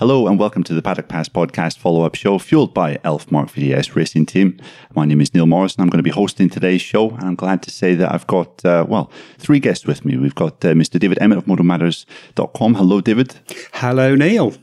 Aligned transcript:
Hello 0.00 0.26
and 0.26 0.38
welcome 0.38 0.64
to 0.64 0.72
the 0.72 0.80
Paddock 0.80 1.08
Pass 1.08 1.28
podcast 1.28 1.76
follow 1.76 2.04
up 2.04 2.14
show 2.14 2.38
fueled 2.38 2.72
by 2.72 2.98
Elf 3.04 3.30
Marc 3.30 3.50
VDS 3.50 3.94
Racing 3.94 4.24
Team. 4.24 4.58
My 4.94 5.04
name 5.04 5.20
is 5.20 5.34
Neil 5.34 5.44
Morris 5.44 5.74
and 5.74 5.82
I'm 5.82 5.90
going 5.90 5.98
to 5.98 6.02
be 6.02 6.08
hosting 6.08 6.48
today's 6.48 6.80
show. 6.80 7.10
And 7.10 7.24
I'm 7.24 7.34
glad 7.34 7.62
to 7.64 7.70
say 7.70 7.94
that 7.96 8.10
I've 8.10 8.26
got, 8.26 8.64
uh, 8.64 8.86
well, 8.88 9.12
three 9.36 9.60
guests 9.60 9.86
with 9.86 10.06
me. 10.06 10.16
We've 10.16 10.34
got 10.34 10.64
uh, 10.64 10.72
Mr. 10.72 10.98
David 10.98 11.18
Emmett 11.20 11.36
of 11.36 11.44
MotoMatters.com. 11.44 12.76
Hello, 12.76 13.02
David. 13.02 13.34
Hello, 13.74 14.14
Neil. 14.14 14.54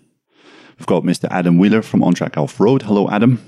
We've 0.79 0.87
got 0.87 1.03
Mr. 1.03 1.27
Adam 1.29 1.59
Wheeler 1.59 1.83
from 1.83 2.01
On 2.01 2.15
Track 2.15 2.35
Off 2.35 2.59
Road. 2.59 2.81
Hello, 2.81 3.07
Adam. 3.07 3.39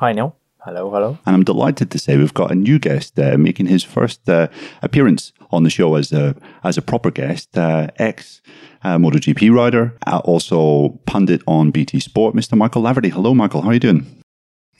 Hi, 0.00 0.12
Neil. 0.12 0.37
Hello, 0.68 0.90
hello. 0.90 1.18
And 1.24 1.34
I'm 1.34 1.44
delighted 1.44 1.90
to 1.92 1.98
say 1.98 2.18
we've 2.18 2.34
got 2.34 2.50
a 2.50 2.54
new 2.54 2.78
guest 2.78 3.18
uh, 3.18 3.38
making 3.38 3.68
his 3.68 3.82
first 3.82 4.28
uh, 4.28 4.48
appearance 4.82 5.32
on 5.50 5.62
the 5.62 5.70
show 5.70 5.94
as 5.94 6.12
a 6.12 6.36
as 6.62 6.76
a 6.76 6.82
proper 6.82 7.10
guest, 7.10 7.56
uh, 7.56 7.88
ex 7.96 8.42
uh, 8.84 8.98
MotoGP 8.98 9.50
rider, 9.50 9.96
uh, 10.06 10.20
also 10.26 11.00
pundit 11.06 11.40
on 11.46 11.70
BT 11.70 12.00
Sport, 12.00 12.34
Mr. 12.34 12.54
Michael 12.54 12.82
Laverty. 12.82 13.10
Hello, 13.10 13.34
Michael. 13.34 13.62
How 13.62 13.70
are 13.70 13.72
you 13.72 13.80
doing? 13.80 14.22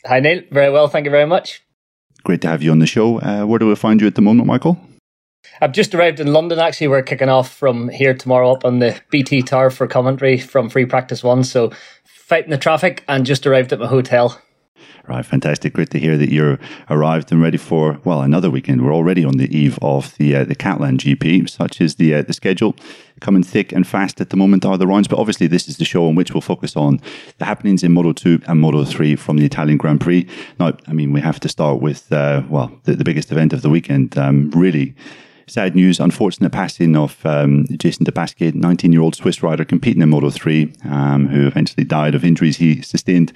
Hi, 0.05 0.21
Neil. 0.21 0.43
Very 0.53 0.71
well. 0.71 0.89
Thank 0.89 1.07
you 1.07 1.11
very 1.11 1.25
much. 1.25 1.62
Great 2.23 2.43
to 2.43 2.48
have 2.48 2.62
you 2.62 2.70
on 2.70 2.81
the 2.81 2.87
show. 2.87 3.19
Uh, 3.20 3.47
where 3.47 3.59
do 3.59 3.67
we 3.67 3.75
find 3.75 4.03
you 4.03 4.07
at 4.07 4.15
the 4.15 4.20
moment, 4.20 4.47
Michael? 4.47 4.79
I've 5.62 5.73
just 5.73 5.95
arrived 5.95 6.20
in 6.20 6.34
London. 6.34 6.59
Actually, 6.59 6.89
we're 6.89 7.03
kicking 7.03 7.31
off 7.31 7.51
from 7.51 7.89
here 7.89 8.12
tomorrow 8.12 8.53
up 8.53 8.67
on 8.67 8.81
the 8.81 9.01
BT 9.09 9.41
Tower 9.41 9.70
for 9.70 9.87
commentary 9.87 10.37
from 10.37 10.69
Free 10.69 10.84
Practice 10.84 11.25
One. 11.25 11.45
So, 11.45 11.73
fighting 12.05 12.51
the 12.51 12.59
traffic 12.59 13.05
and 13.09 13.25
just 13.25 13.47
arrived 13.47 13.73
at 13.73 13.79
my 13.79 13.87
hotel. 13.87 14.39
Right, 15.07 15.25
fantastic. 15.25 15.73
Great 15.73 15.91
to 15.91 15.99
hear 15.99 16.17
that 16.19 16.31
you're 16.31 16.59
arrived 16.91 17.33
and 17.33 17.41
ready 17.41 17.57
for 17.57 17.99
well 18.05 18.21
another 18.21 18.51
weekend. 18.51 18.85
We're 18.85 18.95
already 18.95 19.25
on 19.25 19.39
the 19.39 19.55
eve 19.57 19.79
of 19.81 20.15
the 20.19 20.37
uh, 20.37 20.45
the 20.45 20.55
Catalan 20.55 20.99
GP. 20.99 21.49
Such 21.49 21.81
is 21.81 21.95
the 21.95 22.17
uh, 22.17 22.23
the 22.23 22.33
schedule 22.33 22.77
coming 23.21 23.43
thick 23.43 23.73
and 23.73 23.87
fast 23.87 24.21
at 24.21 24.31
the 24.31 24.37
moment 24.37 24.65
are 24.65 24.77
the 24.77 24.87
rounds. 24.87 25.09
But 25.09 25.19
obviously, 25.19 25.47
this 25.47 25.69
is 25.69 25.79
the 25.79 25.85
show 25.85 26.09
in 26.09 26.15
which 26.15 26.33
we'll 26.33 26.41
focus 26.41 26.77
on 26.77 27.01
the 27.39 27.45
happenings 27.45 27.83
in 27.83 27.93
Moto 27.93 28.12
Two 28.12 28.41
and 28.47 28.61
Moto 28.61 28.85
Three 28.85 29.17
from 29.17 29.39
the 29.39 29.47
Italian 29.47 29.79
Grand 29.79 30.01
Prix. 30.01 30.27
Now, 30.61 30.73
I 30.87 30.92
mean, 30.92 31.13
we 31.13 31.20
have 31.20 31.41
to 31.41 31.48
start 31.48 31.81
with 31.81 32.13
uh, 32.13 32.42
well 32.48 32.70
the, 32.85 32.95
the, 32.95 33.05
biggest 33.05 33.33
event 33.33 33.55
of 33.55 33.63
the 33.63 33.70
weekend. 33.70 34.19
Um, 34.19 34.51
really 34.51 34.95
sad 35.47 35.75
news, 35.75 35.98
unfortunate 36.01 36.53
passing 36.53 36.97
of 36.97 37.25
um, 37.25 37.67
Jason 37.79 38.05
Dupasquier, 38.05 38.55
19 38.55 38.92
year 38.92 39.01
old 39.01 39.17
Swiss 39.17 39.42
rider 39.42 39.65
competing 39.65 40.03
in 40.03 40.11
Moto 40.11 40.31
3, 40.31 40.73
um, 40.85 41.29
who 41.29 41.47
eventually 41.47 41.85
died 41.85 42.15
of 42.15 42.25
injuries 42.25 42.59
he 42.59 42.83
sustained 42.83 43.33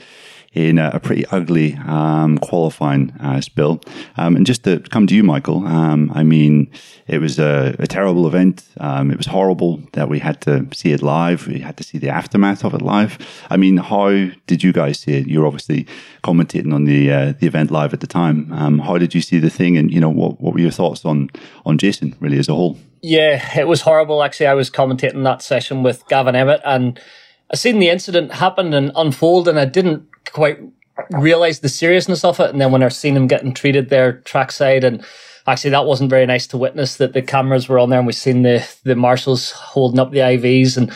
in 0.53 0.79
a, 0.79 0.91
a 0.95 1.01
pretty 1.01 1.25
ugly 1.27 1.75
um, 1.87 2.39
qualifying 2.39 3.11
uh, 3.21 3.41
spill. 3.41 3.81
Um, 4.17 4.37
and 4.37 4.45
just 4.45 4.65
to 4.65 4.81
come 4.81 5.07
to 5.07 5.15
you, 5.15 5.23
Michael, 5.23 5.67
um, 5.67 6.11
I 6.15 6.23
mean, 6.23 6.71
it 7.07 7.19
was 7.19 7.39
a, 7.39 7.75
a 7.79 7.87
terrible 7.87 8.27
event. 8.27 8.65
Um, 8.79 9.11
it 9.11 9.17
was 9.17 9.27
horrible 9.27 9.81
that 9.93 10.09
we 10.09 10.19
had 10.19 10.41
to 10.43 10.67
see 10.75 10.93
it 10.93 11.03
live. 11.03 11.47
We 11.47 11.61
had 11.61 11.77
to 11.79 11.85
see 11.85 11.99
the 11.99 12.11
aftermath 12.11 12.65
of 12.65 12.75
it 12.75 12.83
live. 12.83 13.19
I 13.49 13.57
mean, 13.57 13.79
how 13.79 14.11
did 14.47 14.63
you 14.63 14.73
guys 14.73 15.01
see 15.01 15.13
it? 15.13 15.27
You're 15.27 15.47
obviously 15.47 15.87
commentating 16.23 16.75
on 16.75 16.85
the 16.85 17.11
uh, 17.11 17.33
the 17.39 17.47
event 17.47 17.71
live 17.71 17.95
at 17.95 18.01
the 18.01 18.07
time. 18.07 18.53
Um, 18.53 18.79
how 18.79 18.99
did 18.99 19.15
you 19.15 19.23
see 19.23 19.39
the 19.39 19.51
thing? 19.51 19.77
And 19.79 19.93
you 19.93 20.01
know, 20.01 20.11
what 20.11 20.41
what 20.41 20.53
were 20.55 20.61
your 20.61 20.71
thoughts 20.71 21.05
on 21.05 21.31
on 21.65 21.79
Jason 21.79 22.15
really 22.21 22.39
as 22.39 22.49
a 22.49 22.55
whole? 22.55 22.79
Yeah, 23.01 23.59
it 23.59 23.67
was 23.67 23.81
horrible. 23.81 24.23
Actually, 24.23 24.47
I 24.47 24.55
was 24.55 24.71
commentating 24.71 25.25
that 25.25 25.43
session 25.43 25.83
with 25.83 26.07
Gavin 26.09 26.37
Emmett 26.37 26.61
and. 26.65 27.01
I 27.53 27.57
seen 27.57 27.79
the 27.79 27.91
incident 27.91 28.33
happen 28.33 28.73
and 28.73 28.93
unfold, 28.97 29.47
and 29.47 29.59
I 29.59 29.67
didn't 29.67 30.09
quite 30.33 30.59
realize 31.11 31.61
the 31.61 31.69
seriousness 31.69 32.25
of 32.25 32.41
it. 32.41 32.51
And 32.51 32.61
then 32.61 32.73
when 32.73 32.83
I 32.83 32.89
seen 32.89 33.17
him 33.17 33.27
getting 33.27 33.55
treated 33.55 33.89
there 33.89 34.21
trackside 34.21 34.85
and 34.85 35.05
actually 35.47 35.71
that 35.71 35.87
wasn't 35.87 36.11
very 36.11 36.27
nice 36.27 36.47
to 36.49 36.59
witness 36.59 36.97
that 36.97 37.13
the 37.13 37.23
cameras 37.23 37.69
were 37.69 37.79
on 37.79 37.91
there 37.91 37.99
and 37.99 38.07
we 38.07 38.13
seen 38.13 38.43
the, 38.43 38.67
the 38.85 38.95
marshals 38.95 39.51
holding 39.51 39.99
up 39.99 40.11
the 40.11 40.19
IVs 40.19 40.77
and 40.77 40.95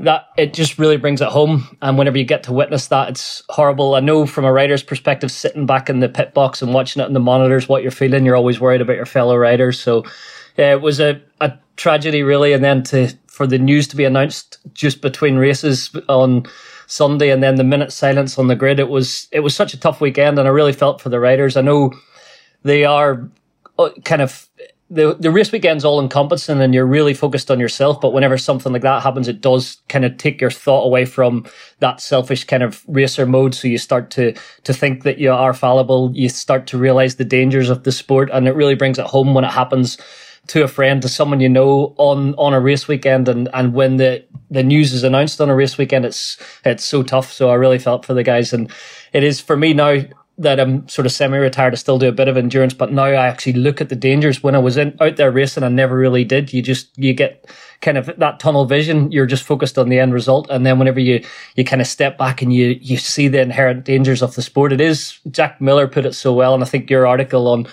that 0.00 0.26
it 0.36 0.52
just 0.52 0.78
really 0.78 0.96
brings 0.96 1.20
it 1.20 1.28
home. 1.28 1.76
And 1.80 1.96
whenever 1.96 2.18
you 2.18 2.24
get 2.24 2.42
to 2.44 2.52
witness 2.52 2.88
that, 2.88 3.10
it's 3.10 3.42
horrible. 3.48 3.94
I 3.94 4.00
know 4.00 4.26
from 4.26 4.44
a 4.44 4.52
rider's 4.52 4.82
perspective, 4.82 5.30
sitting 5.30 5.66
back 5.66 5.88
in 5.88 6.00
the 6.00 6.08
pit 6.08 6.34
box 6.34 6.62
and 6.62 6.74
watching 6.74 7.02
it 7.02 7.06
in 7.06 7.12
the 7.12 7.20
monitors, 7.20 7.68
what 7.68 7.82
you're 7.82 7.92
feeling, 7.92 8.24
you're 8.24 8.36
always 8.36 8.60
worried 8.60 8.80
about 8.80 8.96
your 8.96 9.06
fellow 9.06 9.36
riders. 9.36 9.78
So 9.78 10.04
yeah, 10.56 10.72
it 10.72 10.80
was 10.80 11.00
a, 11.00 11.22
a 11.40 11.52
tragedy 11.76 12.22
really. 12.22 12.52
And 12.52 12.64
then 12.64 12.82
to, 12.84 13.12
for 13.34 13.46
the 13.46 13.58
news 13.58 13.88
to 13.88 13.96
be 13.96 14.04
announced 14.04 14.58
just 14.72 15.00
between 15.00 15.36
races 15.36 15.94
on 16.08 16.44
Sunday 16.86 17.30
and 17.30 17.42
then 17.42 17.56
the 17.56 17.64
minute 17.64 17.92
silence 17.92 18.38
on 18.38 18.46
the 18.46 18.56
grid. 18.56 18.78
It 18.78 18.88
was 18.88 19.28
it 19.32 19.40
was 19.40 19.54
such 19.54 19.74
a 19.74 19.80
tough 19.80 20.00
weekend, 20.00 20.38
and 20.38 20.46
I 20.46 20.50
really 20.50 20.72
felt 20.72 21.00
for 21.00 21.08
the 21.08 21.20
riders. 21.20 21.56
I 21.56 21.62
know 21.62 21.92
they 22.62 22.84
are 22.84 23.28
uh, 23.78 23.90
kind 24.04 24.22
of 24.22 24.48
the 24.90 25.16
the 25.18 25.30
race 25.30 25.50
weekend's 25.50 25.84
all 25.84 26.00
encompassing 26.00 26.60
and 26.60 26.74
you're 26.74 26.86
really 26.86 27.14
focused 27.14 27.50
on 27.50 27.58
yourself. 27.58 28.00
But 28.00 28.12
whenever 28.12 28.38
something 28.38 28.72
like 28.72 28.82
that 28.82 29.02
happens, 29.02 29.28
it 29.28 29.40
does 29.40 29.78
kind 29.88 30.04
of 30.04 30.16
take 30.16 30.40
your 30.40 30.50
thought 30.50 30.84
away 30.84 31.04
from 31.04 31.46
that 31.80 32.00
selfish 32.00 32.44
kind 32.44 32.62
of 32.62 32.84
racer 32.86 33.26
mode. 33.26 33.54
So 33.54 33.66
you 33.66 33.78
start 33.78 34.10
to 34.12 34.34
to 34.64 34.72
think 34.72 35.02
that 35.02 35.18
you 35.18 35.32
are 35.32 35.54
fallible. 35.54 36.12
You 36.14 36.28
start 36.28 36.66
to 36.68 36.78
realize 36.78 37.16
the 37.16 37.24
dangers 37.24 37.70
of 37.70 37.82
the 37.82 37.92
sport, 37.92 38.30
and 38.32 38.46
it 38.46 38.54
really 38.54 38.76
brings 38.76 38.98
it 38.98 39.06
home 39.06 39.34
when 39.34 39.44
it 39.44 39.52
happens 39.52 39.98
to 40.48 40.62
a 40.62 40.68
friend, 40.68 41.00
to 41.02 41.08
someone 41.08 41.40
you 41.40 41.48
know 41.48 41.94
on 41.96 42.34
on 42.34 42.52
a 42.52 42.60
race 42.60 42.88
weekend, 42.88 43.28
and 43.28 43.48
and 43.54 43.74
when 43.74 43.96
the 43.96 44.24
the 44.50 44.62
news 44.62 44.92
is 44.92 45.04
announced 45.04 45.40
on 45.40 45.50
a 45.50 45.54
race 45.54 45.78
weekend, 45.78 46.04
it's 46.04 46.38
it's 46.64 46.84
so 46.84 47.02
tough. 47.02 47.32
So 47.32 47.50
I 47.50 47.54
really 47.54 47.78
felt 47.78 48.04
for 48.04 48.14
the 48.14 48.22
guys, 48.22 48.52
and 48.52 48.70
it 49.12 49.22
is 49.22 49.40
for 49.40 49.56
me 49.56 49.72
now 49.72 50.02
that 50.36 50.58
I'm 50.58 50.88
sort 50.88 51.06
of 51.06 51.12
semi-retired. 51.12 51.72
I 51.72 51.76
still 51.76 51.98
do 51.98 52.08
a 52.08 52.12
bit 52.12 52.26
of 52.26 52.36
endurance, 52.36 52.74
but 52.74 52.92
now 52.92 53.04
I 53.04 53.26
actually 53.26 53.52
look 53.52 53.80
at 53.80 53.88
the 53.88 53.96
dangers. 53.96 54.42
When 54.42 54.56
I 54.56 54.58
was 54.58 54.76
in 54.76 54.96
out 55.00 55.16
there 55.16 55.30
racing, 55.30 55.62
I 55.62 55.68
never 55.68 55.96
really 55.96 56.24
did. 56.24 56.52
You 56.52 56.60
just 56.60 56.96
you 56.98 57.14
get 57.14 57.48
kind 57.80 57.96
of 57.96 58.10
that 58.18 58.40
tunnel 58.40 58.64
vision. 58.64 59.12
You're 59.12 59.26
just 59.26 59.44
focused 59.44 59.78
on 59.78 59.88
the 59.88 60.00
end 60.00 60.12
result, 60.12 60.48
and 60.50 60.66
then 60.66 60.78
whenever 60.78 61.00
you 61.00 61.24
you 61.54 61.64
kind 61.64 61.80
of 61.80 61.86
step 61.86 62.18
back 62.18 62.42
and 62.42 62.52
you 62.52 62.78
you 62.80 62.96
see 62.96 63.28
the 63.28 63.40
inherent 63.40 63.84
dangers 63.84 64.22
of 64.22 64.34
the 64.34 64.42
sport, 64.42 64.72
it 64.72 64.80
is 64.80 65.20
Jack 65.30 65.60
Miller 65.60 65.86
put 65.86 66.06
it 66.06 66.14
so 66.14 66.32
well, 66.32 66.54
and 66.54 66.62
I 66.62 66.66
think 66.66 66.90
your 66.90 67.06
article 67.06 67.46
on 67.48 67.66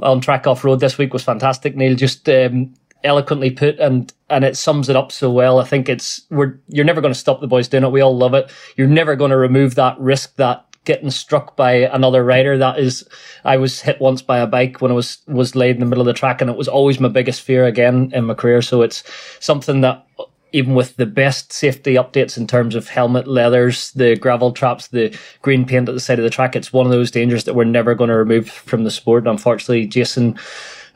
on 0.00 0.20
track 0.20 0.46
off 0.46 0.64
road 0.64 0.80
this 0.80 0.98
week 0.98 1.12
was 1.12 1.24
fantastic. 1.24 1.76
Neil 1.76 1.94
just 1.94 2.28
um, 2.28 2.74
eloquently 3.04 3.50
put, 3.50 3.78
and 3.78 4.12
and 4.30 4.44
it 4.44 4.56
sums 4.56 4.88
it 4.88 4.96
up 4.96 5.12
so 5.12 5.30
well. 5.30 5.60
I 5.60 5.64
think 5.64 5.88
it's 5.88 6.22
we're 6.30 6.58
you're 6.68 6.84
never 6.84 7.00
going 7.00 7.14
to 7.14 7.18
stop 7.18 7.40
the 7.40 7.46
boys 7.46 7.68
doing 7.68 7.84
it. 7.84 7.92
We 7.92 8.00
all 8.00 8.16
love 8.16 8.34
it. 8.34 8.50
You're 8.76 8.88
never 8.88 9.16
going 9.16 9.30
to 9.30 9.36
remove 9.36 9.74
that 9.74 9.98
risk 9.98 10.36
that 10.36 10.66
getting 10.84 11.10
struck 11.10 11.56
by 11.56 11.72
another 11.72 12.24
rider. 12.24 12.58
That 12.58 12.78
is, 12.78 13.08
I 13.44 13.56
was 13.56 13.80
hit 13.80 14.00
once 14.00 14.20
by 14.20 14.38
a 14.38 14.46
bike 14.46 14.80
when 14.80 14.90
I 14.90 14.94
was 14.94 15.18
was 15.26 15.54
laid 15.54 15.76
in 15.76 15.80
the 15.80 15.86
middle 15.86 16.02
of 16.02 16.06
the 16.06 16.12
track, 16.12 16.40
and 16.40 16.50
it 16.50 16.56
was 16.56 16.68
always 16.68 17.00
my 17.00 17.08
biggest 17.08 17.42
fear 17.42 17.66
again 17.66 18.10
in 18.14 18.24
my 18.24 18.34
career. 18.34 18.62
So 18.62 18.82
it's 18.82 19.02
something 19.40 19.80
that 19.82 20.06
even 20.52 20.74
with 20.74 20.96
the 20.96 21.06
best 21.06 21.52
safety 21.52 21.94
updates 21.94 22.36
in 22.36 22.46
terms 22.46 22.74
of 22.74 22.88
helmet 22.88 23.26
leathers, 23.26 23.92
the 23.92 24.16
gravel 24.16 24.52
traps, 24.52 24.88
the 24.88 25.16
green 25.40 25.64
paint 25.64 25.88
at 25.88 25.94
the 25.94 26.00
side 26.00 26.18
of 26.18 26.24
the 26.24 26.30
track, 26.30 26.54
it's 26.54 26.72
one 26.72 26.86
of 26.86 26.92
those 26.92 27.10
dangers 27.10 27.44
that 27.44 27.54
we're 27.54 27.64
never 27.64 27.94
going 27.94 28.08
to 28.08 28.16
remove 28.16 28.48
from 28.48 28.84
the 28.84 28.90
sport. 28.90 29.26
unfortunately, 29.26 29.86
Jason 29.86 30.38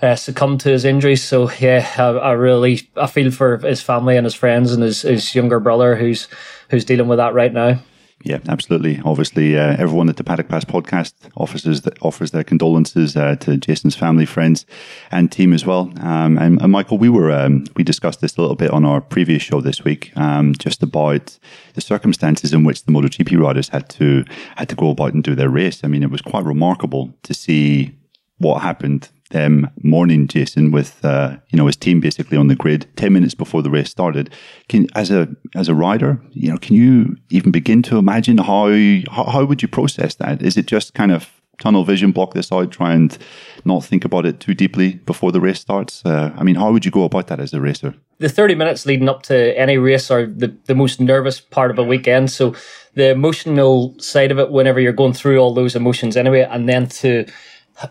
uh, 0.03 0.15
succumbed 0.15 0.61
to 0.61 0.71
his 0.71 0.84
injuries. 0.84 1.25
So 1.25 1.50
yeah, 1.53 1.91
I, 1.97 2.03
I, 2.03 2.33
really 2.33 2.89
I 2.97 3.06
feel 3.06 3.31
for 3.31 3.59
his 3.59 3.81
family 3.81 4.17
and 4.17 4.25
his 4.25 4.34
friends 4.34 4.72
and 4.72 4.83
his, 4.83 5.03
his 5.03 5.34
younger 5.34 5.61
brother 5.61 5.97
who's 5.97 6.28
who's 6.71 6.84
dealing 6.84 7.09
with 7.09 7.19
that 7.19 7.34
right 7.34 7.53
now. 7.53 7.78
Yeah, 8.26 8.41
absolutely. 8.48 9.00
Obviously, 9.04 9.56
uh, 9.56 9.76
everyone 9.78 10.09
at 10.09 10.16
the 10.16 10.25
Paddock 10.25 10.48
Pass 10.48 10.64
podcast 10.64 11.14
offers 11.37 11.64
offers 12.03 12.32
their 12.32 12.42
condolences 12.42 13.16
uh, 13.16 13.37
to 13.37 13.56
Jason's 13.56 13.94
family, 13.94 14.26
friends, 14.26 14.66
and 15.12 15.31
team 15.31 15.53
as 15.53 15.64
well. 15.64 15.92
Um, 16.00 16.37
and, 16.37 16.60
and, 16.60 16.72
Michael, 16.72 16.98
we 16.98 17.09
were 17.09 17.31
um, 17.31 17.66
we 17.76 17.84
discussed 17.84 18.20
this 18.20 18.37
a 18.37 18.41
little 18.41 18.56
bit 18.56 18.72
on 18.72 18.84
our 18.84 19.00
previous 19.00 19.42
show 19.42 19.60
this 19.60 19.84
week, 19.84 20.10
um, 20.16 20.54
just 20.59 20.82
about 20.82 21.38
the 21.75 21.81
circumstances 21.81 22.53
in 22.53 22.64
which 22.64 22.84
the 22.84 22.91
MotoGP 22.91 23.38
riders 23.38 23.69
had 23.69 23.88
to 23.91 24.25
had 24.56 24.69
to 24.70 24.75
go 24.75 24.91
about 24.91 25.14
and 25.14 25.22
do 25.22 25.37
their 25.37 25.48
race. 25.48 25.84
I 25.84 25.87
mean, 25.87 26.03
it 26.03 26.10
was 26.10 26.20
quite 26.20 26.44
remarkable 26.44 27.14
to 27.22 27.32
see 27.32 27.94
what 28.38 28.60
happened 28.60 29.08
them 29.31 29.69
mourning 29.82 30.28
Jason 30.28 30.70
with 30.70 31.04
uh, 31.04 31.37
you 31.48 31.56
know 31.56 31.66
his 31.66 31.76
team 31.76 32.00
basically 32.00 32.37
on 32.37 32.48
the 32.48 32.56
grid 32.56 32.87
ten 32.97 33.12
minutes 33.12 33.34
before 33.34 33.62
the 33.62 33.70
race 33.70 33.90
started. 33.90 34.31
Can 34.69 34.87
as 34.94 35.11
a 35.11 35.28
as 35.55 35.69
a 35.69 35.75
rider, 35.75 36.20
you 36.31 36.50
know, 36.50 36.58
can 36.58 36.76
you 36.76 37.17
even 37.31 37.50
begin 37.50 37.82
to 37.82 37.99
imagine 37.99 38.38
how 38.38 38.69
how, 39.11 39.25
how 39.25 39.44
would 39.44 39.62
you 39.62 39.69
process 39.69 40.14
that? 40.17 40.43
Is 40.43 40.56
it 40.56 40.67
just 40.67 40.94
kind 40.94 41.12
of 41.12 41.31
tunnel 41.58 41.84
vision, 41.84 42.12
block 42.12 42.34
this 42.34 42.52
out, 42.52 42.70
try 42.70 42.93
and 42.93 43.17
not 43.64 43.84
think 43.84 44.05
about 44.05 44.26
it 44.26 44.40
too 44.40 44.55
deeply 44.55 44.94
before 45.06 45.32
the 45.32 45.40
race 45.40 45.61
starts? 45.61 46.02
Uh, 46.05 46.32
I 46.37 46.43
mean, 46.43 46.55
how 46.55 46.72
would 46.72 46.84
you 46.84 46.90
go 46.90 47.05
about 47.05 47.29
that 47.29 47.40
as 47.40 47.52
a 47.55 47.61
racer? 47.61 47.94
The 48.19 48.29
30 48.29 48.55
minutes 48.55 48.87
leading 48.87 49.08
up 49.08 49.22
to 49.25 49.58
any 49.58 49.79
race 49.79 50.11
are 50.11 50.26
the, 50.26 50.56
the 50.67 50.75
most 50.75 51.00
nervous 51.00 51.40
part 51.40 51.70
of 51.70 51.79
a 51.79 51.82
weekend. 51.82 52.31
So 52.31 52.55
the 52.94 53.11
emotional 53.11 53.99
side 53.99 54.31
of 54.31 54.38
it, 54.38 54.50
whenever 54.50 54.81
you're 54.81 54.93
going 54.93 55.12
through 55.12 55.38
all 55.38 55.55
those 55.55 55.76
emotions 55.76 56.17
anyway, 56.17 56.46
and 56.50 56.69
then 56.69 56.87
to 56.87 57.26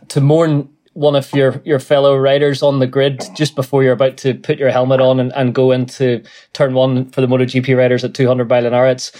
to 0.07 0.19
mourn 0.19 0.67
one 0.95 1.13
of 1.13 1.31
your, 1.33 1.62
your 1.65 1.80
fellow 1.80 2.18
riders 2.18 2.63
on 2.63 2.80
the 2.80 2.88
grid 2.88 3.21
just 3.36 3.53
before 3.53 3.83
you're 3.83 3.92
about 3.92 4.15
to 4.15 4.33
put 4.33 4.57
your 4.57 4.71
helmet 4.71 5.01
on 5.01 5.19
and, 5.19 5.33
and 5.36 5.53
go 5.53 5.71
into 5.71 6.24
turn 6.53 6.74
one 6.74 7.09
for 7.12 7.19
the 7.19 7.27
MotoGP 7.27 7.77
riders 7.77 8.06
at 8.06 8.13
200 8.13 8.47
mile 8.47 8.65
an 8.65 8.74
hour. 8.74 8.88
It's, 8.88 9.12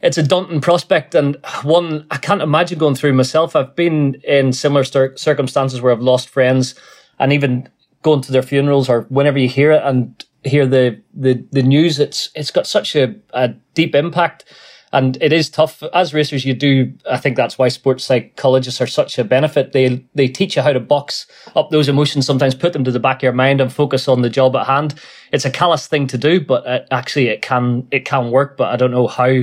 it's 0.00 0.16
a 0.16 0.22
daunting 0.22 0.62
prospect 0.62 1.14
and 1.14 1.36
one 1.62 2.06
I 2.10 2.16
can't 2.16 2.40
imagine 2.40 2.78
going 2.78 2.94
through 2.94 3.12
myself. 3.12 3.54
I've 3.54 3.76
been 3.76 4.14
in 4.24 4.54
similar 4.54 4.84
circumstances 4.84 5.82
where 5.82 5.92
I've 5.92 6.00
lost 6.00 6.30
friends 6.30 6.74
and 7.18 7.30
even 7.30 7.68
going 8.00 8.22
to 8.22 8.32
their 8.32 8.42
funerals 8.42 8.88
or 8.88 9.02
whenever 9.10 9.38
you 9.38 9.50
hear 9.50 9.72
it 9.72 9.82
and 9.84 10.24
hear 10.44 10.66
the, 10.66 10.98
the, 11.12 11.44
the 11.52 11.62
news, 11.62 12.00
it's, 12.00 12.30
it's 12.34 12.50
got 12.50 12.66
such 12.66 12.96
a, 12.96 13.14
a 13.34 13.48
deep 13.74 13.94
impact. 13.94 14.46
And 14.92 15.18
it 15.20 15.32
is 15.32 15.50
tough 15.50 15.82
as 15.92 16.14
racers. 16.14 16.44
You 16.44 16.54
do, 16.54 16.92
I 17.10 17.18
think 17.18 17.36
that's 17.36 17.58
why 17.58 17.68
sports 17.68 18.04
psychologists 18.04 18.80
are 18.80 18.86
such 18.86 19.18
a 19.18 19.24
benefit. 19.24 19.72
They 19.72 20.04
they 20.14 20.28
teach 20.28 20.56
you 20.56 20.62
how 20.62 20.72
to 20.72 20.80
box 20.80 21.26
up 21.54 21.70
those 21.70 21.88
emotions. 21.88 22.26
Sometimes 22.26 22.54
put 22.54 22.72
them 22.72 22.84
to 22.84 22.90
the 22.90 23.00
back 23.00 23.18
of 23.18 23.22
your 23.24 23.32
mind 23.32 23.60
and 23.60 23.72
focus 23.72 24.08
on 24.08 24.22
the 24.22 24.30
job 24.30 24.56
at 24.56 24.66
hand. 24.66 24.94
It's 25.32 25.44
a 25.44 25.50
callous 25.50 25.86
thing 25.86 26.06
to 26.08 26.18
do, 26.18 26.40
but 26.40 26.66
it, 26.66 26.88
actually 26.90 27.28
it 27.28 27.42
can 27.42 27.86
it 27.90 28.04
can 28.04 28.30
work. 28.30 28.56
But 28.56 28.72
I 28.72 28.76
don't 28.76 28.90
know 28.90 29.06
how 29.06 29.42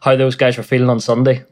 how 0.00 0.16
those 0.16 0.36
guys 0.36 0.56
were 0.56 0.62
feeling 0.62 0.90
on 0.90 1.00
Sunday. 1.00 1.44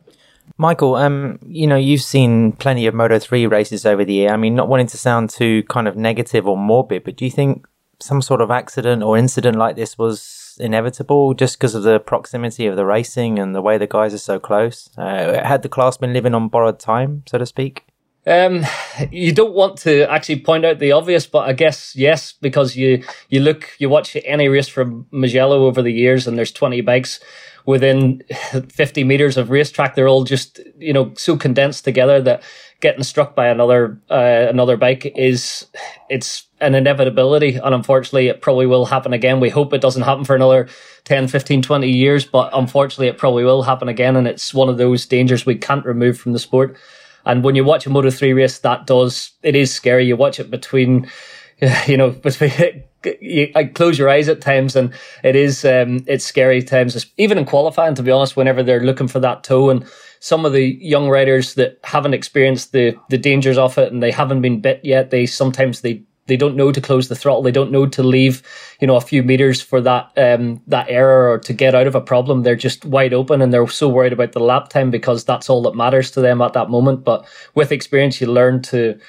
Michael, 0.58 0.96
um, 0.96 1.38
you 1.46 1.66
know, 1.66 1.76
you've 1.76 2.02
seen 2.02 2.52
plenty 2.52 2.86
of 2.86 2.94
Moto 2.94 3.18
3 3.18 3.46
races 3.46 3.86
over 3.86 4.04
the 4.04 4.12
year. 4.12 4.30
I 4.30 4.36
mean, 4.36 4.54
not 4.54 4.68
wanting 4.68 4.88
to 4.88 4.98
sound 4.98 5.30
too 5.30 5.62
kind 5.70 5.88
of 5.88 5.96
negative 5.96 6.46
or 6.46 6.56
morbid, 6.56 7.04
but 7.04 7.16
do 7.16 7.24
you 7.24 7.30
think 7.30 7.66
some 8.00 8.20
sort 8.20 8.40
of 8.40 8.50
accident 8.50 9.02
or 9.02 9.16
incident 9.16 9.56
like 9.56 9.76
this 9.76 9.96
was 9.96 10.39
inevitable 10.58 11.34
just 11.34 11.58
because 11.58 11.74
of 11.74 11.82
the 11.82 12.00
proximity 12.00 12.66
of 12.66 12.76
the 12.76 12.86
racing 12.86 13.38
and 13.38 13.54
the 13.54 13.62
way 13.62 13.78
the 13.78 13.86
guys 13.86 14.14
are 14.14 14.18
so 14.18 14.38
close? 14.38 14.90
Uh, 14.96 15.42
had 15.44 15.62
the 15.62 15.68
class 15.68 15.96
been 15.96 16.12
living 16.12 16.34
on 16.34 16.48
borrowed 16.48 16.78
time, 16.78 17.22
so 17.26 17.38
to 17.38 17.46
speak? 17.46 17.84
Um, 18.26 18.66
you 19.10 19.32
don't 19.32 19.54
want 19.54 19.78
to 19.78 20.10
actually 20.10 20.40
point 20.40 20.64
out 20.64 20.78
the 20.78 20.92
obvious, 20.92 21.26
but 21.26 21.48
I 21.48 21.52
guess 21.52 21.96
yes, 21.96 22.32
because 22.32 22.76
you 22.76 23.02
you 23.28 23.40
look, 23.40 23.70
you 23.78 23.88
watch 23.88 24.16
any 24.24 24.48
race 24.48 24.68
from 24.68 25.06
Mugello 25.10 25.66
over 25.66 25.82
the 25.82 25.92
years, 25.92 26.26
and 26.26 26.36
there's 26.36 26.52
20 26.52 26.80
bikes 26.82 27.20
within 27.66 28.22
50 28.68 29.04
meters 29.04 29.36
of 29.36 29.50
racetrack. 29.50 29.94
They're 29.94 30.08
all 30.08 30.24
just 30.24 30.60
you 30.78 30.92
know 30.92 31.12
so 31.14 31.36
condensed 31.36 31.84
together 31.84 32.20
that 32.22 32.42
getting 32.80 33.02
struck 33.02 33.34
by 33.34 33.48
another 33.48 34.00
uh, 34.10 34.46
another 34.48 34.76
bike 34.76 35.06
is 35.16 35.66
it's 36.08 36.46
an 36.60 36.74
inevitability 36.74 37.56
and 37.56 37.74
unfortunately 37.74 38.28
it 38.28 38.40
probably 38.40 38.66
will 38.66 38.86
happen 38.86 39.12
again 39.12 39.40
we 39.40 39.48
hope 39.48 39.72
it 39.72 39.80
doesn't 39.80 40.02
happen 40.02 40.24
for 40.24 40.34
another 40.34 40.68
10 41.04 41.28
15 41.28 41.62
20 41.62 41.88
years 41.88 42.24
but 42.24 42.50
unfortunately 42.52 43.08
it 43.08 43.18
probably 43.18 43.44
will 43.44 43.62
happen 43.62 43.88
again 43.88 44.16
and 44.16 44.26
it's 44.26 44.52
one 44.52 44.68
of 44.68 44.78
those 44.78 45.06
dangers 45.06 45.46
we 45.46 45.54
can't 45.54 45.84
remove 45.84 46.18
from 46.18 46.32
the 46.32 46.38
sport 46.38 46.76
and 47.24 47.44
when 47.44 47.54
you 47.54 47.64
watch 47.64 47.86
a 47.86 47.90
moto 47.90 48.10
3 48.10 48.32
race 48.32 48.58
that 48.58 48.86
does 48.86 49.32
it 49.42 49.54
is 49.54 49.72
scary 49.72 50.06
you 50.06 50.16
watch 50.16 50.40
it 50.40 50.50
between 50.50 51.08
you 51.86 51.96
know 51.96 52.10
between 52.22 52.82
you 53.20 53.50
I 53.54 53.64
close 53.64 53.98
your 53.98 54.08
eyes 54.08 54.28
at 54.28 54.40
times 54.40 54.76
and 54.76 54.92
it 55.24 55.36
is 55.36 55.64
um 55.64 56.04
it's 56.06 56.24
scary 56.24 56.62
times 56.62 57.06
even 57.16 57.38
in 57.38 57.44
qualifying 57.44 57.94
to 57.94 58.02
be 58.02 58.10
honest 58.10 58.36
whenever 58.36 58.62
they're 58.62 58.84
looking 58.84 59.08
for 59.08 59.20
that 59.20 59.44
toe 59.44 59.70
and 59.70 59.84
some 60.20 60.44
of 60.44 60.52
the 60.52 60.78
young 60.80 61.08
riders 61.08 61.54
that 61.54 61.78
haven't 61.82 62.14
experienced 62.14 62.72
the 62.72 62.96
the 63.08 63.18
dangers 63.18 63.58
of 63.58 63.76
it 63.78 63.92
and 63.92 64.02
they 64.02 64.10
haven't 64.10 64.42
been 64.42 64.60
bit 64.60 64.80
yet, 64.84 65.10
they 65.10 65.26
sometimes 65.26 65.80
they 65.80 66.02
they 66.26 66.36
don't 66.36 66.54
know 66.54 66.70
to 66.70 66.80
close 66.80 67.08
the 67.08 67.16
throttle. 67.16 67.42
They 67.42 67.50
don't 67.50 67.72
know 67.72 67.86
to 67.86 68.02
leave, 68.04 68.42
you 68.80 68.86
know, 68.86 68.94
a 68.94 69.00
few 69.00 69.24
meters 69.24 69.60
for 69.60 69.80
that 69.80 70.12
um, 70.16 70.62
that 70.68 70.88
error 70.88 71.32
or 71.32 71.38
to 71.40 71.52
get 71.52 71.74
out 71.74 71.88
of 71.88 71.96
a 71.96 72.00
problem. 72.00 72.42
They're 72.42 72.54
just 72.54 72.84
wide 72.84 73.14
open 73.14 73.42
and 73.42 73.52
they're 73.52 73.66
so 73.66 73.88
worried 73.88 74.12
about 74.12 74.32
the 74.32 74.40
lap 74.40 74.68
time 74.68 74.90
because 74.90 75.24
that's 75.24 75.50
all 75.50 75.62
that 75.62 75.74
matters 75.74 76.10
to 76.12 76.20
them 76.20 76.40
at 76.40 76.52
that 76.52 76.70
moment. 76.70 77.02
But 77.02 77.26
with 77.54 77.72
experience, 77.72 78.20
you 78.20 78.28
learn 78.28 78.62
to 78.62 79.00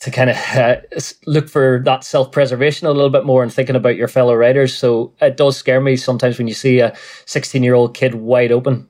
to 0.00 0.10
kind 0.10 0.30
of 0.30 0.36
uh, 0.54 0.76
look 1.26 1.48
for 1.48 1.82
that 1.84 2.04
self 2.04 2.30
preservation 2.32 2.86
a 2.86 2.92
little 2.92 3.10
bit 3.10 3.24
more 3.24 3.42
and 3.42 3.52
thinking 3.52 3.76
about 3.76 3.96
your 3.96 4.08
fellow 4.08 4.34
riders. 4.34 4.76
So 4.76 5.12
it 5.20 5.36
does 5.36 5.56
scare 5.56 5.80
me 5.80 5.96
sometimes 5.96 6.38
when 6.38 6.48
you 6.48 6.54
see 6.54 6.80
a 6.80 6.94
16 7.26 7.62
year 7.62 7.74
old 7.74 7.94
kid 7.94 8.14
wide 8.14 8.52
open. 8.52 8.88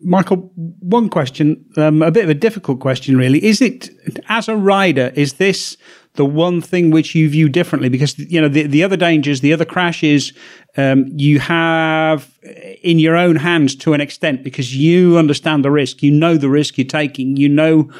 Michael, 0.00 0.50
one 0.80 1.08
question, 1.08 1.64
um, 1.76 2.02
a 2.02 2.10
bit 2.10 2.24
of 2.24 2.30
a 2.30 2.34
difficult 2.34 2.80
question, 2.80 3.16
really. 3.16 3.42
Is 3.42 3.62
it, 3.62 3.88
as 4.28 4.48
a 4.48 4.56
rider, 4.56 5.10
is 5.14 5.34
this 5.34 5.78
the 6.14 6.26
one 6.26 6.60
thing 6.60 6.90
which 6.90 7.14
you 7.14 7.28
view 7.30 7.48
differently? 7.48 7.88
Because, 7.88 8.18
you 8.18 8.38
know, 8.38 8.48
the, 8.48 8.66
the 8.66 8.84
other 8.84 8.98
dangers, 8.98 9.40
the 9.40 9.52
other 9.52 9.64
crashes, 9.64 10.34
um, 10.76 11.06
you 11.08 11.38
have 11.38 12.38
in 12.82 12.98
your 12.98 13.16
own 13.16 13.36
hands 13.36 13.74
to 13.76 13.94
an 13.94 14.00
extent 14.00 14.44
because 14.44 14.76
you 14.76 15.16
understand 15.16 15.64
the 15.64 15.70
risk. 15.70 16.02
You 16.02 16.10
know 16.10 16.36
the 16.36 16.50
risk 16.50 16.76
you're 16.76 16.86
taking. 16.86 17.36
You 17.36 17.48
know 17.48 17.90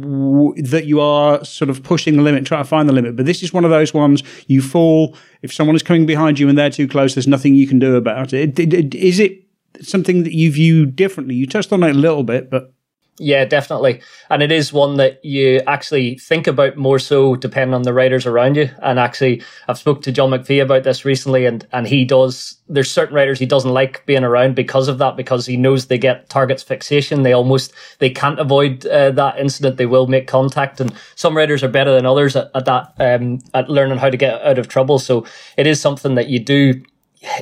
w- 0.00 0.62
that 0.62 0.86
you 0.86 1.00
are 1.00 1.44
sort 1.44 1.68
of 1.70 1.82
pushing 1.82 2.16
the 2.16 2.22
limit, 2.22 2.46
trying 2.46 2.62
to 2.62 2.68
find 2.68 2.88
the 2.88 2.92
limit. 2.92 3.16
But 3.16 3.26
this 3.26 3.42
is 3.42 3.52
one 3.52 3.64
of 3.64 3.70
those 3.70 3.92
ones 3.92 4.22
you 4.46 4.62
fall. 4.62 5.16
If 5.42 5.52
someone 5.52 5.76
is 5.76 5.82
coming 5.82 6.06
behind 6.06 6.38
you 6.38 6.48
and 6.48 6.56
they're 6.56 6.70
too 6.70 6.88
close, 6.88 7.14
there's 7.14 7.26
nothing 7.26 7.54
you 7.54 7.66
can 7.66 7.78
do 7.78 7.96
about 7.96 8.32
it. 8.32 8.58
Is 8.94 9.20
it 9.20 9.42
something 9.80 10.22
that 10.22 10.32
you 10.32 10.50
view 10.52 10.86
differently? 10.86 11.34
You 11.34 11.46
touched 11.46 11.72
on 11.72 11.82
it 11.82 11.90
a 11.90 11.98
little 11.98 12.22
bit, 12.22 12.50
but 12.50 12.72
yeah, 13.18 13.44
definitely. 13.44 14.00
And 14.30 14.42
it 14.42 14.50
is 14.50 14.72
one 14.72 14.96
that 14.96 15.22
you 15.22 15.60
actually 15.66 16.16
think 16.16 16.46
about 16.46 16.78
more 16.78 16.98
so 16.98 17.36
depending 17.36 17.74
on 17.74 17.82
the 17.82 17.92
riders 17.92 18.24
around 18.26 18.56
you. 18.56 18.70
And 18.82 18.98
actually, 18.98 19.42
I've 19.68 19.78
spoke 19.78 20.02
to 20.02 20.12
John 20.12 20.30
McPhee 20.30 20.62
about 20.62 20.84
this 20.84 21.04
recently 21.04 21.44
and, 21.44 21.66
and 21.72 21.86
he 21.86 22.06
does, 22.06 22.56
there's 22.68 22.90
certain 22.90 23.14
riders 23.14 23.38
he 23.38 23.44
doesn't 23.46 23.70
like 23.70 24.04
being 24.06 24.24
around 24.24 24.54
because 24.54 24.88
of 24.88 24.96
that, 24.98 25.16
because 25.16 25.44
he 25.44 25.58
knows 25.58 25.86
they 25.86 25.98
get 25.98 26.30
targets 26.30 26.62
fixation. 26.62 27.22
They 27.22 27.34
almost, 27.34 27.74
they 27.98 28.08
can't 28.08 28.40
avoid 28.40 28.86
uh, 28.86 29.10
that 29.10 29.38
incident. 29.38 29.76
They 29.76 29.86
will 29.86 30.06
make 30.06 30.26
contact. 30.26 30.80
And 30.80 30.94
some 31.14 31.36
riders 31.36 31.62
are 31.62 31.68
better 31.68 31.94
than 31.94 32.06
others 32.06 32.34
at, 32.34 32.50
at 32.54 32.64
that, 32.64 32.94
um, 32.98 33.40
at 33.52 33.68
learning 33.68 33.98
how 33.98 34.08
to 34.08 34.16
get 34.16 34.40
out 34.42 34.58
of 34.58 34.68
trouble. 34.68 34.98
So 34.98 35.26
it 35.58 35.66
is 35.66 35.80
something 35.80 36.14
that 36.14 36.28
you 36.28 36.40
do, 36.40 36.82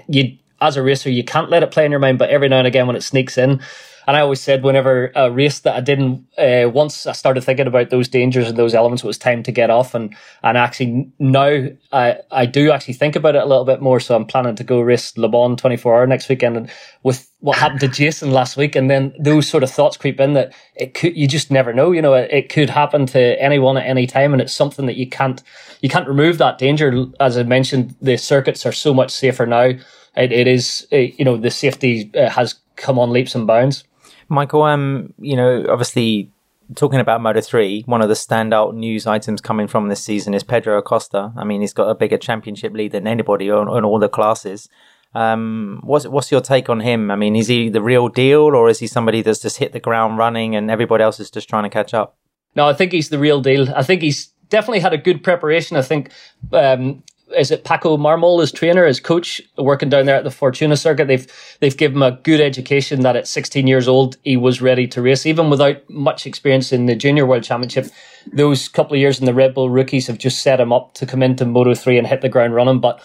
you, 0.09 0.37
as 0.61 0.77
a 0.77 0.83
racer, 0.83 1.11
you 1.11 1.25
can't 1.25 1.49
let 1.49 1.63
it 1.63 1.71
play 1.71 1.85
in 1.85 1.93
your 1.93 2.01
mind, 2.01 2.19
but 2.19 2.31
every 2.31 2.49
now 2.49 2.59
and 2.59 2.67
again 2.67 2.89
when 2.89 2.97
it 2.97 3.03
sneaks 3.03 3.39
in, 3.39 3.63
and 4.11 4.17
I 4.17 4.23
always 4.23 4.41
said 4.41 4.65
whenever 4.65 5.13
a 5.15 5.31
race 5.31 5.61
that 5.61 5.77
I 5.77 5.81
didn't, 5.81 6.27
uh, 6.37 6.69
once 6.69 7.07
I 7.07 7.13
started 7.13 7.45
thinking 7.45 7.69
about 7.69 7.91
those 7.91 8.09
dangers 8.09 8.49
and 8.49 8.59
those 8.59 8.75
elements, 8.75 9.05
it 9.05 9.07
was 9.07 9.19
time 9.19 9.45
to 9.45 9.53
get 9.53 9.71
off. 9.71 9.95
And, 9.95 10.17
and 10.43 10.59
actually 10.59 11.13
now 11.21 11.69
I, 11.93 12.17
I 12.33 12.47
do 12.47 12.73
actually 12.73 12.95
think 12.95 13.15
about 13.15 13.37
it 13.37 13.43
a 13.43 13.47
little 13.47 13.65
bit 13.65 13.81
more. 13.81 14.01
So 14.01 14.17
I'm 14.17 14.27
planning 14.27 14.57
to 14.57 14.65
go 14.65 14.81
race 14.81 15.17
Le 15.17 15.29
Mans 15.31 15.61
24 15.61 15.95
hour 15.95 16.07
next 16.09 16.29
weekend. 16.29 16.57
And 16.57 16.71
with 17.05 17.31
what 17.39 17.57
happened 17.57 17.79
to 17.83 17.89
Jason 17.89 18.33
last 18.33 18.57
week, 18.57 18.75
and 18.75 18.91
then 18.91 19.15
those 19.17 19.49
sort 19.49 19.63
of 19.63 19.71
thoughts 19.71 19.97
creep 19.97 20.19
in 20.19 20.33
that 20.33 20.53
it 20.75 20.95
could, 20.95 21.17
you 21.17 21.29
just 21.29 21.53
never 21.53 21.73
know, 21.73 21.93
you 21.93 22.03
know, 22.03 22.15
it, 22.15 22.33
it 22.33 22.49
could 22.49 22.69
happen 22.69 23.07
to 23.07 23.41
anyone 23.41 23.77
at 23.77 23.87
any 23.87 24.09
time. 24.09 24.33
And 24.33 24.43
it's 24.43 24.53
something 24.53 24.87
that 24.87 24.97
you 24.97 25.09
can't, 25.09 25.41
you 25.83 25.89
can't 25.89 26.09
remove 26.09 26.39
that 26.39 26.59
danger. 26.59 27.07
As 27.21 27.39
I 27.39 27.45
mentioned, 27.45 27.95
the 28.03 28.17
circuits 28.17 28.67
are 28.67 28.73
so 28.73 28.93
much 28.93 29.13
safer 29.13 29.47
now 29.47 29.75
it, 30.17 30.33
it 30.33 30.49
is 30.49 30.89
uh, 30.93 30.97
you 30.97 31.25
know 31.25 31.37
the 31.37 31.53
safety 31.53 32.11
uh, 32.17 32.29
has 32.31 32.57
come 32.75 32.99
on 32.99 33.13
leaps 33.13 33.37
and 33.37 33.47
bounds. 33.47 33.85
Michael, 34.31 34.63
um, 34.63 35.13
you 35.19 35.37
know, 35.37 35.67
obviously 35.69 36.31
talking 36.77 37.01
about 37.01 37.21
Moto 37.21 37.41
3, 37.41 37.83
one 37.87 38.01
of 38.01 38.09
the 38.09 38.15
standout 38.15 38.75
news 38.75 39.07
items 39.07 39.41
coming 39.41 39.67
from 39.67 39.89
this 39.89 40.03
season 40.03 40.35
is 40.35 40.45
Pedro 40.45 40.79
Acosta. 40.79 41.33
I 41.37 41.45
mean, 41.45 41.61
he's 41.61 41.73
got 41.73 41.89
a 41.89 41.95
bigger 41.95 42.17
championship 42.17 42.73
lead 42.73 42.93
than 42.93 43.07
anybody 43.07 43.51
on, 43.51 43.69
on 43.69 43.85
all 43.85 43.99
the 43.99 44.09
classes. 44.09 44.69
Um, 45.13 45.81
what's 45.83 46.07
what's 46.07 46.31
your 46.31 46.41
take 46.41 46.69
on 46.69 46.79
him? 46.79 47.11
I 47.11 47.17
mean, 47.17 47.35
is 47.35 47.49
he 47.49 47.69
the 47.69 47.83
real 47.83 48.09
deal, 48.09 48.43
or 48.43 48.69
is 48.69 48.79
he 48.79 48.87
somebody 48.87 49.23
that's 49.23 49.41
just 49.41 49.59
hit 49.59 49.73
the 49.73 49.81
ground 49.81 50.19
running 50.19 50.55
and 50.55 50.71
everybody 50.71 51.03
else 51.03 51.19
is 51.19 51.33
just 51.33 51.49
trying 51.49 51.65
to 51.65 51.69
catch 51.69 51.93
up? 51.93 52.17
No, 52.55 52.69
I 52.69 52.75
think 52.75 52.93
he's 52.93 53.09
the 53.09 53.19
real 53.19 53.41
deal. 53.41 53.69
I 53.75 53.83
think 53.83 54.03
he's 54.03 54.29
definitely 54.51 54.79
had 54.79 54.93
a 54.93 54.99
good 54.99 55.25
preparation. 55.25 55.77
I 55.77 55.83
think 55.83 56.13
um, 56.53 57.03
is 57.37 57.51
it 57.51 57.65
Paco 57.65 57.97
Marmol 57.97 58.43
as 58.43 58.53
trainer, 58.53 58.85
as 58.85 59.01
coach, 59.01 59.41
working 59.57 59.89
down 59.89 60.07
there 60.07 60.17
at 60.17 60.25
the 60.25 60.31
Fortuna 60.31 60.77
circuit. 60.77 61.07
They've 61.07 61.27
they've 61.61 61.77
given 61.77 61.97
him 61.97 62.03
a 62.03 62.13
good 62.23 62.41
education 62.41 63.03
that 63.03 63.17
at 63.17 63.29
16 63.29 63.67
years 63.67 63.89
old 63.89 64.17
he 64.23 64.37
was 64.37 64.63
ready 64.63 64.87
to 64.89 65.03
race, 65.03 65.27
even 65.27 65.51
without 65.51 65.89
much 65.89 66.27
experience 66.27 66.73
in 66.73 66.87
the 66.87 66.97
Junior 66.97 67.27
World 67.27 67.45
Championship. 67.45 67.87
Those 68.33 68.69
couple 68.69 68.95
of 68.95 69.01
years 69.01 69.21
in 69.21 69.27
the 69.27 69.35
Red 69.35 69.55
Bull 69.55 69.71
rookies 69.71 70.07
have 70.07 70.19
just 70.19 70.43
set 70.43 70.61
him 70.61 70.73
up 70.73 70.95
to 70.95 71.07
come 71.07 71.23
into 71.23 71.47
Moto 71.47 71.75
3 71.75 71.99
and 71.99 72.07
hit 72.07 72.21
the 72.21 72.29
ground 72.29 72.55
running. 72.55 72.81
But 72.81 73.01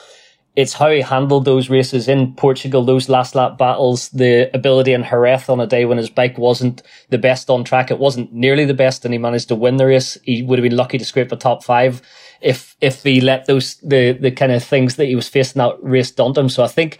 it's 0.55 0.73
how 0.73 0.89
he 0.89 1.01
handled 1.01 1.43
those 1.45 1.69
races 1.69 2.07
in 2.07 2.33
Portugal, 2.33 2.83
those 2.83 3.09
last 3.09 3.35
lap 3.35 3.57
battles, 3.57 4.09
the 4.09 4.49
ability 4.55 4.93
in 4.93 5.03
Jerez 5.03 5.49
on 5.49 5.59
a 5.59 5.67
day 5.67 5.83
when 5.85 5.97
his 5.97 6.09
bike 6.09 6.37
wasn't 6.37 6.81
the 7.09 7.17
best 7.17 7.49
on 7.49 7.65
track. 7.65 7.91
It 7.91 7.99
wasn't 7.99 8.31
nearly 8.31 8.63
the 8.63 8.73
best, 8.73 9.03
and 9.03 9.13
he 9.13 9.17
managed 9.17 9.49
to 9.49 9.55
win 9.55 9.77
the 9.77 9.85
race. 9.85 10.17
He 10.23 10.43
would 10.43 10.57
have 10.57 10.63
been 10.63 10.77
lucky 10.77 10.97
to 10.97 11.05
scrape 11.05 11.31
a 11.31 11.35
top 11.35 11.63
five 11.63 12.01
if 12.41 12.75
if 12.81 13.03
he 13.03 13.21
let 13.21 13.45
those 13.45 13.75
the 13.77 14.11
the 14.13 14.31
kind 14.31 14.51
of 14.51 14.63
things 14.63 14.95
that 14.95 15.05
he 15.05 15.15
was 15.15 15.29
facing 15.29 15.59
that 15.59 15.77
race 15.81 16.11
daunt 16.11 16.37
him. 16.37 16.49
So 16.49 16.63
I 16.63 16.67
think 16.67 16.99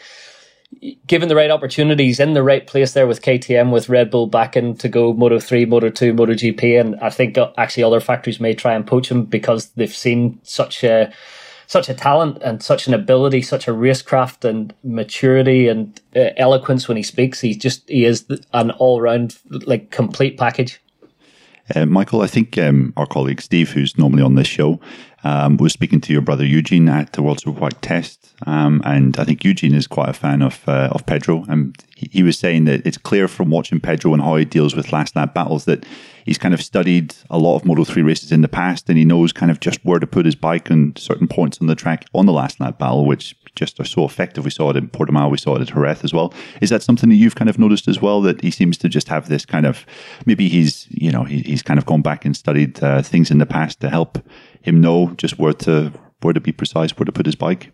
given 1.08 1.30
the 1.30 1.36
right 1.36 1.52
opportunities 1.52 2.20
in 2.20 2.34
the 2.34 2.44
right 2.44 2.66
place 2.66 2.94
there 2.94 3.08
with 3.08 3.22
KTM, 3.22 3.72
with 3.72 3.90
Red 3.90 4.10
Bull 4.12 4.28
backing 4.28 4.76
to 4.78 4.90
go 4.90 5.14
Moto 5.14 5.40
3, 5.40 5.66
Moto 5.66 5.90
2, 5.90 6.14
Moto 6.14 6.34
GP, 6.34 6.80
and 6.80 6.96
I 7.00 7.10
think 7.10 7.38
actually 7.58 7.84
other 7.84 8.00
factories 8.00 8.40
may 8.40 8.54
try 8.54 8.74
and 8.74 8.86
poach 8.86 9.10
him 9.10 9.26
because 9.26 9.70
they've 9.70 9.94
seen 9.94 10.40
such 10.44 10.84
a 10.84 11.12
such 11.68 11.90
a 11.90 11.96
talent 11.96 12.38
and 12.44 12.62
such 12.62 12.88
an 12.88 12.94
ability, 12.94 13.42
such 13.42 13.68
a 13.68 13.72
racecraft 13.72 14.46
and 14.46 14.72
maturity 14.84 15.68
and 15.68 16.00
uh, 16.16 16.30
eloquence 16.38 16.88
when 16.88 16.98
he 16.98 17.04
speaks. 17.04 17.42
He's 17.42 17.58
just 17.58 17.88
he 17.90 18.06
is 18.06 18.26
an 18.54 18.72
all 18.72 19.02
round 19.02 19.38
like 19.50 19.90
complete 19.92 20.38
package. 20.38 20.82
Uh, 21.74 21.86
Michael, 21.86 22.22
I 22.22 22.28
think 22.28 22.58
um, 22.58 22.94
our 22.96 23.08
colleague 23.08 23.42
Steve, 23.42 23.72
who's 23.72 23.98
normally 23.98 24.22
on 24.22 24.36
this 24.36 24.48
show, 24.48 24.80
um, 25.24 25.58
was 25.58 25.74
speaking 25.74 26.00
to 26.02 26.14
your 26.14 26.22
brother 26.22 26.46
Eugene 26.46 26.88
at 26.88 27.14
the 27.14 27.24
World 27.24 27.40
Superbike 27.40 27.82
Test, 27.82 28.36
um, 28.46 28.82
and 28.86 29.18
I 29.18 29.24
think 29.24 29.44
Eugene 29.44 29.74
is 29.74 29.88
quite 29.88 30.10
a 30.10 30.14
fan 30.14 30.44
of 30.44 30.62
uh, 30.68 30.90
of 30.92 31.06
Pedro, 31.08 31.44
and 31.48 31.76
he, 31.96 32.10
he 32.12 32.24
was 32.24 32.38
saying 32.38 32.66
that 32.66 32.86
it's 32.86 33.00
clear 33.00 33.28
from 33.28 33.50
watching 33.50 33.80
Pedro 33.80 34.14
and 34.14 34.22
how 34.22 34.36
he 34.36 34.46
deals 34.46 34.76
with 34.76 34.94
last 34.94 35.16
lap 35.16 35.34
battles 35.34 35.66
that 35.66 35.84
he's 36.26 36.38
kind 36.38 36.54
of 36.54 36.62
studied 36.62 37.16
a 37.30 37.40
lot 37.40 37.56
of 37.56 37.66
Moto 37.66 37.84
3 37.84 38.04
races 38.04 38.32
in 38.32 38.42
the 38.42 38.48
past. 38.48 38.90
And 38.90 38.98
he 38.98 39.06
knows 39.06 39.32
kind 39.32 39.52
of 39.52 39.60
just 39.60 39.84
where 39.86 40.00
to 40.00 40.08
put 40.08 40.26
his 40.26 40.36
bike 40.36 40.70
on 40.70 40.94
certain 40.98 41.28
points 41.28 41.60
on 41.62 41.68
the 41.68 41.76
track 41.76 42.06
on 42.14 42.26
the 42.26 42.34
last 42.34 42.60
lap 42.60 42.78
battle, 42.78 43.06
which 43.06 43.36
just 43.56 43.80
are 43.80 43.86
so 43.86 44.06
effective. 44.06 44.46
We 44.46 44.52
saw 44.52 44.70
it 44.70 44.78
in 44.78 44.90
Portimao, 44.90 45.30
we 45.32 45.38
saw 45.38 45.56
it 45.56 45.62
at 45.62 45.68
Jerez 45.68 46.04
as 46.04 46.14
well. 46.14 46.34
Is 46.62 46.70
that 46.70 46.84
something 46.84 47.10
that 47.10 47.16
you've 47.16 47.36
kind 47.36 47.50
of 47.50 47.60
noticed 47.60 47.88
as 47.88 48.02
well? 48.02 48.22
That 48.22 48.42
he 48.42 48.52
seems 48.52 48.78
to 48.80 48.90
just 48.90 49.08
have 49.08 49.30
this 49.30 49.46
kind 49.46 49.66
of 49.66 49.86
maybe 50.26 50.48
he's 50.50 50.88
you 50.90 51.12
know 51.12 51.24
he, 51.24 51.42
he's 51.42 51.64
kind 51.64 51.78
of 51.78 51.86
gone 51.86 52.02
back 52.02 52.26
and 52.26 52.36
studied 52.36 52.82
uh, 52.84 53.02
things 53.02 53.32
in 53.32 53.38
the 53.38 53.46
past 53.46 53.80
to 53.82 53.90
help 53.90 54.20
him 54.62 54.82
know 54.82 55.14
just 55.18 55.40
where 55.40 55.54
to 55.54 55.92
where 56.22 56.34
to 56.34 56.40
be 56.40 56.52
precise, 56.52 56.98
where 56.98 57.06
to 57.06 57.12
put 57.12 57.26
his 57.26 57.36
bike 57.36 57.72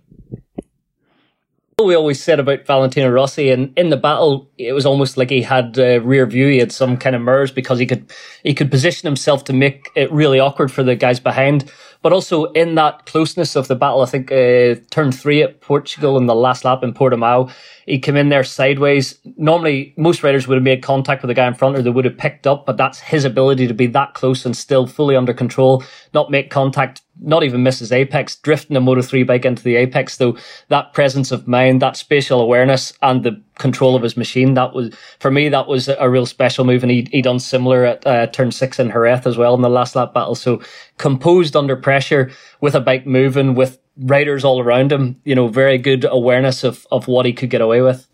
we 1.85 1.95
always 1.95 2.21
said 2.21 2.39
about 2.39 2.65
Valentino 2.65 3.09
Rossi, 3.09 3.49
and 3.49 3.77
in 3.77 3.89
the 3.89 3.97
battle, 3.97 4.49
it 4.57 4.73
was 4.73 4.85
almost 4.85 5.17
like 5.17 5.29
he 5.29 5.41
had 5.41 5.77
a 5.77 5.99
rear 5.99 6.25
view. 6.25 6.47
He 6.47 6.57
had 6.57 6.71
some 6.71 6.97
kind 6.97 7.15
of 7.15 7.21
mirrors 7.21 7.51
because 7.51 7.79
he 7.79 7.85
could 7.85 8.11
he 8.43 8.53
could 8.53 8.71
position 8.71 9.07
himself 9.07 9.43
to 9.45 9.53
make 9.53 9.89
it 9.95 10.11
really 10.11 10.39
awkward 10.39 10.71
for 10.71 10.83
the 10.83 10.95
guys 10.95 11.19
behind. 11.19 11.71
But 12.01 12.13
also 12.13 12.45
in 12.53 12.75
that 12.75 13.05
closeness 13.05 13.55
of 13.55 13.67
the 13.67 13.75
battle, 13.75 14.01
I 14.01 14.05
think 14.05 14.31
uh, 14.31 14.75
turn 14.89 15.11
three 15.11 15.43
at 15.43 15.61
Portugal 15.61 16.17
in 16.17 16.25
the 16.25 16.33
last 16.33 16.65
lap 16.65 16.83
in 16.83 16.93
Portimao, 16.93 17.51
he 17.85 17.99
came 17.99 18.15
in 18.15 18.29
there 18.29 18.43
sideways. 18.43 19.19
Normally, 19.37 19.93
most 19.97 20.23
riders 20.23 20.47
would 20.47 20.55
have 20.55 20.63
made 20.63 20.81
contact 20.81 21.21
with 21.21 21.27
the 21.27 21.35
guy 21.35 21.47
in 21.47 21.53
front 21.53 21.77
or 21.77 21.81
they 21.83 21.89
would 21.91 22.05
have 22.05 22.17
picked 22.17 22.47
up, 22.47 22.65
but 22.65 22.77
that's 22.77 22.99
his 22.99 23.23
ability 23.23 23.67
to 23.67 23.73
be 23.73 23.87
that 23.87 24.15
close 24.15 24.45
and 24.45 24.57
still 24.57 24.87
fully 24.87 25.15
under 25.15 25.33
control, 25.33 25.83
not 26.13 26.31
make 26.31 26.49
contact, 26.49 27.01
not 27.21 27.43
even 27.43 27.63
miss 27.63 27.79
his 27.79 27.91
apex, 27.91 28.35
drifting 28.35 28.75
a 28.75 28.81
Moto 28.81 29.01
3 29.01 29.23
bike 29.23 29.45
into 29.45 29.63
the 29.63 29.75
apex. 29.75 30.17
Though 30.17 30.37
that 30.69 30.93
presence 30.93 31.31
of 31.31 31.47
mind, 31.47 31.81
that 31.81 31.95
spatial 31.95 32.41
awareness, 32.41 32.93
and 33.01 33.23
the 33.23 33.41
control 33.59 33.95
of 33.95 34.03
his 34.03 34.17
machine, 34.17 34.55
that 34.55 34.73
was, 34.73 34.93
for 35.19 35.31
me, 35.31 35.47
that 35.49 35.67
was 35.67 35.87
a 35.87 36.09
real 36.09 36.25
special 36.25 36.65
move. 36.65 36.83
And 36.83 36.91
he, 36.91 37.07
he 37.11 37.21
done 37.21 37.39
similar 37.39 37.85
at 37.85 38.05
uh, 38.05 38.27
turn 38.27 38.51
six 38.51 38.79
in 38.79 38.89
Jerez 38.89 39.25
as 39.25 39.37
well 39.37 39.53
in 39.53 39.61
the 39.61 39.69
last 39.69 39.95
lap 39.95 40.13
battle. 40.13 40.35
So 40.35 40.61
composed 40.97 41.55
under 41.55 41.75
pressure 41.75 42.31
with 42.59 42.75
a 42.75 42.81
bike 42.81 43.05
moving, 43.05 43.55
with 43.55 43.79
riders 43.97 44.43
all 44.43 44.59
around 44.59 44.91
him, 44.91 45.21
you 45.23 45.35
know, 45.35 45.47
very 45.47 45.77
good 45.77 46.05
awareness 46.09 46.63
of, 46.63 46.87
of 46.91 47.07
what 47.07 47.25
he 47.25 47.33
could 47.33 47.49
get 47.49 47.61
away 47.61 47.81
with. 47.81 48.07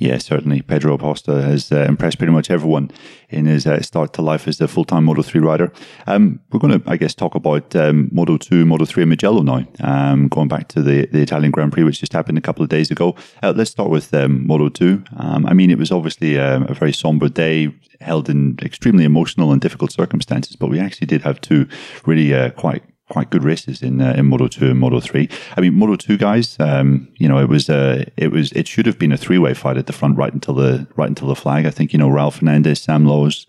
Yeah, 0.00 0.16
certainly. 0.16 0.62
Pedro 0.62 0.94
Acosta 0.94 1.42
has 1.42 1.70
uh, 1.70 1.84
impressed 1.86 2.16
pretty 2.16 2.32
much 2.32 2.50
everyone 2.50 2.90
in 3.28 3.44
his 3.44 3.66
uh, 3.66 3.82
start 3.82 4.14
to 4.14 4.22
life 4.22 4.48
as 4.48 4.58
a 4.58 4.66
full 4.66 4.86
time 4.86 5.04
Moto 5.04 5.20
3 5.20 5.42
rider. 5.42 5.70
Um, 6.06 6.40
we're 6.50 6.58
going 6.58 6.80
to, 6.80 6.90
I 6.90 6.96
guess, 6.96 7.14
talk 7.14 7.34
about 7.34 7.76
um, 7.76 8.08
Moto 8.10 8.38
2, 8.38 8.64
Moto 8.64 8.86
3 8.86 9.02
and 9.02 9.10
Mugello 9.10 9.42
now, 9.42 9.66
um, 9.80 10.28
going 10.28 10.48
back 10.48 10.68
to 10.68 10.80
the, 10.80 11.04
the 11.08 11.20
Italian 11.20 11.50
Grand 11.50 11.70
Prix, 11.70 11.84
which 11.84 12.00
just 12.00 12.14
happened 12.14 12.38
a 12.38 12.40
couple 12.40 12.62
of 12.62 12.70
days 12.70 12.90
ago. 12.90 13.14
Uh, 13.42 13.52
let's 13.54 13.72
start 13.72 13.90
with 13.90 14.14
um, 14.14 14.46
Moto 14.46 14.70
2. 14.70 15.04
Um, 15.18 15.44
I 15.44 15.52
mean, 15.52 15.70
it 15.70 15.76
was 15.76 15.92
obviously 15.92 16.36
a, 16.36 16.56
um, 16.56 16.62
a 16.70 16.72
very 16.72 16.94
somber 16.94 17.28
day, 17.28 17.70
held 18.00 18.30
in 18.30 18.58
extremely 18.62 19.04
emotional 19.04 19.52
and 19.52 19.60
difficult 19.60 19.92
circumstances, 19.92 20.56
but 20.56 20.70
we 20.70 20.80
actually 20.80 21.08
did 21.08 21.20
have 21.20 21.42
two 21.42 21.68
really 22.06 22.32
uh, 22.32 22.48
quite 22.52 22.82
quite 23.10 23.28
good 23.28 23.44
races 23.44 23.82
in 23.82 24.00
uh, 24.00 24.14
in 24.16 24.26
Moto 24.26 24.48
two 24.48 24.70
and 24.70 24.78
Moto 24.78 25.00
three. 25.00 25.28
I 25.56 25.60
mean, 25.60 25.74
Moto 25.74 25.96
two 25.96 26.16
guys, 26.16 26.56
um, 26.58 27.08
you 27.18 27.28
know, 27.28 27.38
it 27.38 27.48
was 27.48 27.68
uh, 27.68 28.04
it 28.16 28.32
was 28.32 28.52
it 28.52 28.66
should 28.66 28.86
have 28.86 28.98
been 28.98 29.12
a 29.12 29.18
three 29.18 29.36
way 29.36 29.52
fight 29.52 29.76
at 29.76 29.86
the 29.86 29.92
front 29.92 30.16
right 30.16 30.32
until 30.32 30.54
the 30.54 30.86
right 30.96 31.08
until 31.08 31.28
the 31.28 31.36
flag. 31.36 31.66
I 31.66 31.70
think 31.70 31.92
you 31.92 31.98
know 31.98 32.08
Raul 32.08 32.32
Fernandez, 32.32 32.80
Sam 32.80 33.04
Lowes, 33.04 33.46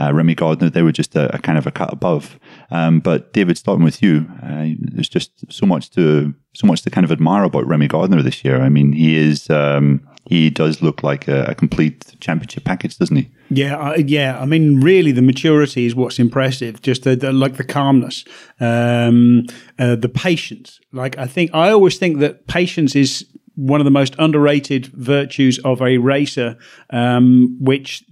uh, 0.00 0.12
Remy 0.12 0.34
Gardner, 0.34 0.70
they 0.70 0.82
were 0.82 0.92
just 0.92 1.14
a, 1.14 1.32
a 1.34 1.38
kind 1.38 1.58
of 1.58 1.66
a 1.66 1.70
cut 1.70 1.92
above. 1.92 2.40
Um, 2.70 3.00
but 3.00 3.32
David, 3.32 3.58
starting 3.58 3.84
with 3.84 4.02
you, 4.02 4.26
uh, 4.42 4.66
there's 4.78 5.08
just 5.08 5.30
so 5.52 5.66
much 5.66 5.90
to 5.90 6.34
so 6.54 6.66
much 6.66 6.82
to 6.82 6.90
kind 6.90 7.04
of 7.04 7.12
admire 7.12 7.44
about 7.44 7.66
Remy 7.66 7.88
Gardner 7.88 8.22
this 8.22 8.44
year. 8.44 8.60
I 8.60 8.68
mean, 8.68 8.92
he 8.92 9.16
is. 9.16 9.48
Um, 9.50 10.08
he 10.24 10.50
does 10.50 10.82
look 10.82 11.02
like 11.02 11.26
a, 11.26 11.44
a 11.46 11.54
complete 11.54 12.14
championship 12.20 12.64
package, 12.64 12.96
doesn't 12.96 13.16
he? 13.16 13.28
Yeah, 13.54 13.76
uh, 13.76 13.98
yeah. 13.98 14.40
I 14.40 14.46
mean, 14.46 14.80
really, 14.80 15.12
the 15.12 15.22
maturity 15.22 15.84
is 15.84 15.94
what's 15.94 16.18
impressive. 16.18 16.80
Just 16.80 17.04
the, 17.04 17.16
the 17.16 17.32
like 17.32 17.56
the 17.56 17.64
calmness, 17.64 18.24
um, 18.60 19.44
uh, 19.78 19.96
the 19.96 20.08
patience. 20.08 20.80
Like 20.92 21.18
I 21.18 21.26
think 21.26 21.50
I 21.52 21.70
always 21.70 21.98
think 21.98 22.18
that 22.20 22.46
patience 22.46 22.96
is 22.96 23.26
one 23.54 23.80
of 23.80 23.84
the 23.84 23.90
most 23.90 24.14
underrated 24.18 24.86
virtues 24.86 25.58
of 25.60 25.82
a 25.82 25.98
racer, 25.98 26.56
um, 26.90 27.58
which 27.60 28.04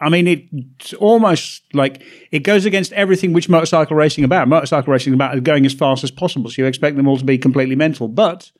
I 0.00 0.08
mean, 0.08 0.26
it's 0.26 0.92
almost 0.94 1.62
like 1.72 2.02
it 2.30 2.40
goes 2.40 2.64
against 2.66 2.92
everything 2.92 3.32
which 3.32 3.48
motorcycle 3.48 3.96
racing 3.96 4.24
about. 4.24 4.48
Motorcycle 4.48 4.92
racing 4.92 5.14
about 5.14 5.42
going 5.44 5.64
as 5.64 5.74
fast 5.74 6.02
as 6.02 6.10
possible, 6.10 6.50
so 6.50 6.62
you 6.62 6.66
expect 6.66 6.96
them 6.96 7.06
all 7.06 7.16
to 7.16 7.24
be 7.24 7.38
completely 7.38 7.76
mental. 7.76 8.08
But 8.08 8.50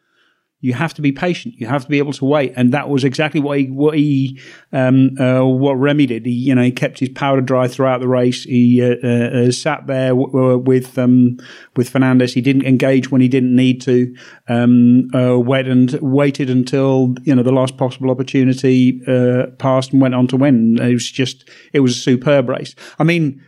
you 0.60 0.72
have 0.72 0.94
to 0.94 1.02
be 1.02 1.12
patient. 1.12 1.54
You 1.58 1.66
have 1.66 1.82
to 1.82 1.88
be 1.88 1.98
able 1.98 2.14
to 2.14 2.24
wait, 2.24 2.54
and 2.56 2.72
that 2.72 2.88
was 2.88 3.04
exactly 3.04 3.40
what 3.40 3.58
he 3.58 3.66
what 3.66 3.96
he 3.96 4.40
um, 4.72 5.10
uh, 5.20 5.44
what 5.44 5.74
Remy 5.74 6.06
did. 6.06 6.24
He 6.24 6.32
you 6.32 6.54
know 6.54 6.62
he 6.62 6.72
kept 6.72 6.98
his 6.98 7.10
powder 7.10 7.42
dry 7.42 7.68
throughout 7.68 8.00
the 8.00 8.08
race. 8.08 8.44
He 8.44 8.82
uh, 8.82 8.96
uh, 9.04 9.08
uh 9.08 9.50
sat 9.50 9.86
there 9.86 10.10
w- 10.10 10.58
with 10.58 10.98
um, 10.98 11.38
with 11.76 11.90
Fernandez. 11.90 12.32
He 12.32 12.40
didn't 12.40 12.64
engage 12.64 13.10
when 13.10 13.20
he 13.20 13.28
didn't 13.28 13.54
need 13.54 13.82
to. 13.82 14.14
Um, 14.48 15.08
uh, 15.14 15.38
wait 15.38 15.68
and 15.68 15.92
waited 16.00 16.48
until 16.48 17.14
you 17.22 17.34
know 17.34 17.42
the 17.42 17.52
last 17.52 17.76
possible 17.76 18.10
opportunity 18.10 19.02
uh, 19.06 19.48
passed 19.58 19.92
and 19.92 20.00
went 20.00 20.14
on 20.14 20.26
to 20.28 20.36
win. 20.36 20.78
It 20.80 20.94
was 20.94 21.10
just 21.10 21.48
it 21.74 21.80
was 21.80 21.96
a 21.96 22.00
superb 22.00 22.48
race. 22.48 22.74
I 22.98 23.04
mean, 23.04 23.44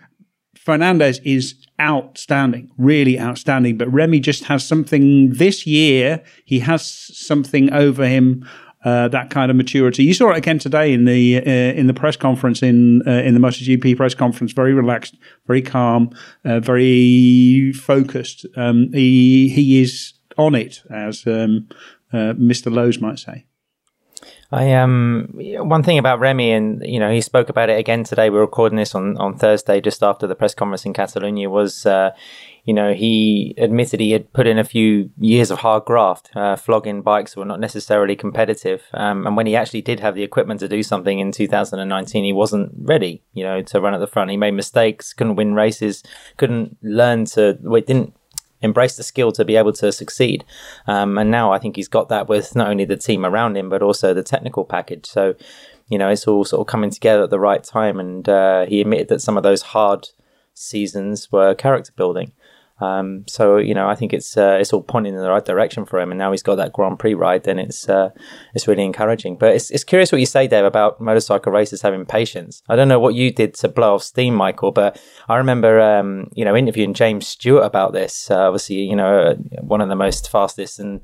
Fernandez 0.57 1.21
is 1.25 1.55
outstanding, 1.81 2.71
really 2.79 3.19
outstanding. 3.19 3.77
But 3.77 3.93
Remy 3.93 4.21
just 4.21 4.45
has 4.45 4.67
something 4.67 5.31
this 5.31 5.67
year. 5.67 6.23
He 6.45 6.61
has 6.61 6.85
something 6.87 7.73
over 7.73 8.07
him. 8.07 8.49
Uh, 8.85 9.09
that 9.09 9.29
kind 9.29 9.51
of 9.51 9.57
maturity. 9.57 10.05
You 10.05 10.15
saw 10.15 10.31
it 10.31 10.37
again 10.37 10.61
today 10.61 10.93
in 10.93 11.05
the 11.05 11.39
uh, 11.39 11.51
in 11.51 11.89
the 11.89 11.93
press 11.93 12.17
conference 12.17 12.63
in 12.63 13.03
uh, 13.09 13.11
in 13.11 13.35
the 13.35 13.41
MotoGP 13.41 13.97
press 13.97 14.15
conference. 14.15 14.53
Very 14.53 14.73
relaxed, 14.73 15.17
very 15.49 15.63
calm, 15.63 16.11
uh, 16.45 16.61
very 16.61 17.73
focused. 17.73 18.47
Um, 18.57 18.89
he 18.93 19.49
he 19.49 19.83
is 19.83 20.15
on 20.37 20.55
it, 20.55 20.85
as 20.91 21.27
um, 21.27 21.69
uh, 22.13 22.35
Mr. 22.39 22.73
Lowes 22.73 23.01
might 23.01 23.19
say. 23.19 23.48
I 24.51 24.73
um 24.73 25.29
one 25.35 25.83
thing 25.83 25.99
about 25.99 26.21
Remy, 26.21 26.53
and 26.53 26.83
you 26.83 26.99
know, 26.99 27.13
he 27.13 27.21
spoke 27.21 27.51
about 27.51 27.69
it 27.69 27.79
again 27.79 28.03
today. 28.05 28.31
We're 28.31 28.41
recording 28.41 28.79
this 28.79 28.95
on 28.95 29.19
on 29.19 29.37
Thursday, 29.37 29.81
just 29.83 30.03
after 30.03 30.27
the 30.27 30.35
press 30.35 30.55
conference 30.55 30.87
in 30.87 30.95
Catalonia. 30.95 31.51
Was 31.51 31.85
uh, 31.85 32.13
you 32.65 32.73
know 32.73 32.95
he 32.95 33.55
admitted 33.59 34.01
he 34.01 34.13
had 34.13 34.33
put 34.33 34.47
in 34.47 34.59
a 34.59 34.65
few 34.65 35.11
years 35.19 35.51
of 35.51 35.59
hard 35.59 35.85
graft, 35.85 36.31
uh, 36.35 36.57
flogging 36.57 37.03
bikes 37.03 37.35
that 37.35 37.41
were 37.41 37.47
not 37.47 37.61
necessarily 37.61 38.17
competitive. 38.17 38.85
Um, 38.95 39.27
and 39.27 39.37
when 39.37 39.47
he 39.47 39.55
actually 39.55 39.83
did 39.83 40.01
have 40.01 40.15
the 40.15 40.23
equipment 40.23 40.61
to 40.61 40.69
do 40.69 40.83
something 40.83 41.19
in 41.19 41.31
2019, 41.31 42.25
he 42.25 42.33
wasn't 42.33 42.73
ready. 42.75 43.23
You 43.35 43.45
know, 43.45 43.61
to 43.61 43.81
run 43.83 43.93
at 43.93 44.01
the 44.01 44.07
front. 44.07 44.31
He 44.31 44.39
made 44.39 44.53
mistakes, 44.53 45.13
couldn't 45.13 45.37
win 45.37 45.53
races, 45.53 46.03
couldn't 46.39 46.79
learn 46.83 47.27
to. 47.27 47.59
Well, 47.61 47.83
didn't 47.83 48.15
embrace 48.61 48.97
the 48.97 49.03
skill 49.03 49.33
to 49.33 49.45
be 49.45 49.57
able 49.57 49.73
to 49.75 49.93
succeed. 49.93 50.45
Um, 50.87 51.19
and 51.19 51.31
now 51.31 51.53
I 51.53 51.59
think 51.59 51.77
he's 51.77 51.89
got 51.89 52.09
that 52.09 52.29
with 52.29 52.57
not 52.57 52.69
only 52.69 52.85
the 52.85 52.97
team 52.97 53.25
around 53.25 53.57
him, 53.57 53.69
but 53.69 53.83
also 53.83 54.15
the 54.15 54.23
technical 54.23 54.65
package. 54.65 55.07
So, 55.07 55.35
you 55.89 55.99
know, 55.99 56.09
it's 56.09 56.27
all 56.27 56.45
sort 56.45 56.61
of 56.61 56.67
coming 56.67 56.91
together 56.91 57.25
at 57.25 57.31
the 57.31 57.41
right 57.41 57.63
time. 57.63 58.01
And 58.01 58.29
uh, 58.29 58.67
he 58.67 58.81
admitted 58.81 59.09
that 59.09 59.23
some 59.23 59.37
of 59.37 59.43
those 59.43 59.63
hard 59.63 60.09
seasons 60.55 61.31
were 61.31 61.55
character 61.55 61.93
building. 61.97 62.33
Um, 62.81 63.25
so 63.27 63.57
you 63.57 63.75
know, 63.75 63.89
I 63.89 63.95
think 63.95 64.13
it's 64.13 64.37
uh, 64.37 64.59
it's 64.61 64.73
all 64.73 64.83
pointing 64.83 65.15
in 65.15 65.21
the 65.21 65.31
right 65.31 65.45
direction 65.45 65.85
for 65.85 66.01
him, 66.01 66.11
and 66.11 66.19
now 66.19 66.31
he's 66.31 66.43
got 66.43 66.57
that 66.57 66.73
Grand 66.73 66.99
Prix 66.99 67.15
ride. 67.15 67.45
Then 67.45 67.59
it's 67.59 67.89
uh, 67.89 68.11
it's 68.55 68.69
really 68.69 68.85
encouraging. 68.85 69.37
But 69.37 69.55
it's 69.55 69.71
it's 69.71 69.85
curious 69.85 70.13
what 70.13 70.21
you 70.21 70.27
say, 70.27 70.47
Dave, 70.47 70.65
about 70.65 71.01
motorcycle 71.01 71.53
racers 71.53 71.83
having 71.83 72.07
patience. 72.07 72.63
I 72.69 72.77
don't 72.77 72.89
know 72.89 73.01
what 73.01 73.15
you 73.15 73.33
did 73.33 73.55
to 73.55 73.69
blow 73.69 73.95
off 73.95 74.03
steam, 74.03 74.35
Michael, 74.35 74.71
but 74.71 75.01
I 75.29 75.37
remember 75.37 75.81
um, 75.81 76.31
you 76.35 76.45
know 76.45 76.57
interviewing 76.57 76.95
James 76.95 77.27
Stewart 77.27 77.65
about 77.65 77.93
this. 77.93 78.31
Uh, 78.31 78.47
obviously, 78.47 78.77
you 78.77 78.97
know, 78.97 79.35
one 79.61 79.81
of 79.81 79.89
the 79.89 79.97
most 79.97 80.31
fastest 80.31 80.79
and 80.79 81.01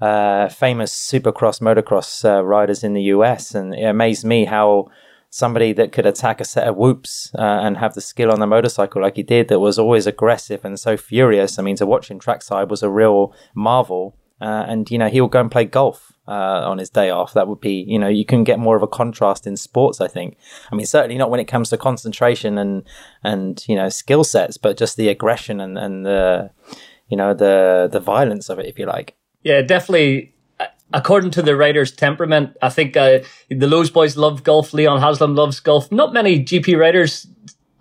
uh, 0.00 0.48
famous 0.48 0.94
supercross 0.94 1.60
motocross 1.60 2.24
uh, 2.24 2.44
riders 2.44 2.84
in 2.84 2.92
the 2.92 3.02
US, 3.14 3.54
and 3.54 3.74
it 3.74 3.84
amazed 3.84 4.24
me 4.24 4.44
how 4.44 4.88
somebody 5.30 5.72
that 5.74 5.92
could 5.92 6.06
attack 6.06 6.40
a 6.40 6.44
set 6.44 6.66
of 6.66 6.76
whoops 6.76 7.30
uh, 7.38 7.42
and 7.42 7.76
have 7.76 7.94
the 7.94 8.00
skill 8.00 8.32
on 8.32 8.40
the 8.40 8.46
motorcycle 8.46 9.02
like 9.02 9.16
he 9.16 9.22
did 9.22 9.48
that 9.48 9.60
was 9.60 9.78
always 9.78 10.06
aggressive 10.06 10.64
and 10.64 10.80
so 10.80 10.96
furious. 10.96 11.58
I 11.58 11.62
mean, 11.62 11.76
to 11.76 11.86
watch 11.86 12.10
him 12.10 12.18
trackside 12.18 12.70
was 12.70 12.82
a 12.82 12.90
real 12.90 13.34
marvel. 13.54 14.16
Uh, 14.40 14.64
and, 14.68 14.88
you 14.90 14.98
know, 14.98 15.08
he'll 15.08 15.26
go 15.26 15.40
and 15.40 15.50
play 15.50 15.64
golf 15.64 16.12
uh, 16.28 16.30
on 16.30 16.78
his 16.78 16.90
day 16.90 17.10
off. 17.10 17.34
That 17.34 17.48
would 17.48 17.60
be, 17.60 17.84
you 17.88 17.98
know, 17.98 18.08
you 18.08 18.24
can 18.24 18.44
get 18.44 18.60
more 18.60 18.76
of 18.76 18.82
a 18.82 18.86
contrast 18.86 19.48
in 19.48 19.56
sports, 19.56 20.00
I 20.00 20.06
think. 20.06 20.36
I 20.70 20.76
mean, 20.76 20.86
certainly 20.86 21.18
not 21.18 21.28
when 21.28 21.40
it 21.40 21.48
comes 21.48 21.70
to 21.70 21.76
concentration 21.76 22.56
and, 22.56 22.84
and 23.24 23.64
you 23.68 23.74
know, 23.74 23.88
skill 23.88 24.22
sets, 24.22 24.56
but 24.56 24.76
just 24.76 24.96
the 24.96 25.08
aggression 25.08 25.60
and, 25.60 25.76
and 25.76 26.06
the, 26.06 26.50
you 27.08 27.16
know, 27.16 27.34
the, 27.34 27.88
the 27.90 27.98
violence 27.98 28.48
of 28.48 28.60
it, 28.60 28.66
if 28.66 28.78
you 28.78 28.86
like. 28.86 29.16
Yeah, 29.42 29.60
definitely 29.62 30.34
according 30.92 31.30
to 31.32 31.42
the 31.42 31.56
writer's 31.56 31.92
temperament, 31.92 32.56
I 32.62 32.68
think 32.70 32.96
uh, 32.96 33.20
the 33.50 33.66
Lowes 33.66 33.90
boys 33.90 34.16
love 34.16 34.42
golf. 34.42 34.72
Leon 34.72 35.00
Haslam 35.00 35.34
loves 35.34 35.60
golf. 35.60 35.90
Not 35.92 36.12
many 36.12 36.42
GP 36.42 36.78
writers 36.78 37.26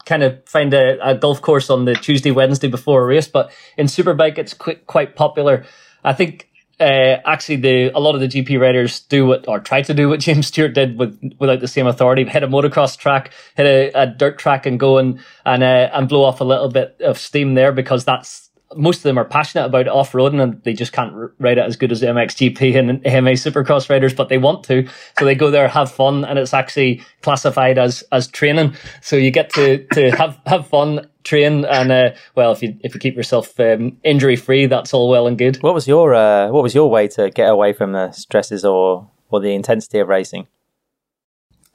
kind 0.06 0.24
of 0.24 0.42
find 0.48 0.74
a, 0.74 0.98
a, 1.06 1.16
golf 1.16 1.42
course 1.42 1.70
on 1.70 1.84
the 1.86 1.94
Tuesday, 1.94 2.32
Wednesday 2.32 2.70
before 2.70 3.04
a 3.04 3.06
race. 3.06 3.28
But 3.28 3.52
in 3.78 3.88
Superbike, 3.88 4.38
it's 4.38 4.54
quite, 4.54 4.88
quite 4.88 5.16
popular. 5.16 5.66
I 6.04 6.14
think 6.14 6.50
uh, 6.80 7.18
actually 7.26 7.56
the 7.58 7.92
a 7.96 8.00
lot 8.00 8.16
of 8.16 8.22
the 8.22 8.28
GP 8.28 8.60
riders 8.60 9.00
do 9.02 9.26
what 9.26 9.48
or 9.48 9.60
try 9.60 9.82
to 9.82 9.94
do 9.94 10.10
what 10.10 10.20
James 10.28 10.48
Stewart 10.48 10.74
did 10.74 10.98
with 10.98 11.20
without 11.40 11.60
the 11.60 11.68
same 11.68 11.88
authority. 11.88 12.24
Hit 12.24 12.44
a 12.44 12.48
motocross 12.48 12.98
track, 12.98 13.32
hit 13.56 13.66
a, 13.66 14.02
a 14.02 14.08
dirt 14.08 14.38
track, 14.38 14.66
and 14.66 14.80
go 14.80 14.98
and 14.98 15.20
and 15.46 15.64
uh, 15.64 15.90
and 15.94 16.08
blow 16.08 16.24
off 16.24 16.40
a 16.40 16.46
little 16.46 16.70
bit 16.70 16.96
of 17.02 17.18
steam 17.18 17.56
there 17.56 17.72
because 17.72 18.06
that's 18.06 18.47
most 18.76 18.98
of 18.98 19.04
them 19.04 19.18
are 19.18 19.26
passionate 19.26 19.66
about 19.66 19.88
off 19.88 20.12
roading 20.12 20.42
and 20.42 20.62
they 20.64 20.74
just 20.74 20.92
can't 20.92 21.14
ride 21.40 21.58
it 21.58 21.66
as 21.66 21.78
good 21.78 21.92
as 21.92 22.02
MXGP 22.02 22.78
and 22.78 22.90
AMA 23.08 23.32
Supercross 23.32 23.90
riders, 23.90 24.14
but 24.14 24.30
they 24.30 24.38
want 24.38 24.64
to, 24.66 24.88
so 25.18 25.26
they 25.26 25.36
go 25.36 25.50
there 25.50 25.68
have 25.68 25.92
fun, 25.92 26.26
and 26.26 26.38
it's 26.38 26.54
actually 26.54 27.02
classified 27.22 27.78
as 27.78 28.04
as 28.12 28.28
training. 28.28 28.76
So 29.02 29.16
you 29.16 29.32
get 29.32 29.52
to 29.54 29.86
to 29.94 30.12
have 30.18 30.40
have 30.46 30.68
fun 30.68 31.08
train 31.24 31.66
and 31.66 31.92
uh, 31.92 32.12
well 32.36 32.54
if 32.54 32.64
you 32.64 32.78
if 32.82 32.94
you 32.94 33.00
keep 33.00 33.16
yourself 33.16 33.60
um, 33.60 33.98
injury 34.04 34.38
free 34.38 34.66
that's 34.66 34.94
all 34.94 35.10
well 35.10 35.28
and 35.28 35.38
good. 35.38 35.58
What 35.58 35.74
was 35.74 35.88
your 35.88 36.14
uh, 36.14 36.50
what 36.50 36.64
was 36.64 36.76
your 36.76 36.90
way 36.90 37.08
to 37.10 37.30
get 37.30 37.50
away 37.50 37.74
from 37.74 37.94
the 37.94 38.12
stresses 38.12 38.66
or 38.66 39.10
or 39.30 39.40
the 39.40 39.54
intensity 39.54 40.00
of 40.00 40.08
racing? 40.08 40.48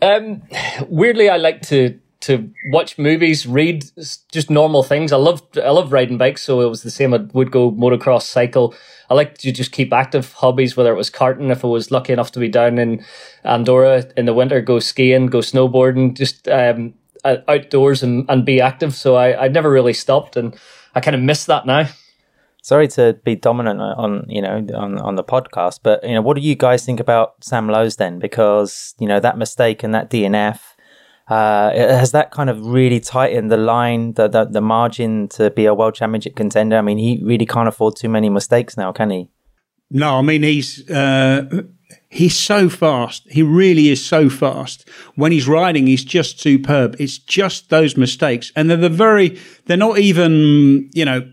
Um 0.01 0.43
weirdly 0.89 1.29
i 1.29 1.37
like 1.37 1.63
to 1.63 1.99
to 2.23 2.51
watch 2.71 2.99
movies 2.99 3.47
read 3.47 3.85
just 4.31 4.51
normal 4.51 4.83
things 4.83 5.13
i 5.13 5.17
love 5.17 5.43
i 5.57 5.71
love 5.71 5.93
riding 5.93 6.19
bikes 6.19 6.43
so 6.43 6.61
it 6.61 6.69
was 6.69 6.83
the 6.83 6.91
same 6.91 7.13
i 7.13 7.19
would 7.33 7.51
go 7.51 7.71
motocross 7.73 8.23
cycle 8.23 8.75
i 9.11 9.15
like 9.15 9.37
to 9.37 9.53
just 9.53 9.73
keep 9.73 9.93
active 9.93 10.33
hobbies 10.33 10.77
whether 10.77 10.93
it 10.93 10.97
was 10.97 11.11
karting 11.11 11.51
if 11.53 11.65
i 11.65 11.69
was 11.69 11.91
lucky 11.91 12.13
enough 12.13 12.33
to 12.33 12.41
be 12.41 12.49
down 12.49 12.79
in 12.79 13.05
andorra 13.45 14.05
in 14.17 14.25
the 14.25 14.35
winter 14.35 14.61
go 14.61 14.79
skiing 14.79 15.27
go 15.27 15.39
snowboarding 15.39 16.17
just 16.17 16.49
um 16.49 16.95
outdoors 17.25 18.03
and, 18.03 18.25
and 18.29 18.45
be 18.45 18.61
active. 18.61 18.95
So 18.95 19.17
I, 19.17 19.45
I 19.45 19.49
never 19.49 19.71
really 19.71 19.93
stopped, 19.93 20.37
and 20.37 20.57
I 20.95 21.01
kind 21.01 21.15
of 21.15 21.23
miss 21.23 21.45
that 21.47 21.67
now. 21.67 21.89
Sorry 22.63 22.87
to 22.89 23.19
be 23.25 23.35
dominant 23.35 23.81
on 23.81 24.25
you 24.29 24.41
know 24.41 24.65
on 24.75 24.99
on 24.99 25.17
the 25.17 25.25
podcast, 25.25 25.81
but 25.83 26.03
you 26.05 26.15
know 26.15 26.23
what 26.23 26.37
do 26.37 26.43
you 26.43 26.55
guys 26.55 26.85
think 26.87 27.01
about 27.01 27.35
Sam 27.43 27.69
Lowes 27.69 27.97
then? 27.97 28.19
Because 28.19 28.95
you 29.01 29.09
know 29.09 29.19
that 29.21 29.37
mistake 29.37 29.83
and 29.83 29.95
that 29.95 30.11
DNF. 30.11 30.61
Uh, 31.33 31.99
has 31.99 32.13
that 32.13 32.31
kind 32.31 32.51
of 32.51 32.67
really 32.67 33.01
tightened 33.01 33.51
the 33.51 33.57
line, 33.57 34.13
the, 34.15 34.29
the 34.29 34.45
the 34.45 34.61
margin 34.61 35.29
to 35.29 35.51
be 35.51 35.65
a 35.67 35.75
world 35.75 35.95
championship 35.95 36.35
contender? 36.37 36.77
I 36.77 36.83
mean, 36.83 36.99
he 36.99 37.21
really 37.25 37.47
can't 37.47 37.69
afford 37.69 37.97
too 37.97 38.09
many 38.09 38.29
mistakes 38.29 38.77
now, 38.77 38.93
can 38.93 39.11
he? 39.11 39.29
No, 39.91 40.19
I 40.19 40.23
mean 40.23 40.43
he's 40.43 40.91
uh, 40.91 41.63
He's 42.09 42.37
so 42.37 42.69
fast. 42.69 43.27
He 43.31 43.43
really 43.43 43.89
is 43.89 44.05
so 44.05 44.29
fast. 44.29 44.87
When 45.15 45.33
he's 45.33 45.49
riding, 45.49 45.87
he's 45.87 46.05
just 46.05 46.41
superb. 46.41 46.95
It's 46.99 47.17
just 47.17 47.71
those 47.71 47.97
mistakes. 47.97 48.53
And 48.55 48.69
they're 48.69 48.77
the 48.77 48.91
very, 48.91 49.39
they're 49.65 49.79
not 49.79 49.99
even, 49.99 50.91
you 50.93 51.07
know, 51.07 51.32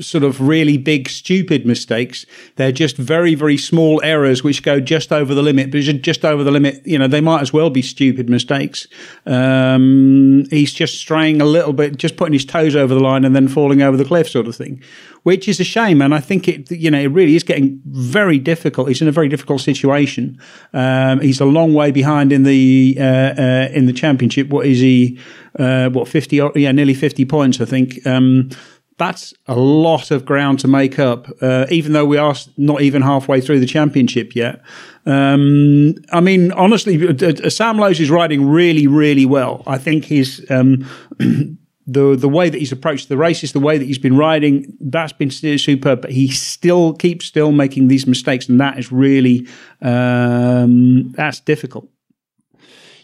sort 0.00 0.24
of 0.24 0.40
really 0.40 0.78
big, 0.78 1.10
stupid 1.10 1.66
mistakes. 1.66 2.24
They're 2.56 2.72
just 2.72 2.96
very, 2.96 3.34
very 3.34 3.58
small 3.58 4.00
errors 4.02 4.42
which 4.42 4.62
go 4.62 4.80
just 4.80 5.12
over 5.12 5.34
the 5.34 5.42
limit, 5.42 5.70
but 5.70 5.80
just 5.80 6.24
over 6.24 6.42
the 6.42 6.50
limit, 6.50 6.86
you 6.86 6.98
know, 6.98 7.06
they 7.06 7.20
might 7.20 7.42
as 7.42 7.52
well 7.52 7.68
be 7.68 7.82
stupid 7.82 8.30
mistakes. 8.30 8.86
Um, 9.26 10.44
he's 10.48 10.72
just 10.72 10.98
straying 10.98 11.42
a 11.42 11.44
little 11.44 11.74
bit, 11.74 11.98
just 11.98 12.16
putting 12.16 12.32
his 12.32 12.46
toes 12.46 12.74
over 12.74 12.94
the 12.94 13.00
line 13.00 13.26
and 13.26 13.36
then 13.36 13.46
falling 13.46 13.82
over 13.82 13.98
the 13.98 14.06
cliff 14.06 14.30
sort 14.30 14.46
of 14.46 14.56
thing, 14.56 14.82
which 15.24 15.46
is 15.46 15.60
a 15.60 15.64
shame. 15.64 16.00
And 16.00 16.14
I 16.14 16.20
think 16.20 16.48
it, 16.48 16.70
you 16.70 16.90
know, 16.90 17.00
it 17.00 17.08
really 17.08 17.36
is 17.36 17.42
getting 17.42 17.82
very 17.84 18.38
difficult. 18.38 18.88
He's 18.88 19.02
in 19.02 19.08
a 19.08 19.12
very 19.12 19.28
difficult 19.28 19.60
situation. 19.60 20.40
Um, 20.72 21.20
he's 21.20 21.40
a 21.40 21.44
long 21.44 21.74
way 21.74 21.90
behind 21.90 22.32
in 22.32 22.44
the, 22.44 22.96
uh, 22.98 23.02
uh, 23.04 23.68
in 23.74 23.84
the 23.84 23.92
championship. 23.92 24.48
What 24.48 24.64
is 24.64 24.80
he? 24.80 25.20
Uh, 25.58 25.90
what, 25.90 26.06
50, 26.06 26.36
yeah, 26.54 26.70
nearly 26.72 26.94
50 26.94 27.24
points, 27.24 27.60
I 27.60 27.64
think. 27.64 28.06
Um, 28.06 28.50
that's 28.98 29.32
a 29.46 29.54
lot 29.56 30.10
of 30.10 30.24
ground 30.24 30.58
to 30.60 30.68
make 30.68 30.98
up, 30.98 31.28
uh, 31.40 31.66
even 31.70 31.92
though 31.92 32.04
we 32.04 32.18
are 32.18 32.34
not 32.56 32.82
even 32.82 33.00
halfway 33.00 33.40
through 33.40 33.60
the 33.60 33.66
championship 33.66 34.34
yet. 34.34 34.60
Um, 35.06 35.94
I 36.12 36.20
mean, 36.20 36.52
honestly, 36.52 37.08
uh, 37.08 37.12
uh, 37.12 37.48
Sam 37.48 37.78
Lowes 37.78 38.00
is 38.00 38.10
riding 38.10 38.46
really, 38.46 38.86
really 38.86 39.24
well. 39.24 39.62
I 39.66 39.78
think 39.78 40.04
his 40.04 40.44
um, 40.50 40.86
the 41.86 42.16
the 42.16 42.28
way 42.28 42.50
that 42.50 42.58
he's 42.58 42.72
approached 42.72 43.08
the 43.08 43.16
races, 43.16 43.52
the 43.52 43.60
way 43.60 43.78
that 43.78 43.84
he's 43.84 43.98
been 43.98 44.16
riding, 44.16 44.76
that's 44.80 45.12
been 45.12 45.30
superb. 45.30 46.02
But 46.02 46.10
he 46.10 46.28
still 46.28 46.92
keeps 46.92 47.24
still 47.24 47.52
making 47.52 47.88
these 47.88 48.06
mistakes, 48.06 48.48
and 48.48 48.60
that 48.60 48.78
is 48.78 48.92
really 48.92 49.46
um, 49.80 51.12
that's 51.12 51.40
difficult. 51.40 51.88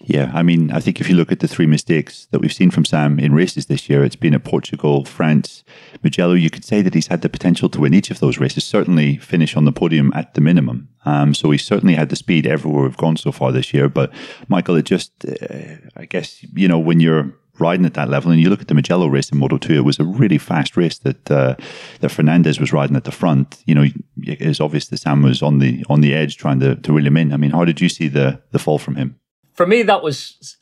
Yeah, 0.06 0.30
I 0.34 0.42
mean, 0.42 0.70
I 0.70 0.80
think 0.80 1.00
if 1.00 1.08
you 1.08 1.16
look 1.16 1.32
at 1.32 1.40
the 1.40 1.48
three 1.48 1.66
mistakes 1.66 2.26
that 2.30 2.40
we've 2.40 2.52
seen 2.52 2.70
from 2.70 2.84
Sam 2.84 3.18
in 3.18 3.32
races 3.32 3.66
this 3.66 3.88
year, 3.88 4.04
it's 4.04 4.16
been 4.16 4.34
at 4.34 4.44
Portugal, 4.44 5.06
France, 5.06 5.64
Mugello. 6.02 6.34
You 6.34 6.50
could 6.50 6.64
say 6.64 6.82
that 6.82 6.92
he's 6.92 7.06
had 7.06 7.22
the 7.22 7.30
potential 7.30 7.70
to 7.70 7.80
win 7.80 7.94
each 7.94 8.10
of 8.10 8.20
those 8.20 8.36
races, 8.36 8.64
certainly 8.64 9.16
finish 9.16 9.56
on 9.56 9.64
the 9.64 9.72
podium 9.72 10.12
at 10.14 10.34
the 10.34 10.42
minimum. 10.42 10.88
Um, 11.06 11.32
so 11.32 11.50
he's 11.50 11.64
certainly 11.64 11.94
had 11.94 12.10
the 12.10 12.16
speed 12.16 12.46
everywhere 12.46 12.82
we've 12.82 12.96
gone 12.98 13.16
so 13.16 13.32
far 13.32 13.50
this 13.50 13.72
year. 13.72 13.88
But 13.88 14.12
Michael, 14.48 14.76
it 14.76 14.84
just, 14.84 15.10
uh, 15.24 15.76
I 15.96 16.04
guess, 16.04 16.44
you 16.54 16.68
know, 16.68 16.78
when 16.78 17.00
you're 17.00 17.34
riding 17.58 17.86
at 17.86 17.94
that 17.94 18.10
level, 18.10 18.30
and 18.30 18.40
you 18.40 18.50
look 18.50 18.60
at 18.60 18.68
the 18.68 18.74
Mugello 18.74 19.06
race 19.06 19.30
in 19.30 19.38
Moto 19.38 19.56
2, 19.56 19.72
it 19.72 19.84
was 19.86 19.98
a 19.98 20.04
really 20.04 20.38
fast 20.38 20.76
race 20.76 20.98
that 20.98 21.30
uh, 21.30 21.54
that 22.00 22.10
Fernandez 22.10 22.60
was 22.60 22.74
riding 22.74 22.96
at 22.96 23.04
the 23.04 23.12
front. 23.12 23.62
You 23.64 23.74
know, 23.74 23.86
it's 24.18 24.60
obvious 24.60 24.88
that 24.88 24.98
Sam 24.98 25.22
was 25.22 25.42
on 25.42 25.60
the 25.60 25.82
on 25.88 26.02
the 26.02 26.14
edge 26.14 26.36
trying 26.36 26.60
to, 26.60 26.76
to 26.76 26.92
reel 26.92 27.06
him 27.06 27.16
in. 27.16 27.32
I 27.32 27.38
mean, 27.38 27.52
how 27.52 27.64
did 27.64 27.80
you 27.80 27.88
see 27.88 28.08
the 28.08 28.42
the 28.50 28.58
fall 28.58 28.78
from 28.78 28.96
him? 28.96 29.18
For 29.54 29.66
me, 29.66 29.82
that 29.84 30.02
was 30.02 30.56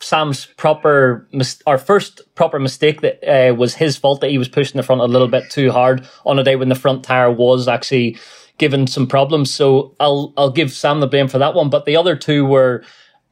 Sam's 0.00 0.46
proper, 0.56 1.28
our 1.66 1.78
first 1.78 2.22
proper 2.34 2.58
mistake 2.58 3.00
that 3.02 3.22
uh, 3.24 3.54
was 3.54 3.74
his 3.74 3.96
fault 3.96 4.20
that 4.20 4.30
he 4.30 4.38
was 4.38 4.48
pushing 4.48 4.76
the 4.76 4.82
front 4.82 5.00
a 5.00 5.06
little 5.06 5.28
bit 5.28 5.50
too 5.50 5.70
hard 5.70 6.08
on 6.24 6.38
a 6.38 6.44
day 6.44 6.56
when 6.56 6.68
the 6.68 6.74
front 6.74 7.04
tire 7.04 7.30
was 7.30 7.68
actually 7.68 8.16
given 8.58 8.86
some 8.86 9.06
problems. 9.06 9.52
So 9.52 9.94
I'll 10.00 10.32
I'll 10.36 10.50
give 10.50 10.72
Sam 10.72 11.00
the 11.00 11.06
blame 11.06 11.28
for 11.28 11.38
that 11.38 11.54
one. 11.54 11.70
But 11.70 11.84
the 11.84 11.96
other 11.96 12.16
two 12.16 12.44
were 12.44 12.84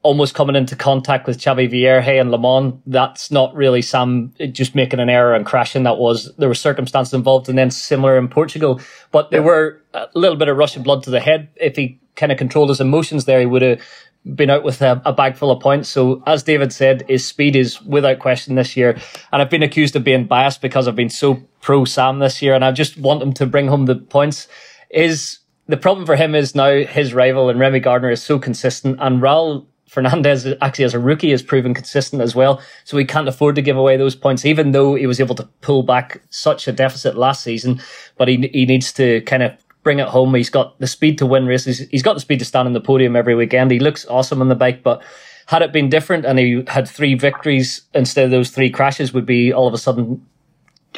almost 0.02 0.34
coming 0.34 0.54
into 0.54 0.76
contact 0.76 1.26
with 1.26 1.38
Xavi 1.38 1.68
Vierge 1.68 2.20
and 2.20 2.30
Le 2.30 2.38
Mans. 2.38 2.74
That's 2.86 3.30
not 3.30 3.54
really 3.54 3.82
Sam 3.82 4.32
just 4.52 4.74
making 4.74 5.00
an 5.00 5.08
error 5.08 5.34
and 5.34 5.44
crashing. 5.44 5.82
That 5.82 5.98
was 5.98 6.34
there 6.36 6.48
were 6.48 6.54
circumstances 6.54 7.12
involved, 7.12 7.48
and 7.48 7.58
then 7.58 7.70
similar 7.70 8.16
in 8.16 8.28
Portugal. 8.28 8.80
But 9.10 9.30
there 9.30 9.42
were 9.42 9.82
a 9.94 10.08
little 10.14 10.36
bit 10.36 10.48
of 10.48 10.58
of 10.58 10.84
blood 10.84 11.02
to 11.04 11.10
the 11.10 11.20
head. 11.20 11.48
If 11.56 11.76
he 11.76 12.00
kind 12.14 12.32
of 12.32 12.38
controlled 12.38 12.70
his 12.70 12.80
emotions 12.80 13.24
there, 13.24 13.40
he 13.40 13.46
would 13.46 13.62
have 13.62 13.80
been 14.34 14.50
out 14.50 14.64
with 14.64 14.82
a, 14.82 15.00
a, 15.04 15.12
bag 15.12 15.36
full 15.36 15.50
of 15.50 15.60
points. 15.60 15.88
So, 15.88 16.22
as 16.26 16.42
David 16.42 16.72
said, 16.72 17.04
his 17.08 17.24
speed 17.24 17.54
is 17.54 17.80
without 17.82 18.18
question 18.18 18.56
this 18.56 18.76
year. 18.76 18.98
And 19.32 19.40
I've 19.40 19.50
been 19.50 19.62
accused 19.62 19.94
of 19.94 20.04
being 20.04 20.26
biased 20.26 20.60
because 20.60 20.88
I've 20.88 20.96
been 20.96 21.10
so 21.10 21.42
pro 21.60 21.84
Sam 21.84 22.18
this 22.18 22.42
year, 22.42 22.54
and 22.54 22.64
I 22.64 22.72
just 22.72 22.96
want 22.96 23.22
him 23.22 23.32
to 23.34 23.46
bring 23.46 23.68
home 23.68 23.86
the 23.86 23.96
points. 23.96 24.48
Is 24.90 25.38
the 25.68 25.76
problem 25.76 26.06
for 26.06 26.16
him 26.16 26.34
is 26.34 26.54
now 26.54 26.84
his 26.84 27.14
rival 27.14 27.48
and 27.48 27.58
Remy 27.58 27.80
Gardner 27.80 28.10
is 28.10 28.22
so 28.22 28.38
consistent, 28.38 28.98
and 29.00 29.20
Raul 29.20 29.66
Fernandez 29.86 30.46
actually 30.60 30.84
as 30.84 30.94
a 30.94 30.98
rookie 30.98 31.30
has 31.30 31.42
proven 31.42 31.72
consistent 31.72 32.20
as 32.20 32.34
well. 32.34 32.60
So 32.84 32.96
he 32.96 33.04
can't 33.04 33.28
afford 33.28 33.54
to 33.54 33.62
give 33.62 33.76
away 33.76 33.96
those 33.96 34.16
points, 34.16 34.44
even 34.44 34.72
though 34.72 34.94
he 34.96 35.06
was 35.06 35.20
able 35.20 35.36
to 35.36 35.48
pull 35.60 35.84
back 35.84 36.20
such 36.30 36.66
a 36.66 36.72
deficit 36.72 37.16
last 37.16 37.42
season. 37.42 37.80
But 38.16 38.28
he 38.28 38.48
he 38.52 38.66
needs 38.66 38.92
to 38.94 39.20
kind 39.22 39.42
of 39.42 39.52
bring 39.86 40.00
it 40.00 40.08
home. 40.08 40.34
He's 40.34 40.50
got 40.50 40.76
the 40.80 40.88
speed 40.88 41.16
to 41.18 41.26
win 41.26 41.46
races. 41.46 41.78
He's 41.92 42.02
got 42.02 42.14
the 42.14 42.20
speed 42.20 42.40
to 42.40 42.44
stand 42.44 42.66
on 42.66 42.72
the 42.72 42.80
podium 42.80 43.14
every 43.14 43.36
weekend. 43.36 43.70
He 43.70 43.78
looks 43.78 44.04
awesome 44.06 44.40
on 44.40 44.48
the 44.48 44.56
bike, 44.56 44.82
but 44.82 45.00
had 45.46 45.62
it 45.62 45.72
been 45.72 45.88
different 45.88 46.26
and 46.26 46.40
he 46.40 46.64
had 46.66 46.88
three 46.88 47.14
victories 47.14 47.82
instead 47.94 48.24
of 48.24 48.32
those 48.32 48.50
three 48.50 48.68
crashes, 48.68 49.12
would 49.12 49.26
be 49.26 49.52
all 49.52 49.68
of 49.68 49.74
a 49.74 49.78
sudden 49.78 50.26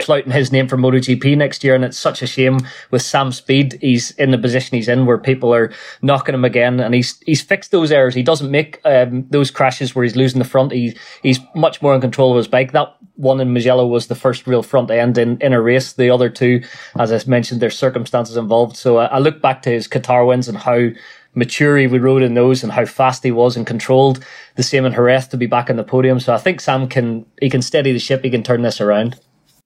flouting 0.03 0.33
his 0.33 0.53
name 0.53 0.68
for 0.68 0.79
MotoGP 0.79 1.37
next 1.37 1.62
year. 1.62 1.74
And 1.74 1.85
it's 1.85 1.98
such 1.98 2.22
a 2.22 2.27
shame 2.27 2.61
with 2.90 3.03
Sam 3.03 3.31
Speed. 3.31 3.79
He's 3.83 4.12
in 4.12 4.31
the 4.31 4.38
position 4.38 4.77
he's 4.77 4.88
in 4.88 5.05
where 5.05 5.18
people 5.18 5.53
are 5.53 5.70
knocking 6.01 6.35
him 6.35 6.46
again. 6.46 6.81
And 6.81 6.94
he's, 6.94 7.20
he's 7.27 7.42
fixed 7.42 7.72
those 7.72 7.92
errors. 7.92 8.14
He 8.14 8.22
doesn't 8.22 8.51
make, 8.51 8.81
um, 8.87 9.27
those 9.29 9.51
crashes 9.51 9.94
where 9.94 10.05
he's 10.05 10.16
losing 10.16 10.38
the 10.38 10.48
front. 10.48 10.72
He, 10.72 10.96
he's 11.22 11.40
much 11.55 11.83
more 11.83 11.94
in 11.94 12.01
control 12.01 12.31
of 12.31 12.38
his 12.38 12.48
bike. 12.48 12.72
That 12.72 12.96
one 13.19 13.41
in 13.41 13.53
Mugello 13.53 13.87
was 13.87 14.07
the 14.07 14.15
first 14.15 14.47
real 14.47 14.63
front 14.63 14.91
end 14.91 15.19
in, 15.19 15.39
in 15.41 15.53
a 15.53 15.61
race. 15.61 15.93
The 15.93 16.09
other 16.09 16.31
two, 16.31 16.63
as 16.99 17.13
I 17.13 17.21
mentioned, 17.29 17.61
there's 17.61 17.77
circumstances 17.77 18.37
involved. 18.37 18.77
So 18.77 18.99
I, 18.99 19.07
I 19.07 19.19
look 19.19 19.43
back 19.43 19.63
to 19.63 19.71
his 19.71 19.89
Qatar 19.89 20.27
wins 20.27 20.49
and 20.49 20.57
how 20.57 20.91
mature 21.35 21.77
he 21.77 21.87
rode 21.87 22.23
in 22.23 22.35
those 22.35 22.63
and 22.63 22.73
how 22.73 22.85
fast 22.87 23.25
he 23.25 23.33
was 23.33 23.57
and 23.57 23.67
controlled. 23.67 24.25
The 24.55 24.63
same 24.63 24.85
in 24.85 24.93
Jerez 24.93 25.27
to 25.29 25.37
be 25.37 25.47
back 25.47 25.69
on 25.69 25.77
the 25.77 25.85
podium. 25.85 26.21
So 26.21 26.33
I 26.33 26.39
think 26.39 26.61
Sam 26.61 26.89
can 26.89 27.27
he 27.41 27.51
can 27.51 27.61
steady 27.61 27.93
the 27.93 27.99
ship. 27.99 28.23
He 28.23 28.31
can 28.31 28.43
turn 28.43 28.63
this 28.63 28.81
around. 28.81 29.19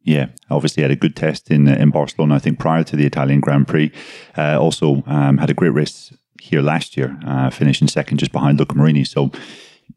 Yeah, 0.02 0.26
obviously 0.50 0.82
had 0.82 0.90
a 0.90 0.96
good 0.96 1.14
test 1.14 1.50
in 1.50 1.68
in 1.68 1.90
Barcelona. 1.90 2.36
I 2.36 2.38
think 2.38 2.58
prior 2.58 2.84
to 2.84 2.96
the 2.96 3.06
Italian 3.06 3.40
Grand 3.40 3.68
Prix, 3.68 3.92
uh, 4.36 4.58
also 4.58 5.02
um, 5.06 5.38
had 5.38 5.50
a 5.50 5.54
great 5.54 5.74
race 5.74 6.12
here 6.40 6.62
last 6.62 6.96
year, 6.96 7.16
uh, 7.24 7.50
finishing 7.50 7.86
second 7.86 8.18
just 8.18 8.32
behind 8.32 8.58
Luca 8.58 8.74
Marini. 8.74 9.04
So 9.04 9.30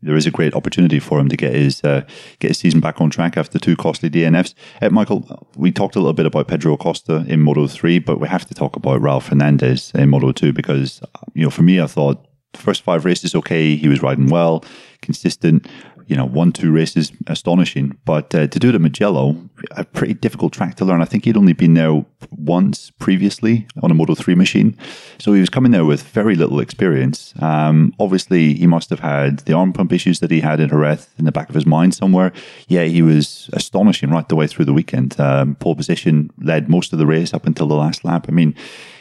there 0.02 0.16
is 0.16 0.26
a 0.26 0.32
great 0.32 0.54
opportunity 0.54 1.00
for 1.00 1.20
him 1.20 1.30
to 1.30 1.38
get 1.38 1.54
his 1.54 1.84
uh, 1.84 2.02
get 2.40 2.50
his 2.50 2.58
season 2.58 2.80
back 2.80 3.02
on 3.02 3.10
track 3.10 3.38
after 3.38 3.60
two 3.60 3.76
costly 3.76 4.10
DNFs. 4.10 4.54
Uh, 4.82 4.90
Michael, 4.90 5.48
we 5.56 5.72
talked 5.72 5.96
a 5.96 6.00
little 6.00 6.14
bit 6.14 6.26
about 6.26 6.48
Pedro 6.48 6.74
Acosta 6.74 7.26
in 7.28 7.42
Moto 7.42 7.68
three, 7.68 8.00
but 8.00 8.20
we 8.20 8.28
have 8.28 8.46
to 8.46 8.54
talk 8.54 8.76
about 8.76 9.02
Raul 9.02 9.22
Fernandez 9.22 9.92
in 9.96 10.10
Moto 10.10 10.32
two 10.32 10.54
because 10.54 11.02
you 11.34 11.44
know 11.44 11.50
for 11.50 11.64
me, 11.64 11.80
I 11.80 11.88
thought 11.88 12.26
first 12.54 12.84
five 12.84 13.06
races 13.06 13.36
okay, 13.36 13.76
he 13.76 13.88
was 13.88 14.02
riding 14.02 14.28
well, 14.28 14.64
consistent 15.02 15.68
you 16.08 16.16
know, 16.16 16.26
one, 16.26 16.52
two 16.52 16.72
races, 16.72 17.12
astonishing. 17.28 17.98
But 18.06 18.34
uh, 18.36 18.48
to 18.48 18.60
do 18.60 18.70
it 18.70 18.76
at 18.76 18.82
Mugello, 18.82 19.36
a 19.72 19.84
pretty 19.84 20.14
difficult 20.14 20.54
track 20.54 20.76
to 20.76 20.86
learn. 20.86 21.02
I 21.02 21.06
think 21.06 21.26
he'd 21.26 21.38
only 21.38 21.54
been 21.54 21.74
there 21.74 22.06
once 22.32 22.92
previously 22.92 23.68
on 23.82 23.92
a 23.92 23.94
Moto 23.94 24.16
3 24.16 24.36
machine. 24.36 24.78
So 25.18 25.34
he 25.34 25.40
was 25.40 25.50
coming 25.50 25.72
there 25.72 25.86
with 25.86 26.04
very 26.04 26.36
little 26.36 26.60
experience. 26.60 27.34
Um, 27.42 27.94
obviously, 28.00 28.54
he 28.54 28.68
must 28.68 28.90
have 28.90 29.00
had 29.00 29.40
the 29.40 29.54
arm 29.54 29.74
pump 29.74 29.92
issues 29.94 30.20
that 30.20 30.32
he 30.32 30.42
had 30.42 30.60
in 30.60 30.70
Jerez 30.70 31.08
in 31.18 31.26
the 31.26 31.32
back 31.32 31.50
of 31.50 31.56
his 31.56 31.66
mind 31.66 31.96
somewhere. 31.96 32.32
Yeah, 32.68 32.84
he 32.84 33.02
was 33.02 33.50
astonishing 33.54 34.10
right 34.12 34.28
the 34.28 34.36
way 34.36 34.48
through 34.48 34.66
the 34.66 34.74
weekend. 34.74 35.20
Um, 35.20 35.56
pole 35.56 35.76
position 35.76 36.32
led 36.42 36.70
most 36.70 36.94
of 36.94 37.00
the 37.00 37.08
race 37.08 37.34
up 37.34 37.46
until 37.46 37.68
the 37.68 37.76
last 37.76 38.06
lap. 38.06 38.26
I 38.28 38.32
mean, 38.32 38.56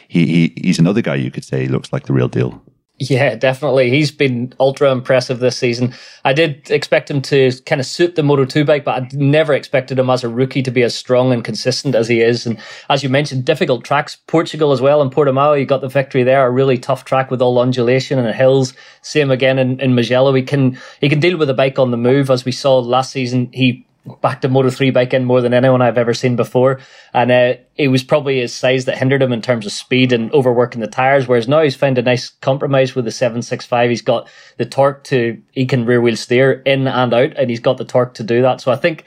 he, 0.07 0.25
he 0.25 0.61
he's 0.61 0.79
another 0.79 1.01
guy 1.01 1.15
you 1.15 1.31
could 1.31 1.43
say 1.43 1.67
looks 1.67 1.91
like 1.91 2.05
the 2.05 2.13
real 2.13 2.27
deal. 2.27 2.61
Yeah, 2.97 3.35
definitely. 3.35 3.89
He's 3.89 4.09
been 4.09 4.53
ultra 4.57 4.89
impressive 4.89 5.39
this 5.39 5.57
season. 5.57 5.93
I 6.23 6.31
did 6.31 6.71
expect 6.71 7.11
him 7.11 7.21
to 7.23 7.51
kind 7.65 7.81
of 7.81 7.85
suit 7.85 8.15
the 8.15 8.23
Moto 8.23 8.45
2 8.45 8.63
bike, 8.63 8.85
but 8.85 9.03
I 9.03 9.09
never 9.11 9.53
expected 9.53 9.99
him 9.99 10.09
as 10.09 10.23
a 10.23 10.29
rookie 10.29 10.63
to 10.63 10.71
be 10.71 10.81
as 10.81 10.95
strong 10.95 11.33
and 11.33 11.43
consistent 11.43 11.93
as 11.93 12.07
he 12.07 12.21
is. 12.21 12.45
And 12.45 12.57
as 12.89 13.03
you 13.03 13.09
mentioned, 13.09 13.43
difficult 13.43 13.83
tracks. 13.83 14.15
Portugal 14.27 14.71
as 14.71 14.79
well. 14.79 15.01
In 15.01 15.09
Portimao, 15.09 15.59
he 15.59 15.65
got 15.65 15.81
the 15.81 15.89
victory 15.89 16.23
there. 16.23 16.47
A 16.47 16.49
really 16.49 16.77
tough 16.77 17.03
track 17.03 17.29
with 17.29 17.41
all 17.41 17.59
undulation 17.59 18.17
and 18.17 18.33
hills. 18.33 18.73
Same 19.01 19.29
again 19.29 19.59
in, 19.59 19.77
in. 19.81 19.97
He 19.97 20.43
can, 20.43 20.79
he 21.01 21.09
can 21.09 21.19
deal 21.19 21.37
with 21.37 21.49
a 21.49 21.53
bike 21.53 21.77
on 21.77 21.91
the 21.91 21.97
move. 21.97 22.29
As 22.29 22.45
we 22.45 22.53
saw 22.53 22.79
last 22.79 23.11
season, 23.11 23.49
he 23.51 23.85
backed 24.21 24.45
a 24.45 24.49
Moto 24.49 24.69
3 24.69 24.91
bike 24.91 25.13
in 25.13 25.25
more 25.25 25.41
than 25.41 25.53
anyone 25.53 25.81
I've 25.81 25.97
ever 25.97 26.13
seen 26.13 26.35
before. 26.35 26.79
And 27.13 27.31
uh, 27.31 27.55
it 27.75 27.87
was 27.87 28.03
probably 28.03 28.39
his 28.39 28.53
size 28.53 28.85
that 28.85 28.97
hindered 28.97 29.21
him 29.21 29.33
in 29.33 29.41
terms 29.41 29.65
of 29.65 29.71
speed 29.71 30.11
and 30.11 30.31
overworking 30.31 30.81
the 30.81 30.87
tires. 30.87 31.27
Whereas 31.27 31.47
now 31.47 31.61
he's 31.61 31.75
found 31.75 31.97
a 31.97 32.03
nice 32.03 32.29
compromise 32.29 32.95
with 32.95 33.05
the 33.05 33.11
765. 33.11 33.89
He's 33.89 34.01
got 34.01 34.29
the 34.57 34.65
torque 34.65 35.03
to, 35.05 35.41
he 35.51 35.65
can 35.65 35.85
rear 35.85 36.01
wheel 36.01 36.15
steer 36.15 36.61
in 36.65 36.87
and 36.87 37.13
out, 37.13 37.33
and 37.37 37.49
he's 37.49 37.59
got 37.59 37.77
the 37.77 37.85
torque 37.85 38.13
to 38.15 38.23
do 38.23 38.41
that. 38.41 38.61
So 38.61 38.71
I 38.71 38.75
think 38.75 39.05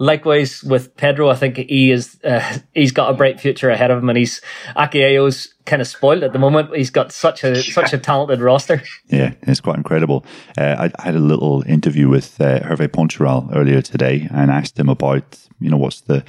Likewise 0.00 0.64
with 0.64 0.96
Pedro, 0.96 1.28
I 1.28 1.36
think 1.36 1.58
he 1.58 1.90
is 1.90 2.18
uh, 2.24 2.58
he's 2.74 2.90
got 2.90 3.10
a 3.10 3.14
bright 3.14 3.38
future 3.38 3.68
ahead 3.68 3.90
of 3.90 3.98
him, 3.98 4.08
and 4.08 4.16
he's 4.16 4.40
Aki 4.74 4.98
Ajo's 4.98 5.52
kind 5.66 5.82
of 5.82 5.86
spoiled 5.86 6.22
at 6.22 6.32
the 6.32 6.38
moment. 6.38 6.74
He's 6.74 6.88
got 6.88 7.12
such 7.12 7.44
a 7.44 7.62
such 7.62 7.92
a 7.92 7.98
talented 7.98 8.40
roster. 8.40 8.82
Yeah, 9.08 9.34
it's 9.42 9.60
quite 9.60 9.76
incredible. 9.76 10.24
Uh, 10.56 10.88
I, 10.88 10.92
I, 10.98 11.02
had 11.02 11.16
a 11.16 11.20
little 11.20 11.62
interview 11.66 12.08
with 12.08 12.40
uh, 12.40 12.60
Hervé 12.60 12.88
Poncharal 12.88 13.54
earlier 13.54 13.82
today, 13.82 14.26
and 14.32 14.50
asked 14.50 14.78
him 14.78 14.88
about 14.88 15.38
you 15.60 15.68
know 15.68 15.76
what's 15.76 16.00
the 16.00 16.24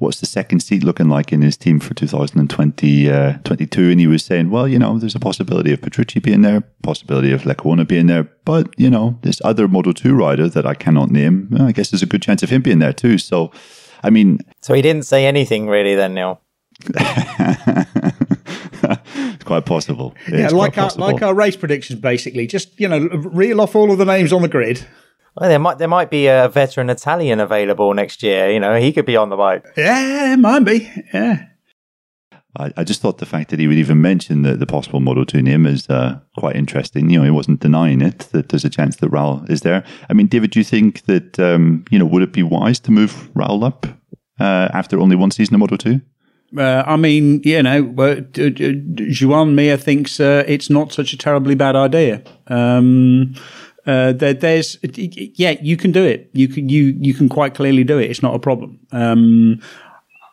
what's 0.00 0.20
the 0.20 0.26
second 0.26 0.60
seat 0.60 0.82
looking 0.82 1.08
like 1.08 1.32
in 1.32 1.42
his 1.42 1.56
team 1.56 1.78
for 1.78 1.94
2022? 1.94 3.10
Uh, 3.10 3.38
and 3.44 4.00
he 4.00 4.06
was 4.06 4.24
saying, 4.24 4.50
well, 4.50 4.66
you 4.66 4.78
know, 4.78 4.98
there's 4.98 5.14
a 5.14 5.20
possibility 5.20 5.72
of 5.72 5.80
Petrucci 5.82 6.20
being 6.20 6.42
there, 6.42 6.62
possibility 6.82 7.32
of 7.32 7.42
Lecuona 7.42 7.86
being 7.86 8.06
there, 8.06 8.24
but, 8.44 8.68
you 8.78 8.90
know, 8.90 9.18
this 9.22 9.40
other 9.44 9.68
Moto 9.68 9.92
2 9.92 10.14
rider 10.14 10.48
that 10.48 10.66
I 10.66 10.74
cannot 10.74 11.10
name, 11.10 11.54
I 11.60 11.72
guess 11.72 11.90
there's 11.90 12.02
a 12.02 12.06
good 12.06 12.22
chance 12.22 12.42
of 12.42 12.50
him 12.50 12.62
being 12.62 12.78
there 12.78 12.92
too. 12.92 13.18
So, 13.18 13.52
I 14.02 14.10
mean. 14.10 14.40
So 14.60 14.74
he 14.74 14.82
didn't 14.82 15.04
say 15.04 15.26
anything 15.26 15.68
really 15.68 15.94
then, 15.94 16.14
Neil? 16.14 16.40
it's 18.82 19.44
quite 19.44 19.66
possible. 19.66 20.14
Yeah, 20.32 20.48
like 20.48 20.78
our, 20.78 20.84
possible. 20.84 21.06
like 21.06 21.22
our 21.22 21.34
race 21.34 21.56
predictions, 21.56 22.00
basically. 22.00 22.46
Just, 22.46 22.80
you 22.80 22.88
know, 22.88 22.98
reel 22.98 23.60
off 23.60 23.76
all 23.76 23.92
of 23.92 23.98
the 23.98 24.06
names 24.06 24.32
on 24.32 24.40
the 24.40 24.48
grid 24.48 24.86
well, 25.40 25.48
there 25.48 25.58
might 25.58 25.78
there 25.78 25.88
might 25.88 26.10
be 26.10 26.26
a 26.26 26.48
veteran 26.48 26.90
Italian 26.90 27.40
available 27.40 27.94
next 27.94 28.22
year. 28.22 28.50
You 28.50 28.60
know, 28.60 28.78
he 28.78 28.92
could 28.92 29.06
be 29.06 29.16
on 29.16 29.30
the 29.30 29.36
bike. 29.36 29.64
Yeah, 29.76 30.34
it 30.34 30.36
might 30.36 30.60
be. 30.60 30.90
Yeah. 31.14 31.46
I, 32.56 32.72
I 32.76 32.84
just 32.84 33.00
thought 33.00 33.18
the 33.18 33.26
fact 33.26 33.50
that 33.50 33.58
he 33.60 33.66
would 33.66 33.78
even 33.78 34.02
mention 34.02 34.42
the, 34.42 34.56
the 34.56 34.66
possible 34.66 34.98
Moto 35.00 35.22
2 35.24 35.40
name 35.40 35.66
is 35.66 35.88
uh, 35.88 36.18
quite 36.36 36.56
interesting. 36.56 37.08
You 37.08 37.18
know, 37.18 37.24
he 37.24 37.30
wasn't 37.30 37.60
denying 37.60 38.02
it, 38.02 38.18
that 38.32 38.48
there's 38.48 38.64
a 38.64 38.70
chance 38.70 38.96
that 38.96 39.10
Raul 39.10 39.48
is 39.48 39.60
there. 39.60 39.84
I 40.08 40.14
mean, 40.14 40.26
David, 40.26 40.50
do 40.50 40.58
you 40.58 40.64
think 40.64 41.02
that, 41.02 41.38
um, 41.38 41.84
you 41.90 41.98
know, 41.98 42.06
would 42.06 42.22
it 42.22 42.32
be 42.32 42.42
wise 42.42 42.80
to 42.80 42.90
move 42.90 43.30
Raul 43.34 43.64
up 43.64 43.86
uh, 44.40 44.68
after 44.72 44.98
only 44.98 45.14
one 45.14 45.30
season 45.30 45.54
of 45.54 45.60
Moto 45.60 45.76
2? 45.76 46.00
Uh, 46.58 46.82
I 46.84 46.96
mean, 46.96 47.40
you 47.44 47.62
know, 47.62 48.20
Joan 48.32 49.54
Mir 49.54 49.76
thinks 49.76 50.18
uh, 50.18 50.42
it's 50.48 50.68
not 50.68 50.92
such 50.92 51.12
a 51.12 51.16
terribly 51.16 51.54
bad 51.54 51.76
idea. 51.76 52.24
Um, 52.48 53.36
uh, 53.86 54.12
there, 54.12 54.34
there's 54.34 54.78
yeah, 54.82 55.56
you 55.62 55.76
can 55.76 55.92
do 55.92 56.04
it. 56.04 56.30
You 56.32 56.48
can 56.48 56.68
you 56.68 56.96
you 56.98 57.14
can 57.14 57.28
quite 57.28 57.54
clearly 57.54 57.84
do 57.84 57.98
it. 57.98 58.10
It's 58.10 58.22
not 58.22 58.34
a 58.34 58.38
problem. 58.38 58.78
Um, 58.92 59.60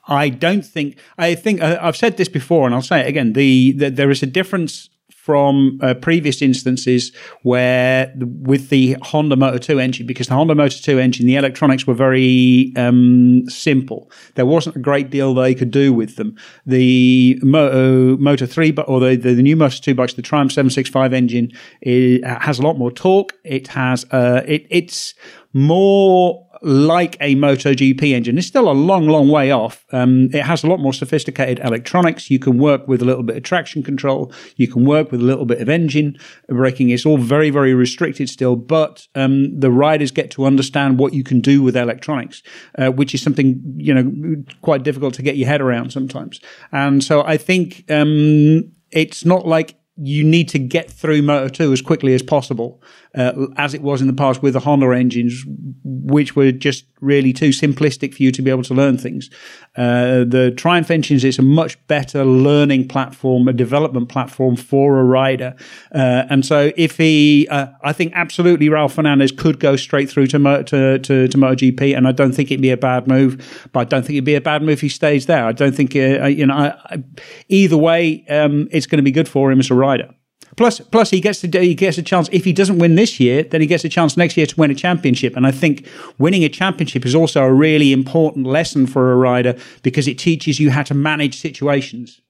I 0.08 0.30
don't 0.30 0.66
think 0.66 0.98
I 1.18 1.36
think 1.36 1.62
uh, 1.62 1.78
I've 1.82 1.98
said 1.98 2.18
this 2.18 2.30
before, 2.30 2.66
and 2.66 2.76
I'll 2.76 2.82
say 2.82 3.02
it 3.02 3.08
again. 3.08 3.34
The, 3.34 3.72
the 3.74 3.90
there 3.90 4.10
is 4.10 4.24
a 4.24 4.28
difference 4.28 4.90
from 5.28 5.78
uh, 5.82 5.94
previous 5.96 6.42
instances 6.42 7.12
where 7.42 8.14
with 8.16 8.70
the 8.70 8.96
Honda 9.02 9.36
Moto 9.36 9.58
2 9.58 9.78
engine, 9.78 10.08
because 10.08 10.28
the 10.28 10.36
Honda 10.36 10.56
Moto 10.56 10.78
2 10.82 11.00
engine, 11.00 11.26
the 11.26 11.36
electronics 11.36 11.86
were 11.86 11.94
very 11.94 12.72
um, 12.78 13.44
simple. 13.50 14.10
There 14.36 14.46
wasn't 14.46 14.78
a 14.78 14.80
great 14.80 15.10
deal 15.10 15.34
they 15.34 15.54
could 15.54 15.70
do 15.70 15.92
with 15.92 16.16
them. 16.16 16.38
The 16.66 17.38
Moto, 17.44 18.16
Moto 18.16 18.46
3, 18.46 18.76
or 18.88 19.02
the, 19.02 19.18
the, 19.18 19.34
the, 19.34 19.44
new 19.44 19.58
Moto 19.58 19.76
2 19.82 19.94
bikes, 19.96 20.14
the 20.14 20.22
Triumph 20.22 20.54
765 20.54 21.12
engine, 21.12 21.52
it 21.82 22.24
has 22.26 22.58
a 22.58 22.62
lot 22.62 22.78
more 22.78 22.90
torque. 22.90 23.34
It 23.44 23.68
has, 23.68 24.06
uh, 24.12 24.44
it, 24.48 24.66
it's 24.70 25.14
more 25.52 26.47
like 26.62 27.18
a 27.20 27.36
MotoGP 27.36 28.14
engine. 28.14 28.38
It's 28.38 28.48
still 28.48 28.70
a 28.70 28.74
long, 28.74 29.08
long 29.08 29.30
way 29.30 29.52
off. 29.52 29.86
Um, 29.92 30.30
it 30.34 30.44
has 30.44 30.64
a 30.64 30.68
lot 30.68 30.80
more 30.80 30.94
sophisticated 30.94 31.60
electronics. 31.60 32.30
You 32.30 32.40
can 32.40 32.58
work 32.58 32.88
with 32.88 33.02
a 33.02 33.06
little 33.06 33.24
bit 33.24 33.38
of 33.38 33.44
traction 33.44 33.84
control. 33.84 34.32
You 34.56 34.68
can 34.68 34.86
work 34.86 35.12
with 35.12 35.22
a 35.22 35.24
little 35.24 35.46
bit 35.46 35.62
of 35.62 35.70
engine 35.70 36.18
braking. 36.48 36.90
It's 36.90 37.06
all 37.06 37.18
very, 37.18 37.50
very 37.50 37.74
restricted 37.74 38.30
still, 38.30 38.56
but 38.56 39.08
um, 39.16 39.60
the 39.60 39.72
riders 39.72 40.12
get 40.12 40.32
to 40.32 40.46
understand 40.46 41.00
what 41.00 41.14
you 41.14 41.24
can 41.24 41.40
do 41.40 41.62
with 41.62 41.76
electronics, 41.76 42.44
uh, 42.78 42.90
which 42.90 43.14
is 43.14 43.22
something 43.22 43.62
you 43.78 43.94
know 43.94 44.44
quite 44.62 44.84
difficult 44.84 45.14
to 45.16 45.22
get 45.22 45.38
your 45.38 45.48
head 45.48 45.62
around 45.62 45.92
sometimes. 45.92 46.40
And 46.72 47.04
so 47.04 47.24
I 47.24 47.38
think 47.38 47.84
um, 47.90 48.72
it's 48.92 49.26
not 49.26 49.48
like 49.48 49.76
you 49.98 50.24
need 50.24 50.48
to 50.50 50.60
get 50.60 50.92
through 50.92 51.24
Moto 51.24 51.48
2 51.48 51.74
as 51.74 51.82
quickly 51.82 52.14
as 52.14 52.22
possible 52.22 52.82
uh, 53.16 53.48
as 53.58 53.74
it 53.74 53.82
was 53.82 54.02
in 54.02 54.08
the 54.08 54.14
past 54.14 54.42
with 54.42 54.54
the 54.54 54.60
Honda 54.60 54.92
engines, 54.92 55.44
which 55.84 56.36
were 56.36 56.52
just 56.52 56.86
really 57.00 57.32
too 57.32 57.50
simplistic 57.50 58.16
for 58.16 58.24
you 58.24 58.32
to 58.32 58.42
be 58.42 58.50
able 58.50 58.64
to 58.64 58.74
learn 58.74 58.98
things. 58.98 59.30
Uh, 59.76 60.26
the 60.26 60.52
Triumph 60.56 60.90
engines 60.90 61.24
is 61.24 61.38
a 61.38 61.42
much 61.42 61.78
better 61.88 62.26
learning 62.26 62.88
platform, 62.88 63.48
a 63.48 63.54
development 63.54 64.10
platform 64.10 64.56
for 64.56 65.00
a 65.00 65.04
rider. 65.04 65.56
Uh, 65.94 66.26
and 66.30 66.46
so, 66.46 66.72
if 66.76 66.98
he, 66.98 67.48
uh, 67.50 67.68
I 67.84 67.94
think 67.94 68.14
absolutely 68.16 68.68
Raul 68.68 68.92
Fernandez 68.92 69.32
could 69.32 69.60
go 69.60 69.76
straight 69.76 70.10
through 70.10 70.28
to, 70.28 70.40
to, 70.40 71.00
to, 71.00 71.28
to 71.28 71.38
MotoGP, 71.38 71.96
and 71.96 72.08
I 72.08 72.12
don't 72.12 72.34
think 72.34 72.52
it'd 72.52 72.62
be 72.62 72.72
a 72.72 72.78
bad 72.78 73.08
move. 73.08 73.70
But 73.72 73.80
I 73.82 73.84
don't 73.84 74.02
think 74.02 74.16
it'd 74.16 74.26
be 74.26 74.36
a 74.36 74.42
bad 74.42 74.62
move 74.62 74.78
if 74.78 74.82
he 74.82 74.90
stays 74.90 75.26
there. 75.26 75.46
I 75.46 75.52
don't 75.52 75.76
think, 75.76 75.96
uh, 75.96 76.26
you 76.26 76.46
know, 76.46 76.56
I, 76.56 76.68
I, 76.86 77.04
either 77.48 77.78
way, 77.78 78.26
um, 78.28 78.68
it's 78.72 78.86
going 78.86 78.98
to 78.98 79.04
be 79.04 79.12
good 79.12 79.28
for 79.28 79.52
him 79.52 79.60
as 79.60 79.72
a 79.72 79.76
rider. 79.76 80.14
Plus, 80.58 80.80
plus 80.80 81.12
he 81.12 81.22
gets 81.22 81.42
to 81.42 81.48
he 81.60 81.76
gets 81.76 81.98
a 81.98 82.02
chance. 82.02 82.28
If 82.32 82.44
he 82.44 82.52
doesn't 82.52 82.80
win 82.80 82.96
this 82.96 83.20
year, 83.20 83.44
then 83.44 83.62
he 83.62 83.68
gets 83.68 83.86
a 83.86 83.90
chance 83.90 84.18
next 84.18 84.36
year 84.36 84.48
to 84.48 84.56
win 84.56 84.72
a 84.72 84.76
championship. 84.76 85.38
And 85.38 85.46
I 85.46 85.52
think 85.52 85.88
winning 86.18 86.44
a 86.44 86.50
championship 86.50 87.06
is 87.06 87.14
also 87.14 87.44
a 87.44 87.54
really 87.54 87.94
important 87.94 88.48
lesson 88.48 88.88
for 88.88 89.12
a 89.12 89.16
rider 89.16 89.56
because 89.84 90.08
it 90.08 90.18
teaches 90.18 90.60
you 90.60 90.72
how 90.72 90.82
to 90.84 90.96
manage 90.96 91.40
situations. 91.40 92.22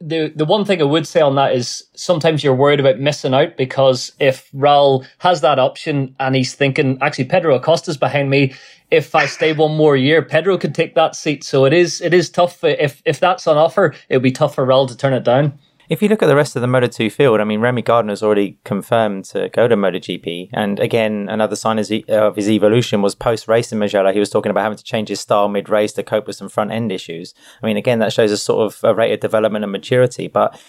The 0.00 0.32
the 0.36 0.44
one 0.44 0.64
thing 0.64 0.80
I 0.80 0.84
would 0.84 1.08
say 1.08 1.20
on 1.20 1.34
that 1.34 1.54
is 1.54 1.82
sometimes 1.96 2.44
you're 2.44 2.54
worried 2.54 2.78
about 2.78 3.00
missing 3.00 3.34
out 3.34 3.56
because 3.56 4.12
if 4.20 4.48
Raul 4.52 5.04
has 5.18 5.40
that 5.40 5.58
option 5.58 6.14
and 6.20 6.36
he's 6.36 6.54
thinking, 6.54 6.98
actually 7.00 7.24
Pedro 7.24 7.58
Acosta's 7.58 7.96
behind 7.96 8.30
me, 8.30 8.54
if 8.92 9.14
I 9.16 9.26
stay 9.26 9.52
one 9.52 9.76
more 9.76 9.96
year, 9.96 10.22
Pedro 10.22 10.56
could 10.56 10.74
take 10.74 10.94
that 10.94 11.16
seat. 11.16 11.42
So 11.42 11.64
it 11.64 11.72
is 11.72 12.00
it 12.00 12.14
is 12.14 12.30
tough. 12.30 12.62
If 12.62 13.02
if 13.04 13.18
that's 13.18 13.46
on 13.48 13.56
offer, 13.56 13.94
it 14.08 14.16
would 14.16 14.22
be 14.22 14.30
tough 14.30 14.54
for 14.54 14.64
Raul 14.64 14.86
to 14.86 14.96
turn 14.96 15.14
it 15.14 15.24
down. 15.24 15.58
If 15.88 16.02
you 16.02 16.08
look 16.08 16.22
at 16.22 16.26
the 16.26 16.36
rest 16.36 16.56
of 16.56 16.62
the 16.62 16.68
Moto2 16.68 17.12
field, 17.12 17.40
I 17.40 17.44
mean, 17.44 17.60
Remy 17.60 17.82
Gardner's 17.82 18.22
already 18.22 18.58
confirmed 18.64 19.24
to 19.26 19.48
go 19.50 19.68
to 19.68 19.76
MotoGP. 19.76 20.50
And 20.52 20.80
again, 20.80 21.28
another 21.30 21.54
sign 21.54 21.78
of 21.78 22.36
his 22.36 22.48
evolution 22.48 23.02
was 23.02 23.14
post 23.14 23.46
race 23.46 23.72
in 23.72 23.78
Mugello. 23.78 24.12
He 24.12 24.18
was 24.18 24.30
talking 24.30 24.50
about 24.50 24.62
having 24.62 24.78
to 24.78 24.84
change 24.84 25.08
his 25.08 25.20
style 25.20 25.48
mid 25.48 25.68
race 25.68 25.92
to 25.92 26.02
cope 26.02 26.26
with 26.26 26.36
some 26.36 26.48
front 26.48 26.72
end 26.72 26.90
issues. 26.90 27.34
I 27.62 27.66
mean, 27.66 27.76
again, 27.76 28.00
that 28.00 28.12
shows 28.12 28.32
a 28.32 28.36
sort 28.36 28.66
of 28.66 28.80
a 28.82 28.94
rate 28.94 29.12
of 29.12 29.20
development 29.20 29.64
and 29.64 29.72
maturity. 29.72 30.26
But 30.26 30.60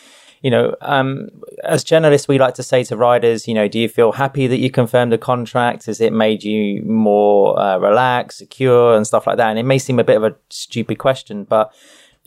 you 0.41 0.51
know, 0.51 0.75
um, 0.81 1.29
as 1.63 1.83
journalists, 1.83 2.27
we 2.27 2.37
like 2.37 2.53
to 2.55 2.63
say 2.63 2.83
to 2.83 2.95
riders, 2.95 3.47
you 3.47 3.55
know, 3.55 3.67
do 3.67 3.79
you 3.79 3.89
feel 3.89 4.11
happy 4.11 4.45
that 4.47 4.59
you 4.59 4.69
confirmed 4.69 5.11
the 5.11 5.17
contract? 5.17 5.87
Has 5.87 5.99
it 5.99 6.13
made 6.13 6.43
you 6.43 6.83
more 6.83 7.59
uh, 7.59 7.77
relaxed, 7.79 8.37
secure, 8.37 8.95
and 8.95 9.07
stuff 9.07 9.25
like 9.25 9.37
that? 9.37 9.49
And 9.49 9.57
it 9.57 9.63
may 9.63 9.79
seem 9.79 9.97
a 9.97 10.03
bit 10.03 10.17
of 10.17 10.23
a 10.23 10.35
stupid 10.49 10.99
question, 10.99 11.43
but 11.43 11.73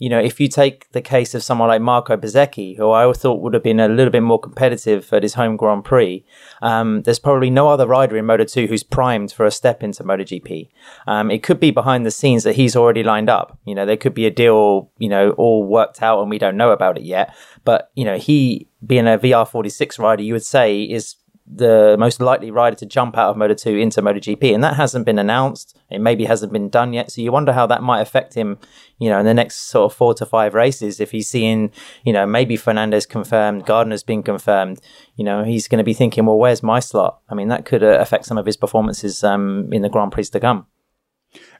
you 0.00 0.08
know, 0.08 0.18
if 0.18 0.40
you 0.40 0.48
take 0.48 0.90
the 0.92 1.02
case 1.02 1.34
of 1.34 1.42
someone 1.42 1.68
like 1.68 1.82
Marco 1.82 2.16
Bezzecchi, 2.16 2.74
who 2.78 2.90
I 2.90 3.12
thought 3.12 3.42
would 3.42 3.52
have 3.52 3.62
been 3.62 3.78
a 3.78 3.86
little 3.86 4.10
bit 4.10 4.22
more 4.22 4.40
competitive 4.40 5.12
at 5.12 5.22
his 5.22 5.34
home 5.34 5.58
Grand 5.58 5.84
Prix, 5.84 6.24
um, 6.62 7.02
there's 7.02 7.18
probably 7.18 7.50
no 7.50 7.68
other 7.68 7.86
rider 7.86 8.16
in 8.16 8.24
Moto 8.24 8.44
2 8.44 8.66
who's 8.66 8.82
primed 8.82 9.30
for 9.30 9.44
a 9.44 9.50
step 9.50 9.82
into 9.82 10.02
MotoGP. 10.02 10.70
Um, 11.06 11.30
it 11.30 11.42
could 11.42 11.60
be 11.60 11.70
behind 11.70 12.06
the 12.06 12.10
scenes 12.10 12.44
that 12.44 12.56
he's 12.56 12.74
already 12.74 13.02
lined 13.02 13.28
up. 13.28 13.58
You 13.66 13.74
know, 13.74 13.84
there 13.84 13.98
could 13.98 14.14
be 14.14 14.24
a 14.24 14.30
deal, 14.30 14.90
you 14.96 15.10
know, 15.10 15.32
all 15.32 15.64
worked 15.64 16.02
out 16.02 16.22
and 16.22 16.30
we 16.30 16.38
don't 16.38 16.56
know 16.56 16.70
about 16.70 16.96
it 16.96 17.04
yet. 17.04 17.34
But, 17.66 17.90
you 17.94 18.06
know, 18.06 18.16
he 18.16 18.68
being 18.84 19.06
a 19.06 19.18
VR46 19.18 19.98
rider, 19.98 20.22
you 20.22 20.32
would 20.32 20.46
say 20.46 20.82
is 20.82 21.16
the 21.46 21.96
most 21.98 22.22
likely 22.22 22.50
rider 22.50 22.76
to 22.76 22.86
jump 22.86 23.18
out 23.18 23.28
of 23.28 23.36
Moto 23.36 23.52
2 23.52 23.76
into 23.76 24.00
MotoGP. 24.00 24.54
And 24.54 24.64
that 24.64 24.76
hasn't 24.76 25.04
been 25.04 25.18
announced. 25.18 25.76
It 25.90 26.00
maybe 26.00 26.24
hasn't 26.24 26.52
been 26.52 26.68
done 26.68 26.92
yet. 26.92 27.10
So 27.10 27.20
you 27.20 27.32
wonder 27.32 27.52
how 27.52 27.66
that 27.66 27.82
might 27.82 28.00
affect 28.00 28.34
him, 28.34 28.58
you 28.98 29.08
know, 29.08 29.18
in 29.18 29.26
the 29.26 29.34
next 29.34 29.68
sort 29.68 29.90
of 29.90 29.96
four 29.96 30.14
to 30.14 30.26
five 30.26 30.54
races. 30.54 31.00
If 31.00 31.10
he's 31.10 31.28
seeing, 31.28 31.72
you 32.04 32.12
know, 32.12 32.26
maybe 32.26 32.56
Fernandez 32.56 33.06
confirmed, 33.06 33.66
Gardner's 33.66 34.02
been 34.02 34.22
confirmed, 34.22 34.80
you 35.16 35.24
know, 35.24 35.44
he's 35.44 35.68
going 35.68 35.78
to 35.78 35.84
be 35.84 35.94
thinking, 35.94 36.26
well, 36.26 36.38
where's 36.38 36.62
my 36.62 36.80
slot? 36.80 37.20
I 37.28 37.34
mean, 37.34 37.48
that 37.48 37.64
could 37.64 37.82
uh, 37.82 37.98
affect 37.98 38.26
some 38.26 38.38
of 38.38 38.46
his 38.46 38.56
performances 38.56 39.24
um, 39.24 39.72
in 39.72 39.82
the 39.82 39.88
Grand 39.88 40.12
Prix 40.12 40.24
to 40.24 40.40
come. 40.40 40.66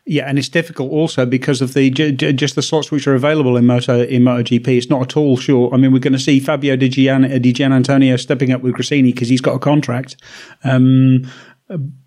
Yeah, 0.07 0.25
and 0.27 0.38
it's 0.38 0.49
difficult 0.49 0.90
also 0.90 1.27
because 1.27 1.61
of 1.61 1.75
the 1.75 1.90
just 1.90 2.55
the 2.55 2.62
slots 2.62 2.90
which 2.90 3.07
are 3.07 3.14
available 3.14 3.57
in 3.57 3.66
Moto 3.66 4.03
in 4.03 4.23
MotoGP. 4.23 4.66
It's 4.69 4.88
not 4.88 5.03
at 5.03 5.16
all 5.16 5.37
sure. 5.37 5.73
I 5.73 5.77
mean, 5.77 5.93
we're 5.93 5.99
going 5.99 6.14
to 6.14 6.19
see 6.19 6.40
Fabio 6.40 6.75
Di 6.75 6.88
Gian, 6.88 7.23
Di 7.23 7.53
Giannantonio 7.53 8.19
stepping 8.19 8.51
up 8.51 8.62
with 8.62 8.75
Gresini 8.75 9.12
because 9.12 9.29
he's 9.29 9.43
got 9.43 9.55
a 9.55 9.59
contract. 9.59 10.16
Um, 10.64 11.31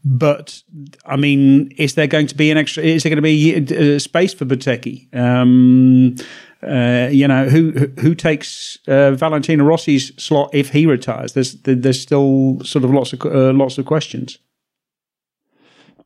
but 0.04 0.62
I 1.06 1.16
mean, 1.16 1.72
is 1.78 1.96
there 1.96 2.08
going 2.08 2.28
to 2.28 2.36
be 2.36 2.52
an 2.52 2.58
extra? 2.58 2.84
Is 2.84 3.04
there 3.04 3.10
going 3.10 3.18
to 3.18 3.22
be 3.22 3.96
uh, 3.96 4.00
space 4.00 4.34
for 4.34 4.46
Bezzecchi? 4.46 5.14
Um, 5.16 6.16
uh, 6.62 7.10
you 7.12 7.28
know, 7.28 7.48
who 7.50 7.72
who 8.00 8.16
takes 8.16 8.78
uh, 8.88 9.12
Valentino 9.12 9.64
Rossi's 9.64 10.12
slot 10.18 10.50
if 10.54 10.70
he 10.70 10.86
retires? 10.86 11.34
There's 11.34 11.54
there's 11.62 12.02
still 12.02 12.60
sort 12.64 12.84
of 12.84 12.92
lots 12.92 13.14
of 13.14 13.22
uh, 13.26 13.54
lots 13.54 13.78
of 13.78 13.86
questions. 13.86 14.40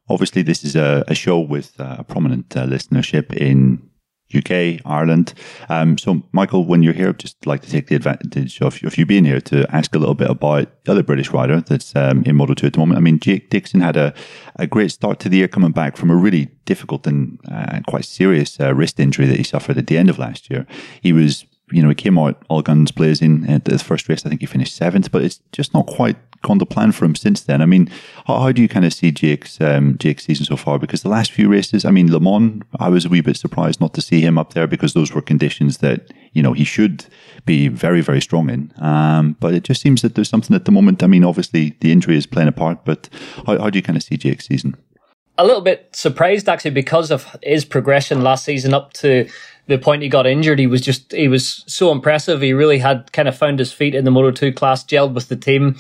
Obviously, 0.10 0.42
this 0.42 0.64
is 0.64 0.76
a, 0.76 1.04
a 1.08 1.16
show 1.16 1.40
with 1.40 1.80
uh, 1.80 1.98
a 2.00 2.04
prominent 2.04 2.56
uh, 2.56 2.66
listenership 2.66 3.34
in 3.34 3.90
UK, 4.36 4.82
Ireland. 4.86 5.34
Um, 5.70 5.98
so, 5.98 6.24
Michael, 6.32 6.66
when 6.66 6.84
you're 6.84 6.94
here, 6.94 7.10
I'd 7.10 7.20
just 7.20 7.46
like 7.46 7.62
to 7.62 7.70
take 7.70 7.88
the 7.88 7.96
advantage 7.96 8.62
of, 8.62 8.82
of 8.84 8.98
you 8.98 9.06
being 9.06 9.26
here 9.26 9.42
to 9.42 9.66
ask 9.76 9.96
a 9.96 10.00
little 10.00 10.16
bit 10.16 10.30
about 10.30 10.84
the 10.84 10.92
other 10.92 11.04
British 11.04 11.32
rider 11.32 11.62
that's 11.62 11.96
um, 11.96 12.24
in 12.24 12.36
Moto 12.36 12.54
2 12.54 12.68
at 12.68 12.74
the 12.74 12.80
moment. 12.80 12.98
I 12.98 13.02
mean, 13.02 13.20
Jake 13.20 13.50
Dixon 13.50 13.82
had 13.82 13.96
a, 13.96 14.14
a 14.58 14.68
great 14.68 14.92
start 14.92 15.20
to 15.22 15.30
the 15.30 15.38
year 15.38 15.48
coming 15.48 15.72
back 15.72 15.98
from 15.98 16.10
a 16.10 16.16
really 16.16 16.50
difficult 16.66 17.08
and 17.08 17.40
uh, 17.50 17.80
quite 17.88 18.06
serious 18.06 18.60
uh, 18.60 18.74
wrist 18.74 19.00
injury 19.00 19.28
that 19.28 19.38
he 19.38 19.44
suffered 19.44 19.78
at 19.78 19.88
the 19.88 19.98
end 19.98 20.10
of 20.10 20.20
last 20.20 20.50
year. 20.50 20.68
He 21.02 21.14
was 21.14 21.46
you 21.72 21.82
know, 21.82 21.90
he 21.90 21.96
came 21.96 22.18
out 22.18 22.42
all 22.50 22.62
guns 22.62 22.92
blazing 22.92 23.46
at 23.50 23.66
the 23.66 23.78
first 23.80 24.08
race. 24.08 24.26
I 24.26 24.30
think 24.30 24.42
he 24.42 24.48
finished 24.48 24.76
seventh, 24.76 25.12
but 25.12 25.22
it's 25.22 25.42
just 25.52 25.74
not 25.74 25.86
quite 25.86 26.16
gone 26.42 26.60
to 26.60 26.66
plan 26.66 26.92
for 26.92 27.04
him 27.04 27.16
since 27.16 27.42
then. 27.42 27.62
I 27.62 27.66
mean, 27.66 27.90
how, 28.26 28.40
how 28.40 28.52
do 28.52 28.62
you 28.62 28.70
kind 28.70 28.86
of 28.86 28.94
see 28.94 29.12
Jake's 29.12 29.60
um, 29.60 29.98
Jake's 29.98 30.26
season 30.26 30.46
so 30.46 30.56
far? 30.56 30.80
Because 30.80 31.04
the 31.04 31.10
last 31.10 31.32
few 31.32 31.50
races, 31.50 31.84
I 31.84 31.92
mean, 31.92 32.12
Le 32.12 32.20
Mans, 32.20 32.64
I 32.80 32.88
was 32.88 33.06
a 33.06 33.10
wee 33.10 33.22
bit 33.22 33.36
surprised 33.36 33.82
not 33.82 33.94
to 33.96 34.02
see 34.02 34.22
him 34.22 34.38
up 34.38 34.54
there 34.54 34.68
because 34.68 34.94
those 34.94 35.14
were 35.14 35.22
conditions 35.22 35.80
that 35.80 36.10
you 36.32 36.42
know 36.42 36.54
he 36.54 36.64
should 36.64 37.06
be 37.46 37.68
very 37.68 38.02
very 38.02 38.22
strong 38.22 38.50
in. 38.50 38.74
Um, 38.78 39.36
but 39.40 39.54
it 39.54 39.64
just 39.64 39.82
seems 39.82 40.02
that 40.04 40.16
there's 40.16 40.30
something 40.30 40.56
at 40.56 40.66
the 40.66 40.72
moment. 40.72 41.04
I 41.04 41.08
mean, 41.08 41.26
obviously 41.26 41.76
the 41.82 41.92
injury 41.92 42.16
is 42.16 42.26
playing 42.26 42.50
a 42.50 42.54
part, 42.54 42.86
but 42.86 43.10
how, 43.46 43.60
how 43.60 43.70
do 43.70 43.78
you 43.78 43.84
kind 43.84 43.98
of 43.98 44.04
see 44.04 44.16
Jake's 44.16 44.48
season? 44.48 44.78
A 45.38 45.46
little 45.46 45.62
bit 45.62 45.90
surprised 45.96 46.50
actually 46.50 46.72
because 46.72 47.12
of 47.12 47.36
his 47.44 47.64
progression 47.66 48.24
last 48.24 48.44
season 48.46 48.74
up 48.74 48.94
to 48.94 49.30
the 49.68 49.78
point 49.78 50.02
he 50.02 50.10
got 50.10 50.26
injured, 50.26 50.60
he 50.60 50.68
was 50.68 50.82
just 50.82 51.12
he 51.12 51.28
was 51.28 51.64
so 51.68 51.92
impressive. 51.92 52.42
He 52.42 52.54
really 52.54 52.80
had 52.80 53.12
kind 53.12 53.28
of 53.28 53.38
found 53.38 53.60
his 53.60 53.72
feet 53.72 53.96
in 53.96 54.06
the 54.06 54.12
Moto 54.12 54.32
two 54.32 54.52
class, 54.52 54.84
gelled 54.84 55.14
with 55.14 55.28
the 55.28 55.36
team, 55.36 55.78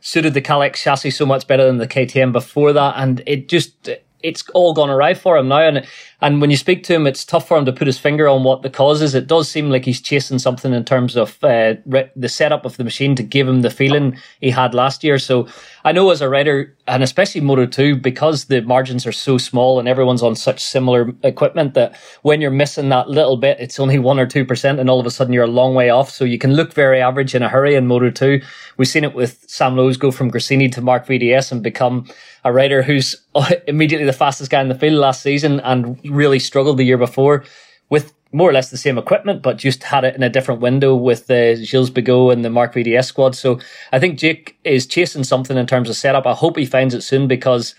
suited 0.00 0.34
the 0.34 0.42
Kalex 0.42 0.76
chassis 0.76 1.10
so 1.10 1.24
much 1.24 1.46
better 1.46 1.64
than 1.64 1.78
the 1.78 1.88
KTM 1.88 2.32
before 2.32 2.72
that, 2.72 2.94
and 2.96 3.22
it 3.26 3.48
just 3.48 3.90
it's 4.22 4.48
all 4.50 4.74
gone 4.74 4.90
awry 4.90 5.14
for 5.14 5.36
him 5.36 5.48
now. 5.48 5.60
And 5.60 5.86
and 6.20 6.40
when 6.40 6.50
you 6.50 6.56
speak 6.56 6.82
to 6.84 6.94
him, 6.94 7.06
it's 7.06 7.24
tough 7.24 7.46
for 7.46 7.56
him 7.56 7.64
to 7.64 7.72
put 7.72 7.86
his 7.86 7.98
finger 7.98 8.26
on 8.26 8.42
what 8.42 8.62
the 8.62 8.70
cause 8.70 9.02
is. 9.02 9.14
It 9.14 9.28
does 9.28 9.48
seem 9.48 9.70
like 9.70 9.84
he's 9.84 10.00
chasing 10.00 10.40
something 10.40 10.72
in 10.72 10.84
terms 10.84 11.16
of 11.16 11.42
uh, 11.44 11.74
re- 11.86 12.10
the 12.16 12.28
setup 12.28 12.64
of 12.64 12.76
the 12.76 12.82
machine 12.82 13.14
to 13.14 13.22
give 13.22 13.46
him 13.46 13.62
the 13.62 13.70
feeling 13.70 14.18
he 14.40 14.50
had 14.50 14.74
last 14.74 15.04
year. 15.04 15.20
So 15.20 15.46
I 15.84 15.92
know 15.92 16.10
as 16.10 16.20
a 16.20 16.28
rider, 16.28 16.76
and 16.88 17.04
especially 17.04 17.40
Moto 17.40 17.66
2, 17.66 17.96
because 17.96 18.46
the 18.46 18.62
margins 18.62 19.06
are 19.06 19.12
so 19.12 19.38
small 19.38 19.78
and 19.78 19.86
everyone's 19.86 20.24
on 20.24 20.34
such 20.34 20.60
similar 20.60 21.12
equipment 21.22 21.74
that 21.74 21.96
when 22.22 22.40
you're 22.40 22.50
missing 22.50 22.88
that 22.88 23.08
little 23.08 23.36
bit, 23.36 23.60
it's 23.60 23.78
only 23.78 24.00
1 24.00 24.18
or 24.18 24.26
2%, 24.26 24.80
and 24.80 24.90
all 24.90 24.98
of 24.98 25.06
a 25.06 25.12
sudden 25.12 25.32
you're 25.32 25.44
a 25.44 25.46
long 25.46 25.76
way 25.76 25.88
off. 25.88 26.10
So 26.10 26.24
you 26.24 26.38
can 26.38 26.54
look 26.54 26.72
very 26.72 27.00
average 27.00 27.36
in 27.36 27.44
a 27.44 27.48
hurry 27.48 27.76
in 27.76 27.86
Moto 27.86 28.10
2. 28.10 28.40
We've 28.76 28.88
seen 28.88 29.04
it 29.04 29.14
with 29.14 29.44
Sam 29.46 29.76
Lowes 29.76 29.96
go 29.96 30.10
from 30.10 30.32
Gresini 30.32 30.70
to 30.72 30.80
Marc 30.80 31.06
VDS 31.06 31.52
and 31.52 31.62
become 31.62 32.08
a 32.44 32.52
rider 32.52 32.82
who's 32.82 33.14
immediately 33.68 34.06
the 34.06 34.12
fastest 34.12 34.50
guy 34.50 34.60
in 34.60 34.68
the 34.68 34.74
field 34.74 34.94
last 34.94 35.22
season 35.22 35.60
and 35.60 35.98
really 36.08 36.38
struggled 36.38 36.78
the 36.78 36.84
year 36.84 36.98
before 36.98 37.44
with 37.90 38.12
more 38.32 38.50
or 38.50 38.52
less 38.52 38.70
the 38.70 38.76
same 38.76 38.98
equipment, 38.98 39.42
but 39.42 39.56
just 39.56 39.82
had 39.82 40.04
it 40.04 40.14
in 40.14 40.22
a 40.22 40.28
different 40.28 40.60
window 40.60 40.94
with 40.94 41.26
the 41.26 41.56
Gilles 41.62 41.90
Bigot 41.90 42.32
and 42.32 42.44
the 42.44 42.50
Marc 42.50 42.74
VDS 42.74 43.06
squad. 43.06 43.34
So 43.34 43.58
I 43.92 43.98
think 43.98 44.18
Jake 44.18 44.58
is 44.64 44.86
chasing 44.86 45.24
something 45.24 45.56
in 45.56 45.66
terms 45.66 45.88
of 45.88 45.96
setup. 45.96 46.26
I 46.26 46.34
hope 46.34 46.58
he 46.58 46.66
finds 46.66 46.94
it 46.94 47.02
soon 47.02 47.26
because 47.26 47.74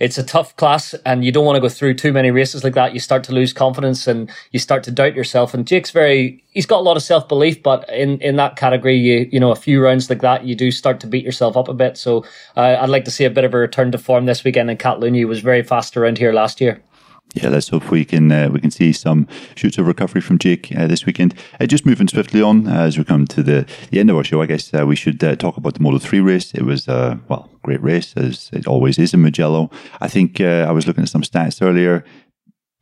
it's 0.00 0.18
a 0.18 0.24
tough 0.24 0.56
class 0.56 0.94
and 1.06 1.24
you 1.24 1.30
don't 1.30 1.44
want 1.44 1.54
to 1.54 1.60
go 1.60 1.68
through 1.68 1.94
too 1.94 2.12
many 2.12 2.32
races 2.32 2.64
like 2.64 2.74
that. 2.74 2.94
You 2.94 2.98
start 2.98 3.22
to 3.24 3.32
lose 3.32 3.52
confidence 3.52 4.08
and 4.08 4.28
you 4.50 4.58
start 4.58 4.82
to 4.84 4.90
doubt 4.90 5.14
yourself. 5.14 5.54
And 5.54 5.64
Jake's 5.64 5.92
very, 5.92 6.42
he's 6.50 6.66
got 6.66 6.78
a 6.78 6.82
lot 6.82 6.96
of 6.96 7.02
self 7.04 7.28
belief, 7.28 7.62
but 7.62 7.88
in, 7.90 8.18
in 8.20 8.34
that 8.36 8.56
category, 8.56 8.96
you, 8.96 9.28
you 9.30 9.38
know, 9.38 9.52
a 9.52 9.56
few 9.56 9.80
rounds 9.80 10.10
like 10.10 10.22
that, 10.22 10.44
you 10.44 10.56
do 10.56 10.72
start 10.72 10.98
to 11.00 11.06
beat 11.06 11.24
yourself 11.24 11.56
up 11.56 11.68
a 11.68 11.74
bit. 11.74 11.96
So 11.96 12.24
uh, 12.56 12.78
I'd 12.80 12.90
like 12.90 13.04
to 13.04 13.12
see 13.12 13.24
a 13.24 13.30
bit 13.30 13.44
of 13.44 13.54
a 13.54 13.58
return 13.58 13.92
to 13.92 13.98
form 13.98 14.26
this 14.26 14.42
weekend. 14.42 14.68
And 14.68 14.80
Catalunya 14.80 15.28
was 15.28 15.38
very 15.38 15.62
fast 15.62 15.96
around 15.96 16.18
here 16.18 16.32
last 16.32 16.60
year 16.60 16.82
yeah, 17.34 17.48
let's 17.48 17.68
hope 17.68 17.90
we 17.90 18.04
can 18.04 18.30
uh, 18.30 18.48
we 18.50 18.60
can 18.60 18.70
see 18.70 18.92
some 18.92 19.26
shoots 19.56 19.76
of 19.76 19.86
recovery 19.86 20.20
from 20.20 20.38
Jake 20.38 20.72
uh, 20.76 20.86
this 20.86 21.04
weekend. 21.04 21.34
Uh, 21.60 21.66
just 21.66 21.84
moving 21.84 22.06
swiftly 22.06 22.40
on 22.40 22.68
uh, 22.68 22.82
as 22.82 22.96
we 22.96 23.04
come 23.04 23.26
to 23.26 23.42
the, 23.42 23.66
the 23.90 23.98
end 23.98 24.08
of 24.08 24.16
our 24.16 24.24
show, 24.24 24.40
I 24.40 24.46
guess 24.46 24.72
uh, 24.72 24.86
we 24.86 24.94
should 24.94 25.22
uh, 25.22 25.34
talk 25.34 25.56
about 25.56 25.74
the 25.74 25.80
Moto 25.80 25.98
Three 25.98 26.20
race. 26.20 26.54
It 26.54 26.62
was 26.62 26.86
a 26.86 27.20
well 27.28 27.50
great 27.62 27.82
race 27.82 28.14
as 28.16 28.50
it 28.52 28.66
always 28.66 28.98
is 28.98 29.14
in 29.14 29.22
Mugello. 29.22 29.70
I 30.00 30.06
think 30.08 30.40
I 30.40 30.70
was 30.70 30.86
looking 30.86 31.02
at 31.02 31.08
some 31.08 31.22
stats 31.22 31.60
earlier 31.60 32.04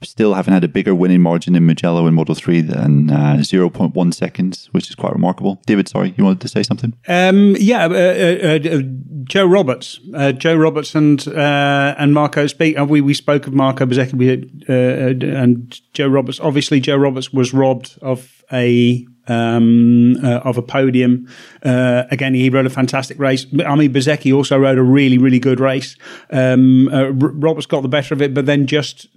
still 0.04 0.34
haven't 0.34 0.52
had 0.52 0.64
a 0.64 0.68
bigger 0.68 0.94
winning 0.94 1.20
margin 1.20 1.54
in 1.54 1.66
Mugello 1.66 2.06
in 2.06 2.14
Moto 2.14 2.34
3 2.34 2.60
than 2.62 3.10
uh, 3.10 3.36
0.1 3.38 4.14
seconds, 4.14 4.68
which 4.72 4.88
is 4.88 4.94
quite 4.94 5.12
remarkable. 5.12 5.60
David, 5.66 5.88
sorry, 5.88 6.14
you 6.16 6.24
wanted 6.24 6.40
to 6.40 6.48
say 6.48 6.62
something? 6.62 6.94
Um, 7.08 7.56
yeah, 7.58 7.86
uh, 7.86 7.88
uh, 7.88 8.76
uh 8.76 8.82
Joe 9.24 9.46
Roberts. 9.46 10.00
Uh, 10.14 10.32
Joe 10.32 10.56
Roberts 10.56 10.94
and 10.94 11.26
uh, 11.28 11.94
and 11.98 12.12
Marco 12.14 12.46
speak. 12.46 12.76
we, 12.78 13.00
we 13.00 13.14
spoke 13.14 13.46
of 13.46 13.54
Marco 13.54 13.86
Bezzecchi 13.86 14.68
and 14.68 15.80
Joe 15.94 16.08
Roberts. 16.08 16.40
Obviously, 16.40 16.80
Joe 16.80 16.96
Roberts 16.96 17.32
was 17.32 17.54
robbed 17.54 17.98
of 18.02 18.42
a 18.52 19.06
um, 19.28 20.16
uh, 20.24 20.38
of 20.38 20.58
a 20.58 20.62
podium. 20.62 21.28
Uh, 21.64 22.04
again, 22.10 22.34
he 22.34 22.50
rode 22.50 22.66
a 22.66 22.70
fantastic 22.70 23.18
race. 23.18 23.46
I 23.64 23.74
mean, 23.76 23.92
Bezzecchi 23.92 24.34
also 24.34 24.58
rode 24.58 24.78
a 24.78 24.82
really, 24.82 25.18
really 25.18 25.38
good 25.38 25.60
race. 25.60 25.96
Um, 26.30 26.88
uh, 26.88 27.10
Roberts 27.10 27.66
got 27.66 27.82
the 27.82 27.88
better 27.88 28.14
of 28.14 28.22
it, 28.22 28.34
but 28.34 28.46
then 28.46 28.66
just 28.66 29.08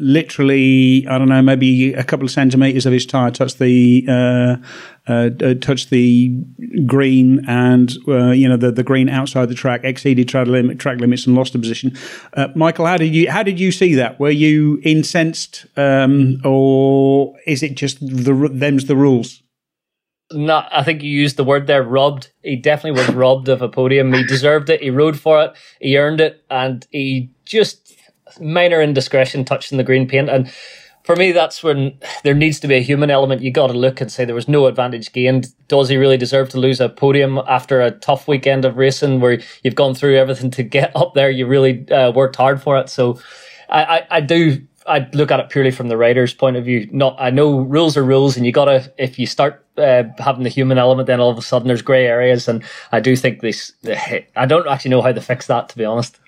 literally, 0.00 1.06
I 1.06 1.18
don't 1.18 1.28
know, 1.28 1.42
maybe 1.42 1.94
a 1.94 2.02
couple 2.02 2.24
of 2.24 2.30
centimeters 2.30 2.86
of 2.86 2.92
his 2.92 3.06
tire 3.06 3.30
touched 3.30 3.58
the 3.58 4.04
uh, 4.08 4.56
uh, 5.08 5.30
uh, 5.42 5.54
touched 5.54 5.90
the 5.90 6.42
green, 6.86 7.44
and 7.48 7.92
uh, 8.08 8.30
you 8.30 8.48
know 8.48 8.56
the, 8.56 8.72
the 8.72 8.82
green 8.82 9.08
outside 9.08 9.48
the 9.48 9.54
track 9.54 9.82
exceeded 9.84 10.28
track, 10.28 10.46
limit, 10.46 10.78
track 10.78 11.00
limits 11.00 11.26
and 11.26 11.36
lost 11.36 11.54
a 11.54 11.58
position. 11.58 11.96
Uh, 12.34 12.48
Michael, 12.54 12.86
how 12.86 12.96
did 12.96 13.14
you 13.14 13.30
how 13.30 13.42
did 13.42 13.60
you 13.60 13.72
see 13.72 13.94
that? 13.94 14.18
Were 14.18 14.30
you 14.30 14.80
incensed, 14.82 15.66
um, 15.76 16.40
or 16.44 17.34
is 17.46 17.62
it 17.62 17.76
just 17.76 18.00
the 18.00 18.50
them's 18.52 18.86
the 18.86 18.96
rules? 18.96 19.42
No, 20.32 20.64
I 20.70 20.84
think 20.84 21.02
you 21.02 21.10
used 21.10 21.36
the 21.36 21.44
word 21.44 21.66
there, 21.66 21.82
robbed. 21.82 22.30
He 22.44 22.54
definitely 22.54 23.00
was 23.00 23.10
robbed 23.10 23.48
of 23.48 23.62
a 23.62 23.68
podium. 23.68 24.12
He 24.12 24.22
deserved 24.22 24.70
it. 24.70 24.80
He 24.80 24.90
rode 24.90 25.18
for 25.18 25.42
it. 25.42 25.52
He 25.80 25.98
earned 25.98 26.20
it, 26.20 26.44
and 26.48 26.86
he 26.90 27.30
just 27.44 27.96
minor 28.38 28.82
indiscretion 28.82 29.44
touching 29.44 29.78
the 29.78 29.84
green 29.84 30.06
paint. 30.06 30.28
And 30.28 30.52
for 31.02 31.16
me, 31.16 31.32
that's 31.32 31.62
when 31.62 31.98
there 32.24 32.34
needs 32.34 32.60
to 32.60 32.68
be 32.68 32.74
a 32.74 32.82
human 32.82 33.10
element. 33.10 33.40
You 33.40 33.50
got 33.50 33.68
to 33.68 33.72
look 33.72 34.00
and 34.00 34.12
say 34.12 34.24
there 34.24 34.34
was 34.34 34.48
no 34.48 34.66
advantage 34.66 35.12
gained. 35.12 35.48
Does 35.66 35.88
he 35.88 35.96
really 35.96 36.18
deserve 36.18 36.50
to 36.50 36.58
lose 36.58 36.80
a 36.80 36.88
podium 36.90 37.38
after 37.48 37.80
a 37.80 37.90
tough 37.90 38.28
weekend 38.28 38.64
of 38.64 38.76
racing 38.76 39.20
where 39.20 39.40
you've 39.62 39.74
gone 39.74 39.94
through 39.94 40.18
everything 40.18 40.50
to 40.52 40.62
get 40.62 40.94
up 40.94 41.14
there? 41.14 41.30
You 41.30 41.46
really 41.46 41.90
uh, 41.90 42.12
worked 42.12 42.36
hard 42.36 42.62
for 42.62 42.78
it. 42.78 42.90
So 42.90 43.18
I, 43.70 43.82
I, 43.84 44.06
I 44.10 44.20
do. 44.20 44.66
I 44.86 45.08
look 45.12 45.30
at 45.30 45.40
it 45.40 45.50
purely 45.50 45.70
from 45.70 45.88
the 45.88 45.96
rider's 45.96 46.34
point 46.34 46.56
of 46.56 46.64
view. 46.64 46.88
Not, 46.90 47.14
I 47.18 47.30
know 47.30 47.60
rules 47.60 47.96
are 47.96 48.04
rules, 48.04 48.36
and 48.36 48.44
you 48.44 48.52
gotta. 48.52 48.92
If 48.98 49.18
you 49.18 49.26
start 49.26 49.64
uh, 49.76 50.04
having 50.18 50.42
the 50.42 50.48
human 50.50 50.78
element, 50.78 51.06
then 51.06 51.20
all 51.20 51.30
of 51.30 51.38
a 51.38 51.42
sudden 51.42 51.68
there's 51.68 51.82
grey 51.82 52.06
areas, 52.06 52.48
and 52.48 52.64
I 52.92 53.00
do 53.00 53.14
think 53.14 53.40
this. 53.40 53.72
I 54.36 54.46
don't 54.46 54.66
actually 54.66 54.90
know 54.90 55.02
how 55.02 55.12
to 55.12 55.20
fix 55.20 55.46
that, 55.46 55.68
to 55.70 55.78
be 55.78 55.84
honest. 55.84 56.18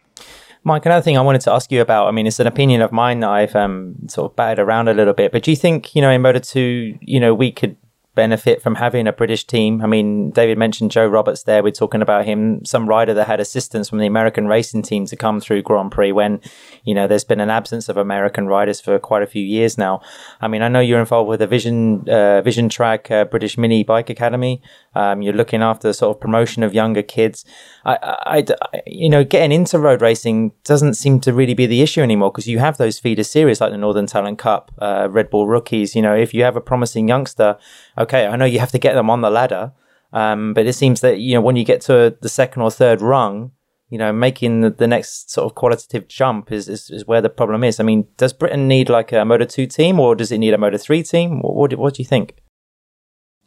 Mike, 0.65 0.87
another 0.87 1.03
thing 1.03 1.19
I 1.19 1.23
wanted 1.23 1.41
to 1.43 1.53
ask 1.53 1.73
you 1.73 1.81
about, 1.81 2.07
I 2.07 2.13
mean, 2.13 2.27
it's 2.27 2.39
an 2.39 2.47
opinion 2.47 2.83
of 2.83 2.93
mine 2.93 3.21
that 3.21 3.31
I've 3.31 3.57
um, 3.57 3.97
sort 4.09 4.31
of 4.31 4.37
batted 4.37 4.61
around 4.61 4.89
a 4.89 4.95
little 4.95 5.15
bit, 5.15 5.33
but 5.33 5.43
do 5.43 5.51
you 5.51 5.57
think, 5.57 5.95
you 5.97 6.03
know, 6.03 6.11
in 6.11 6.23
Moto 6.23 6.39
2, 6.39 6.99
you 7.01 7.19
know, 7.19 7.35
we 7.35 7.51
could 7.51 7.77
benefit 8.15 8.61
from 8.61 8.75
having 8.75 9.07
a 9.07 9.13
British 9.13 9.45
team. 9.47 9.81
I 9.81 9.87
mean, 9.87 10.31
David 10.31 10.59
mentioned 10.59 10.91
Joe 10.91 11.07
Roberts 11.07 11.45
there. 11.45 11.63
We're 11.63 11.71
talking 11.71 12.03
about 12.03 12.27
him, 12.27 12.65
some 12.65 12.87
rider 12.87 13.15
that 13.15 13.27
had 13.27 13.41
assistance 13.41 13.89
from 13.89 13.99
the 13.99 14.07
American 14.07 14.47
racing 14.47 14.83
team 14.83 15.07
to 15.07 15.17
come 15.17 15.41
through 15.41 15.63
Grand 15.63 15.93
Prix 15.93 16.13
when, 16.13 16.41
you 16.85 16.95
know, 16.95 17.07
there's 17.07 17.25
been 17.25 17.41
an 17.41 17.49
absence 17.49 17.89
of 17.89 17.97
American 17.97 18.47
riders 18.47 18.81
for 18.81 18.99
quite 18.99 19.23
a 19.23 19.27
few 19.27 19.43
years 19.43 19.79
now. 19.79 20.03
I 20.41 20.49
mean, 20.49 20.63
I 20.63 20.69
know 20.69 20.81
you're 20.81 21.01
involved 21.01 21.29
with 21.29 21.41
a 21.41 21.47
Vision, 21.47 22.09
uh, 22.09 22.43
Vision 22.43 22.69
Track, 22.69 23.11
uh, 23.11 23.25
British 23.25 23.57
Mini 23.57 23.83
Bike 23.83 24.11
Academy. 24.11 24.61
Um, 24.95 25.23
you're 25.23 25.33
looking 25.33 25.63
after 25.63 25.89
the 25.89 25.95
sort 25.95 26.17
of 26.17 26.21
promotion 26.21 26.63
of 26.63 26.75
younger 26.75 27.03
kids. 27.03 27.45
I, 27.85 27.97
I, 28.03 28.45
I, 28.75 28.83
you 28.87 29.09
know, 29.09 29.25
getting 29.25 29.53
into 29.53 29.79
road 29.79 30.01
racing 30.01 30.53
doesn't 30.65 30.95
seem 30.95 31.21
to 31.21 31.33
really 31.33 31.55
be 31.55 31.67
the 31.67 31.83
issue 31.83 32.03
anymore 32.03 32.31
because 32.31 32.47
you 32.47 32.59
have 32.59 32.77
those 32.77 32.99
feeder 32.99 33.25
series 33.25 33.61
like 33.61 33.73
the 33.73 33.79
Northern 33.79 34.07
Talent 34.07 34.39
Cup, 34.39 34.71
uh, 34.79 35.09
Red 35.11 35.31
Bull 35.31 35.49
Rookies. 35.49 35.97
You 35.97 36.03
know, 36.03 36.15
if 36.15 36.35
you 36.35 36.45
have 36.45 36.57
a 36.57 36.61
promising 36.61 37.09
youngster, 37.09 37.57
okay, 37.97 38.27
I 38.27 38.37
know 38.37 38.45
you 38.45 38.59
have 38.61 38.73
to 38.73 38.79
get 38.79 38.95
them 38.95 39.09
on 39.09 39.23
the 39.23 39.31
ladder, 39.31 39.73
um, 40.13 40.53
but 40.55 40.67
it 40.67 40.75
seems 40.75 41.01
that 41.01 41.19
you 41.21 41.35
know 41.35 41.41
when 41.41 41.57
you 41.57 41.65
get 41.65 41.81
to 41.83 42.17
the 42.21 42.29
second 42.29 42.63
or 42.63 42.71
third 42.71 43.01
rung, 43.01 43.53
you 43.93 43.99
know, 43.99 44.11
making 44.11 44.63
the, 44.63 44.71
the 44.71 44.87
next 44.87 45.31
sort 45.31 45.45
of 45.45 45.55
qualitative 45.55 46.09
jump 46.09 46.51
is, 46.51 46.67
is, 46.67 46.89
is 46.89 47.07
where 47.07 47.21
the 47.21 47.29
problem 47.29 47.63
is. 47.63 47.79
I 47.79 47.83
mean, 47.83 48.07
does 48.17 48.33
Britain 48.33 48.67
need 48.67 48.89
like 48.89 49.13
a 49.13 49.23
Moto 49.23 49.45
2 49.45 49.67
team 49.67 50.01
or 50.01 50.15
does 50.15 50.33
it 50.33 50.39
need 50.39 50.55
a 50.55 50.59
Moto 50.59 50.79
3 50.79 51.03
team? 51.03 51.43
What, 51.43 51.55
what, 51.55 51.75
what 51.75 51.95
do 51.95 52.03
you 52.03 52.07
think? 52.07 52.37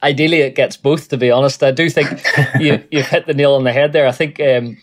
Ideally 0.06 0.42
it 0.42 0.56
gets 0.56 0.78
both 0.78 1.10
to 1.10 1.18
be 1.18 1.32
honest. 1.32 1.64
I 1.64 1.72
do 1.72 1.90
think 1.90 2.24
you, 2.60 2.84
you've 2.92 3.08
hit 3.08 3.26
the 3.26 3.34
nail 3.34 3.56
on 3.56 3.64
the 3.64 3.74
head 3.74 3.92
there. 3.92 4.08
I 4.08 4.12
think 4.12 4.40
um, 4.40 4.78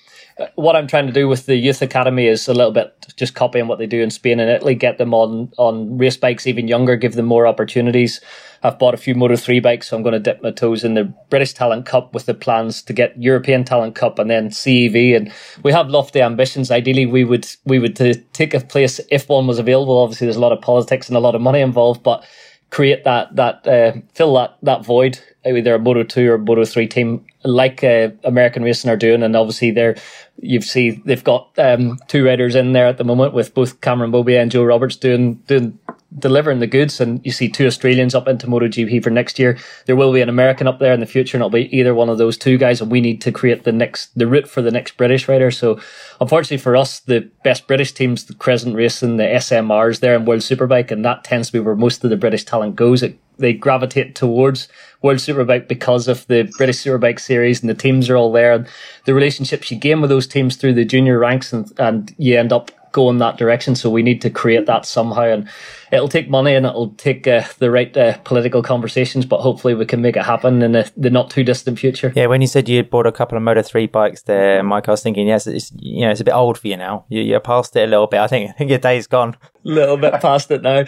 what 0.54 0.76
i'm 0.76 0.86
trying 0.86 1.06
to 1.06 1.12
do 1.12 1.28
with 1.28 1.46
the 1.46 1.56
youth 1.56 1.82
academy 1.82 2.26
is 2.26 2.48
a 2.48 2.54
little 2.54 2.72
bit 2.72 3.06
just 3.16 3.34
copying 3.34 3.68
what 3.68 3.78
they 3.78 3.86
do 3.86 4.00
in 4.00 4.10
spain 4.10 4.40
and 4.40 4.50
italy 4.50 4.74
get 4.74 4.98
them 4.98 5.12
on 5.12 5.52
on 5.58 5.98
race 5.98 6.16
bikes 6.16 6.46
even 6.46 6.68
younger 6.68 6.96
give 6.96 7.14
them 7.14 7.26
more 7.26 7.46
opportunities. 7.46 8.20
I've 8.64 8.78
bought 8.78 8.94
a 8.94 8.96
few 8.96 9.16
moto 9.16 9.36
3 9.36 9.60
bikes 9.60 9.88
so 9.88 9.96
i'm 9.96 10.02
going 10.02 10.12
to 10.12 10.20
dip 10.20 10.42
my 10.42 10.50
toes 10.50 10.84
in 10.84 10.94
the 10.94 11.12
british 11.30 11.52
talent 11.52 11.84
cup 11.84 12.14
with 12.14 12.26
the 12.26 12.34
plans 12.34 12.82
to 12.82 12.92
get 12.92 13.20
european 13.20 13.64
talent 13.64 13.94
cup 13.94 14.18
and 14.18 14.30
then 14.30 14.50
cev 14.50 15.16
and 15.16 15.32
we 15.62 15.72
have 15.72 15.88
lofty 15.88 16.20
ambitions. 16.20 16.70
Ideally 16.70 17.06
we 17.06 17.24
would 17.24 17.46
we 17.64 17.78
would 17.78 17.96
take 18.32 18.54
a 18.54 18.60
place 18.60 19.00
if 19.10 19.28
one 19.28 19.46
was 19.46 19.58
available. 19.58 19.98
Obviously 19.98 20.26
there's 20.26 20.36
a 20.36 20.40
lot 20.40 20.52
of 20.52 20.60
politics 20.60 21.08
and 21.08 21.16
a 21.16 21.20
lot 21.20 21.34
of 21.34 21.40
money 21.40 21.60
involved 21.60 22.02
but 22.02 22.24
create 22.72 23.04
that 23.04 23.36
that 23.36 23.66
uh, 23.68 23.92
fill 24.14 24.34
that 24.34 24.56
that 24.62 24.84
void 24.84 25.20
either 25.44 25.74
a 25.74 25.78
Moto 25.78 26.02
two 26.02 26.32
or 26.32 26.38
Moto 26.38 26.64
three 26.64 26.88
team 26.88 27.24
like 27.44 27.84
uh, 27.84 28.08
American 28.24 28.62
Racing 28.62 28.90
are 28.90 28.96
doing, 28.96 29.22
and 29.22 29.36
obviously 29.36 29.70
they're 29.70 29.96
you've 30.38 30.64
see 30.64 31.02
they've 31.04 31.22
got 31.22 31.50
um, 31.58 31.98
two 32.08 32.24
riders 32.24 32.54
in 32.54 32.72
there 32.72 32.86
at 32.86 32.96
the 32.96 33.04
moment 33.04 33.34
with 33.34 33.52
both 33.52 33.80
Cameron 33.82 34.10
Beaubier 34.10 34.40
and 34.40 34.50
Joe 34.50 34.64
Roberts 34.64 34.96
doing 34.96 35.34
doing 35.46 35.78
delivering 36.18 36.58
the 36.58 36.66
goods, 36.66 37.00
and 37.00 37.24
you 37.24 37.32
see 37.32 37.48
two 37.48 37.66
Australians 37.66 38.14
up 38.14 38.28
into 38.28 38.46
MotoGP 38.46 39.02
for 39.02 39.10
next 39.10 39.38
year. 39.38 39.58
There 39.86 39.96
will 39.96 40.12
be 40.12 40.20
an 40.20 40.28
American 40.28 40.66
up 40.66 40.78
there 40.78 40.92
in 40.92 41.00
the 41.00 41.06
future, 41.06 41.36
and 41.36 41.42
it'll 41.42 41.50
be 41.50 41.74
either 41.76 41.94
one 41.94 42.08
of 42.08 42.18
those 42.18 42.36
two 42.36 42.58
guys. 42.58 42.80
And 42.80 42.90
we 42.90 43.00
need 43.00 43.20
to 43.22 43.32
create 43.32 43.64
the 43.64 43.72
next 43.72 44.16
the 44.18 44.26
route 44.26 44.48
for 44.48 44.62
the 44.62 44.70
next 44.70 44.96
British 44.96 45.28
rider. 45.28 45.50
So, 45.50 45.80
unfortunately 46.20 46.58
for 46.58 46.76
us, 46.76 47.00
the 47.00 47.30
best 47.44 47.66
British 47.66 47.92
teams, 47.92 48.24
the 48.24 48.34
Crescent 48.34 48.76
Racing, 48.76 49.16
the 49.16 49.24
SMRs, 49.24 50.00
there 50.00 50.14
in 50.14 50.24
World 50.24 50.40
Superbike, 50.40 50.90
and 50.90 51.04
that 51.04 51.24
tends 51.24 51.48
to 51.48 51.52
be 51.54 51.60
where 51.60 51.76
most 51.76 52.04
of 52.04 52.10
the 52.10 52.16
British 52.16 52.44
talent 52.44 52.76
goes. 52.76 53.02
It, 53.02 53.18
they 53.38 53.52
gravitate 53.52 54.14
towards 54.14 54.68
World 55.00 55.18
Superbike 55.18 55.66
because 55.66 56.06
of 56.08 56.26
the 56.26 56.50
British 56.58 56.76
Superbike 56.76 57.20
series, 57.20 57.60
and 57.60 57.70
the 57.70 57.74
teams 57.74 58.10
are 58.10 58.16
all 58.16 58.32
there. 58.32 58.52
And 58.52 58.68
the 59.04 59.14
relationships 59.14 59.70
you 59.70 59.78
gain 59.78 60.00
with 60.00 60.10
those 60.10 60.26
teams 60.26 60.56
through 60.56 60.74
the 60.74 60.84
junior 60.84 61.18
ranks, 61.18 61.52
and, 61.52 61.70
and 61.78 62.14
you 62.18 62.38
end 62.38 62.52
up 62.52 62.70
going 62.92 63.18
that 63.18 63.38
direction. 63.38 63.74
So 63.74 63.90
we 63.90 64.02
need 64.02 64.20
to 64.22 64.30
create 64.30 64.66
that 64.66 64.86
somehow, 64.86 65.24
and 65.24 65.48
it'll 65.92 66.08
take 66.08 66.28
money 66.28 66.54
and 66.54 66.64
it'll 66.64 66.90
take 66.94 67.26
uh, 67.26 67.42
the 67.58 67.70
right 67.70 67.94
uh, 67.96 68.16
political 68.18 68.62
conversations, 68.62 69.26
but 69.26 69.40
hopefully 69.40 69.74
we 69.74 69.84
can 69.84 70.00
make 70.00 70.16
it 70.16 70.24
happen 70.24 70.62
in 70.62 70.72
the, 70.72 70.90
the, 70.96 71.10
not 71.10 71.30
too 71.30 71.44
distant 71.44 71.78
future. 71.78 72.12
Yeah, 72.16 72.26
when 72.26 72.40
you 72.40 72.46
said 72.46 72.68
you 72.68 72.82
bought 72.82 73.06
a 73.06 73.12
couple 73.12 73.36
of 73.36 73.44
Moto 73.44 73.62
three 73.62 73.86
bikes 73.86 74.22
there, 74.22 74.62
Mike, 74.62 74.88
I 74.88 74.92
was 74.92 75.02
thinking, 75.02 75.28
yes, 75.28 75.46
it's 75.46 75.70
you 75.76 76.00
know 76.00 76.10
it's 76.10 76.20
a 76.20 76.24
bit 76.24 76.34
old 76.34 76.58
for 76.58 76.66
you 76.66 76.76
now. 76.76 77.04
You, 77.08 77.36
are 77.36 77.40
past 77.40 77.76
it 77.76 77.84
a 77.84 77.86
little 77.86 78.06
bit. 78.06 78.20
I 78.20 78.26
think 78.26 78.50
I 78.50 78.52
think 78.54 78.70
your 78.70 78.78
day's 78.78 79.06
gone. 79.06 79.36
A 79.44 79.48
little 79.64 79.98
bit 79.98 80.14
past 80.20 80.50
it 80.50 80.62
now. 80.62 80.84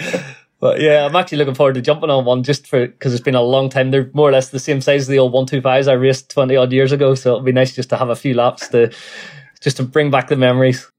But 0.60 0.80
yeah, 0.80 1.04
I'm 1.04 1.14
actually 1.14 1.38
looking 1.38 1.54
forward 1.54 1.74
to 1.74 1.82
jumping 1.82 2.08
on 2.08 2.24
one 2.24 2.42
just 2.42 2.66
for 2.66 2.86
because 2.86 3.12
it's 3.12 3.22
been 3.22 3.34
a 3.34 3.42
long 3.42 3.68
time. 3.68 3.90
They're 3.90 4.10
more 4.14 4.30
or 4.30 4.32
less 4.32 4.48
the 4.48 4.58
same 4.58 4.80
size 4.80 5.02
as 5.02 5.08
the 5.08 5.18
old 5.18 5.32
one 5.32 5.46
two 5.46 5.60
fives 5.60 5.86
I 5.86 5.92
raced 5.92 6.30
twenty 6.30 6.56
odd 6.56 6.72
years 6.72 6.92
ago. 6.92 7.14
So 7.14 7.30
it'll 7.30 7.42
be 7.42 7.52
nice 7.52 7.74
just 7.74 7.90
to 7.90 7.96
have 7.98 8.08
a 8.08 8.16
few 8.16 8.32
laps 8.32 8.68
to 8.68 8.90
just 9.60 9.76
to 9.76 9.82
bring 9.82 10.10
back 10.10 10.28
the 10.28 10.36
memories. 10.36 10.90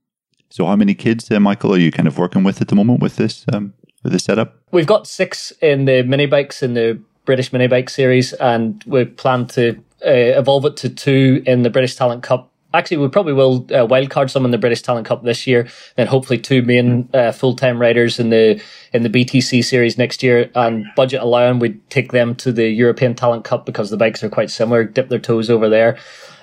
So, 0.49 0.65
how 0.65 0.75
many 0.75 0.93
kids, 0.93 1.29
uh, 1.31 1.39
Michael, 1.39 1.73
are 1.73 1.77
you 1.77 1.91
kind 1.91 2.07
of 2.07 2.17
working 2.17 2.43
with 2.43 2.61
at 2.61 2.69
the 2.69 2.75
moment 2.75 3.01
with 3.01 3.17
this 3.17 3.43
um, 3.51 3.73
with 4.05 4.13
this 4.13 4.23
setup? 4.23 4.55
We've 4.71 4.87
got 4.87 5.07
six 5.07 5.51
in 5.61 5.85
the 5.85 6.03
mini 6.03 6.27
bikes 6.27 6.63
in 6.63 6.75
the 6.75 7.01
British 7.25 7.51
mini 7.51 7.67
bike 7.67 7.89
series, 7.89 8.31
and 8.33 8.81
we 8.85 9.03
plan 9.03 9.47
to 9.47 9.71
uh, 10.05 10.39
evolve 10.39 10.65
it 10.65 10.77
to 10.77 10.89
two 10.89 11.43
in 11.45 11.63
the 11.63 11.69
British 11.69 11.95
Talent 11.95 12.23
Cup. 12.23 12.51
Actually, 12.73 12.97
we 12.97 13.07
probably 13.07 13.33
will 13.33 13.65
uh, 13.71 13.87
wildcard 13.87 14.29
some 14.29 14.45
in 14.45 14.51
the 14.51 14.57
British 14.57 14.83
Talent 14.83 15.07
Cup 15.07 15.23
this 15.23 15.47
year, 15.47 15.67
then 15.95 16.07
hopefully 16.07 16.37
two 16.37 16.61
main 16.61 17.09
uh, 17.13 17.31
full 17.31 17.55
time 17.55 17.79
riders 17.79 18.19
in 18.19 18.29
the 18.29 18.61
in 18.93 19.01
the 19.01 19.09
BTC 19.09 19.63
series 19.63 19.97
next 19.97 20.21
year. 20.21 20.51
And 20.53 20.85
budget 20.95 21.21
allowing, 21.21 21.57
we'd 21.57 21.89
take 21.89 22.11
them 22.11 22.35
to 22.35 22.51
the 22.51 22.67
European 22.69 23.15
Talent 23.15 23.43
Cup 23.43 23.65
because 23.65 23.89
the 23.89 23.97
bikes 23.97 24.23
are 24.23 24.29
quite 24.29 24.51
similar. 24.51 24.83
Dip 24.83 25.09
their 25.09 25.19
toes 25.19 25.49
over 25.49 25.67
there. 25.67 25.97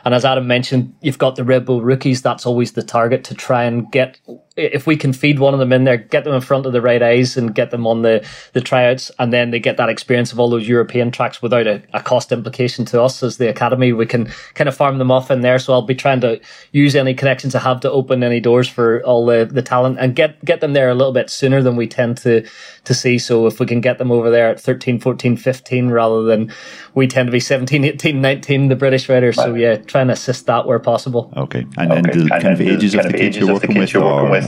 And 0.05 0.15
as 0.15 0.25
Adam 0.25 0.49
mentioned, 0.49 0.95
you've 1.01 1.19
got 1.19 1.37
the 1.37 1.45
Red 1.45 1.65
Bull 1.65 1.81
rookies. 1.81 2.23
That's 2.23 2.45
always 2.45 2.73
the 2.73 2.83
target 2.83 3.23
to 3.25 3.35
try 3.35 3.65
and 3.65 3.91
get 3.93 4.19
if 4.57 4.87
we 4.87 4.97
can 4.97 5.13
feed 5.13 5.39
one 5.39 5.55
of 5.55 5.61
them 5.61 5.73
in 5.73 5.85
there, 5.85 5.97
get 5.97 6.25
them 6.25 6.35
in 6.35 6.41
front 6.41 6.67
of 6.67 6.73
the 6.73 6.83
right 6.83 7.03
eyes 7.03 7.37
and 7.37 7.55
get 7.55 7.71
them 7.71 7.87
on 7.87 8.03
the, 8.03 8.27
the 8.53 8.61
tryouts, 8.61 9.11
and 9.19 9.33
then 9.33 9.51
they 9.51 9.59
get 9.59 9.79
that 9.79 9.89
experience 9.89 10.33
of 10.33 10.39
all 10.39 10.51
those 10.51 10.69
European 10.69 11.11
tracks 11.11 11.41
without 11.41 11.67
a, 11.67 11.83
a, 11.95 12.03
cost 12.03 12.33
implication 12.33 12.85
to 12.85 13.01
us 13.01 13.23
as 13.23 13.39
the 13.39 13.49
academy, 13.49 13.93
we 13.93 14.05
can 14.05 14.27
kind 14.55 14.69
of 14.69 14.77
farm 14.77 14.99
them 14.99 15.11
off 15.11 15.31
in 15.31 15.41
there. 15.41 15.59
So 15.59 15.73
I'll 15.73 15.83
be 15.83 15.95
trying 15.95 16.21
to 16.23 16.41
use 16.73 16.95
any 16.95 17.15
connections 17.15 17.55
I 17.55 17.61
have 17.61 17.81
to 17.81 17.91
open 17.91 18.23
any 18.23 18.41
doors 18.41 18.69
for 18.69 19.03
all 19.05 19.25
the, 19.25 19.49
the 19.51 19.63
talent 19.63 19.99
and 19.99 20.15
get, 20.15 20.45
get 20.45 20.61
them 20.61 20.75
there 20.75 20.91
a 20.91 20.95
little 20.95 21.13
bit 21.13 21.31
sooner 21.31 21.63
than 21.63 21.77
we 21.77 21.87
tend 21.87 22.19
to, 22.19 22.47
to 22.85 22.95
see. 22.95 23.19
So 23.19 23.47
if 23.47 23.61
we 23.61 23.67
can 23.67 23.81
get 23.81 23.99
them 23.99 24.11
over 24.11 24.31
there 24.31 24.51
at 24.51 24.61
13, 24.61 25.01
14, 25.01 25.37
15, 25.37 25.89
rather 25.89 26.23
than 26.25 26.53
we 26.95 27.07
tend 27.07 27.29
to 27.29 27.33
be 27.33 27.41
17, 27.41 27.85
18, 27.85 28.21
19, 28.21 28.69
the 28.69 28.77
British 28.77 29.09
riders. 29.09 29.37
So 29.37 29.55
yeah, 29.55 29.77
trying 29.77 30.09
to 30.09 30.15
assist 30.15 30.47
that 30.47 30.67
where 30.67 30.79
possible. 30.79 31.33
Okay. 31.37 31.65
And 31.79 31.91
then 31.91 32.11
okay. 32.11 32.19
the 32.19 32.29
kind 32.29 32.49
of 32.49 32.61
ages 32.61 32.95
of 32.95 33.05
the 33.05 33.13
kids 33.13 33.37
you're 33.39 33.53
working 33.53 33.79
with 33.79 33.95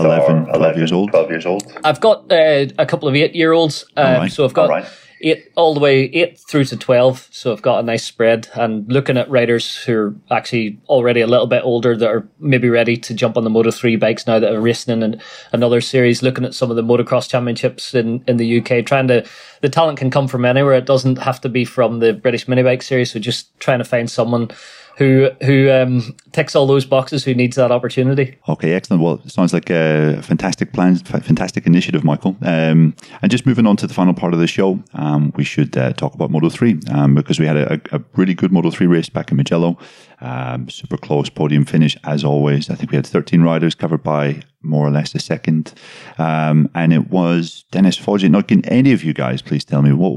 are 0.00 0.06
11, 0.06 0.46
12 0.46 0.76
years 0.76 0.92
old? 0.92 1.10
12 1.10 1.30
years 1.30 1.46
old. 1.46 1.72
I've 1.84 2.00
got 2.00 2.30
uh, 2.30 2.66
a 2.78 2.86
couple 2.86 3.08
of 3.08 3.14
eight 3.14 3.34
year 3.34 3.52
olds. 3.52 3.84
Um, 3.96 4.04
right. 4.04 4.32
So 4.32 4.44
I've 4.44 4.54
got 4.54 4.64
all 4.64 4.76
right. 4.76 4.86
eight 5.20 5.52
all 5.56 5.74
the 5.74 5.80
way 5.80 6.04
eight 6.04 6.38
through 6.38 6.64
to 6.66 6.76
12. 6.76 7.28
So 7.30 7.52
I've 7.52 7.62
got 7.62 7.80
a 7.80 7.82
nice 7.82 8.04
spread 8.04 8.48
and 8.54 8.90
looking 8.90 9.16
at 9.16 9.28
riders 9.30 9.76
who 9.84 9.96
are 9.96 10.14
actually 10.30 10.78
already 10.88 11.20
a 11.20 11.26
little 11.26 11.46
bit 11.46 11.62
older 11.64 11.96
that 11.96 12.08
are 12.08 12.28
maybe 12.38 12.68
ready 12.68 12.96
to 12.96 13.14
jump 13.14 13.36
on 13.36 13.44
the 13.44 13.50
Moto 13.50 13.70
3 13.70 13.96
bikes 13.96 14.26
now 14.26 14.38
that 14.38 14.52
are 14.52 14.60
racing 14.60 15.02
in 15.02 15.20
another 15.52 15.80
series, 15.80 16.22
looking 16.22 16.44
at 16.44 16.54
some 16.54 16.70
of 16.70 16.76
the 16.76 16.82
motocross 16.82 17.28
championships 17.28 17.94
in, 17.94 18.22
in 18.26 18.36
the 18.36 18.60
UK, 18.60 18.84
trying 18.84 19.08
to, 19.08 19.26
the 19.60 19.68
talent 19.68 19.98
can 19.98 20.10
come 20.10 20.28
from 20.28 20.44
anywhere. 20.44 20.74
It 20.74 20.86
doesn't 20.86 21.16
have 21.18 21.40
to 21.42 21.48
be 21.48 21.64
from 21.64 22.00
the 22.00 22.12
British 22.12 22.48
mini 22.48 22.62
bike 22.62 22.82
series. 22.82 23.12
So 23.12 23.18
just 23.18 23.58
trying 23.60 23.78
to 23.78 23.84
find 23.84 24.10
someone 24.10 24.50
who 24.96 25.30
who 25.42 25.70
um, 25.70 26.14
ticks 26.32 26.54
all 26.54 26.66
those 26.66 26.84
boxes, 26.84 27.24
who 27.24 27.34
needs 27.34 27.56
that 27.56 27.70
opportunity. 27.70 28.38
Okay, 28.48 28.72
excellent. 28.72 29.02
Well, 29.02 29.20
it 29.24 29.30
sounds 29.30 29.52
like 29.52 29.70
a 29.70 30.20
fantastic 30.22 30.72
plan, 30.72 30.96
fantastic 30.96 31.66
initiative, 31.66 32.04
Michael. 32.04 32.36
Um, 32.42 32.94
and 33.22 33.30
just 33.30 33.46
moving 33.46 33.66
on 33.66 33.76
to 33.78 33.86
the 33.86 33.94
final 33.94 34.14
part 34.14 34.34
of 34.34 34.40
the 34.40 34.46
show, 34.46 34.82
um, 34.94 35.32
we 35.36 35.44
should 35.44 35.76
uh, 35.76 35.92
talk 35.94 36.14
about 36.14 36.30
Moto 36.30 36.48
Three 36.48 36.78
um, 36.90 37.14
because 37.14 37.38
we 37.38 37.46
had 37.46 37.56
a, 37.56 37.80
a, 37.92 38.00
really 38.14 38.34
good 38.34 38.52
Moto 38.52 38.70
Three 38.70 38.86
race 38.86 39.08
back 39.08 39.30
in 39.30 39.36
Mugello. 39.36 39.78
Um, 40.20 40.68
super 40.70 40.96
close 40.96 41.28
podium 41.28 41.64
finish 41.64 41.96
as 42.04 42.24
always. 42.24 42.70
I 42.70 42.74
think 42.74 42.90
we 42.90 42.96
had 42.96 43.06
13 43.06 43.42
riders 43.42 43.74
covered 43.74 44.02
by 44.02 44.42
more 44.64 44.86
or 44.86 44.90
less 44.90 45.14
a 45.14 45.18
second, 45.18 45.74
um, 46.18 46.70
and 46.74 46.92
it 46.92 47.10
was 47.10 47.64
Dennis 47.70 47.96
Foggia. 47.96 48.28
Now, 48.28 48.42
can 48.42 48.64
any 48.66 48.92
of 48.92 49.04
you 49.04 49.12
guys 49.12 49.42
please 49.42 49.64
tell 49.64 49.82
me 49.82 49.92
what, 49.92 50.14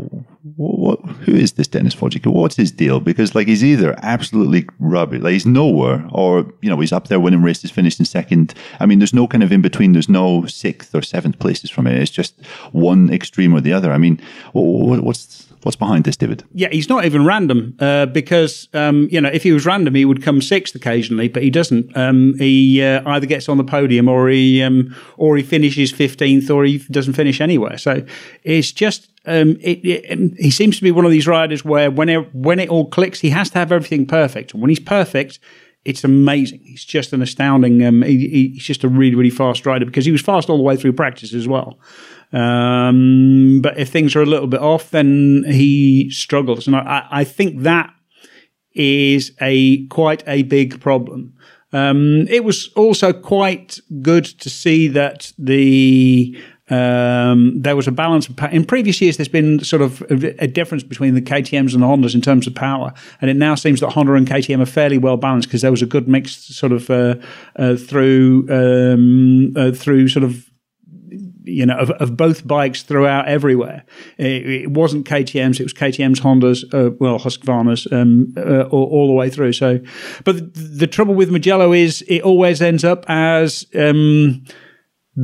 what, 0.56 1.00
who 1.22 1.34
is 1.34 1.54
this 1.54 1.68
Dennis 1.68 1.94
Foggia? 1.94 2.30
What's 2.30 2.56
his 2.56 2.72
deal? 2.72 3.00
Because 3.00 3.36
like 3.36 3.48
he's 3.48 3.64
either 3.64 3.96
absolutely 4.02 4.68
rubbish, 4.80 5.22
like 5.22 5.34
he's 5.34 5.46
nowhere, 5.46 6.08
or 6.12 6.52
you 6.62 6.70
know 6.70 6.80
he's 6.80 6.94
up 6.94 7.08
there 7.08 7.20
winning 7.20 7.44
races, 7.44 7.72
finished 7.72 8.00
in 8.00 8.06
second. 8.06 8.54
I 8.80 8.86
mean, 8.86 9.00
there's 9.00 9.14
no 9.14 9.28
kind 9.28 9.44
of 9.44 9.52
in 9.52 9.62
between. 9.62 9.94
There's 9.94 10.10
no 10.10 10.46
sixth 10.46 10.96
or 10.96 11.02
seventh 11.02 11.40
places 11.40 11.70
from 11.70 11.88
it. 11.88 12.02
It's 12.02 12.12
just 12.12 12.46
one 12.72 13.12
extreme 13.12 13.54
or 13.54 13.62
the 13.62 13.74
other. 13.74 13.92
I 13.92 13.98
mean, 13.98 14.22
what, 14.54 15.04
what's 15.04 15.48
What's 15.68 15.76
behind 15.76 16.06
this, 16.06 16.16
David? 16.16 16.46
Yeah, 16.54 16.70
he's 16.72 16.88
not 16.88 17.04
even 17.04 17.26
random 17.26 17.76
uh, 17.80 18.06
because 18.06 18.70
um, 18.74 19.10
you 19.12 19.20
know 19.20 19.28
if 19.28 19.44
he 19.44 19.52
was 19.52 19.66
random, 19.66 19.96
he 19.96 20.06
would 20.06 20.24
come 20.24 20.42
sixth 20.42 20.74
occasionally, 20.76 21.28
but 21.28 21.44
he 21.44 21.50
doesn't. 21.50 21.98
Um, 21.98 22.36
he 22.38 22.82
uh, 22.82 23.02
either 23.06 23.26
gets 23.26 23.50
on 23.50 23.58
the 23.58 23.66
podium 23.66 24.08
or 24.08 24.30
he 24.30 24.37
um, 24.64 24.96
or 25.18 25.38
he 25.38 25.44
finishes 25.44 25.92
fifteenth, 25.92 26.50
or 26.50 26.66
he 26.66 26.78
doesn't 26.92 27.14
finish 27.14 27.42
anywhere. 27.42 27.78
So 27.78 28.06
it's 28.44 28.72
just 28.72 29.10
um, 29.26 29.58
it, 29.62 29.80
it, 29.84 30.34
he 30.38 30.52
seems 30.52 30.78
to 30.78 30.84
be 30.84 30.92
one 30.92 31.06
of 31.06 31.12
these 31.12 31.28
riders 31.28 31.66
where 31.66 31.92
when 31.92 32.10
it, 32.10 32.34
when 32.34 32.60
it 32.60 32.70
all 32.70 32.88
clicks, 32.90 33.20
he 33.20 33.30
has 33.30 33.50
to 33.52 33.60
have 33.60 33.72
everything 33.72 34.06
perfect. 34.06 34.54
And 34.54 34.62
when 34.62 34.70
he's 34.70 34.80
perfect, 34.80 35.40
it's 35.84 36.04
amazing. 36.04 36.62
He's 36.64 36.86
just 36.86 37.14
an 37.14 37.22
astounding. 37.22 37.84
Um, 37.86 38.02
he, 38.04 38.52
he's 38.54 38.64
just 38.64 38.84
a 38.84 38.90
really, 38.90 39.16
really 39.16 39.30
fast 39.30 39.66
rider 39.66 39.86
because 39.86 40.06
he 40.06 40.12
was 40.12 40.22
fast 40.22 40.50
all 40.50 40.58
the 40.58 40.64
way 40.64 40.76
through 40.78 40.94
practice 40.94 41.34
as 41.34 41.48
well. 41.48 41.80
Um, 42.34 43.62
but 43.62 43.80
if 43.80 43.90
things 43.90 44.16
are 44.16 44.22
a 44.22 44.26
little 44.26 44.48
bit 44.48 44.60
off, 44.60 44.92
then 44.92 45.46
he 45.48 46.10
struggles, 46.10 46.68
and 46.68 46.76
I, 46.76 47.08
I 47.10 47.24
think 47.24 47.62
that 47.62 47.90
is 48.74 49.32
a 49.40 49.88
quite 49.88 50.24
a 50.28 50.44
big 50.44 50.82
problem. 50.82 51.34
Um, 51.74 52.28
it 52.30 52.44
was 52.44 52.70
also 52.76 53.12
quite 53.14 53.80
good 54.02 54.26
to 54.26 54.50
see 54.50 54.88
that 54.90 55.32
the 55.38 56.38
Um, 56.70 57.62
there 57.62 57.78
was 57.78 57.88
a 57.88 57.94
balance 57.94 58.28
pa- 58.28 58.50
in 58.52 58.66
previous 58.66 59.00
years. 59.00 59.16
There's 59.16 59.30
been 59.30 59.64
sort 59.64 59.82
of 59.82 60.02
a, 60.10 60.44
a, 60.44 60.48
difference 60.48 60.84
between 60.84 61.14
the 61.14 61.22
KTM's 61.22 61.74
and 61.74 61.82
the 61.82 61.88
Hondas 61.88 62.14
in 62.14 62.20
terms 62.20 62.46
of 62.46 62.56
power, 62.56 62.92
and 63.22 63.32
it 63.32 63.38
now 63.38 63.56
seems 63.56 63.80
that 63.80 63.92
Honda 63.92 64.16
and 64.16 64.28
KTM 64.28 64.62
are 64.62 64.66
fairly 64.66 64.98
well 64.98 65.16
balanced 65.16 65.48
because 65.48 65.62
there 65.62 65.72
was 65.72 65.82
a 65.82 65.86
good 65.86 66.10
mix 66.10 66.36
sort 66.36 66.74
of 66.74 66.90
uh, 66.90 67.16
uh, 67.56 67.78
through 67.78 68.48
um, 68.50 69.54
uh, 69.56 69.72
through 69.72 70.10
sort 70.10 70.26
of 70.26 70.50
you 71.48 71.66
know, 71.66 71.78
of, 71.78 71.92
of, 71.92 72.18
both 72.18 72.46
bikes 72.48 72.84
throughout 72.84 73.28
everywhere. 73.28 73.86
It, 74.18 74.50
it, 74.50 74.72
wasn't 74.72 75.08
KTM's, 75.08 75.60
it 75.60 75.64
was 75.64 75.74
KTM's, 75.74 76.20
Hondas, 76.20 76.64
uh, 76.74 76.92
well, 77.00 77.20
Husqvarna's, 77.20 77.88
um, 77.92 78.34
uh, 78.38 78.64
all, 78.64 78.86
all, 78.86 79.08
the 79.08 79.14
way 79.14 79.30
through. 79.30 79.54
So, 79.54 79.80
but 80.24 80.54
the, 80.54 80.62
the, 80.62 80.88
trouble 80.88 81.16
with 81.16 81.30
Mugello 81.30 81.74
is 81.74 82.04
it 82.08 82.22
always 82.22 82.62
ends 82.62 82.84
up 82.84 83.06
as, 83.08 83.66
um, 83.76 84.44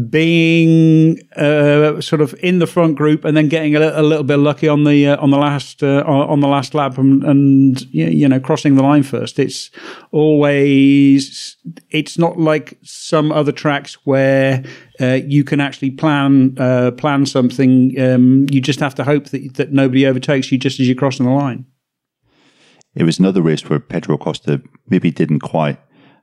being 0.09 1.19
uh, 1.35 2.01
sort 2.01 2.19
of 2.19 2.33
in 2.39 2.57
the 2.57 2.65
front 2.65 2.95
group 2.95 3.23
and 3.23 3.37
then 3.37 3.47
getting 3.47 3.75
a, 3.75 3.79
a 3.79 4.01
little 4.01 4.23
bit 4.23 4.37
lucky 4.37 4.67
on 4.67 4.85
the 4.85 5.07
uh, 5.07 5.17
on 5.21 5.29
the 5.29 5.37
last 5.37 5.83
uh, 5.83 6.03
on 6.07 6.39
the 6.39 6.47
last 6.47 6.73
lap 6.73 6.97
and, 6.97 7.23
and, 7.23 7.81
you 7.93 8.27
know 8.27 8.39
crossing 8.39 8.75
the 8.75 8.81
line 8.81 9.03
first. 9.03 9.37
It's 9.37 9.69
always 10.11 11.57
it's 11.91 12.17
not 12.17 12.39
like 12.39 12.79
some 12.81 13.31
other 13.31 13.51
tracks 13.51 13.93
where 14.05 14.63
uh, 14.99 15.19
you 15.27 15.43
can 15.43 15.61
actually 15.61 15.91
plan 15.91 16.55
uh, 16.57 16.91
plan 16.91 17.27
something. 17.27 17.93
Um, 18.01 18.47
you 18.49 18.61
just 18.61 18.79
have 18.79 18.95
to 18.95 19.03
hope 19.03 19.25
that 19.25 19.53
that 19.55 19.73
nobody 19.73 20.07
overtakes 20.07 20.51
you 20.51 20.57
just 20.57 20.79
as 20.79 20.87
you're 20.87 20.95
crossing 20.95 21.27
the 21.27 21.31
line. 21.31 21.65
It 22.95 23.03
was 23.03 23.19
another 23.19 23.41
race 23.43 23.67
where 23.69 23.79
Pedro 23.79 24.15
Acosta 24.15 24.61
maybe 24.87 25.11
didn't 25.11 25.41
quite 25.41 25.79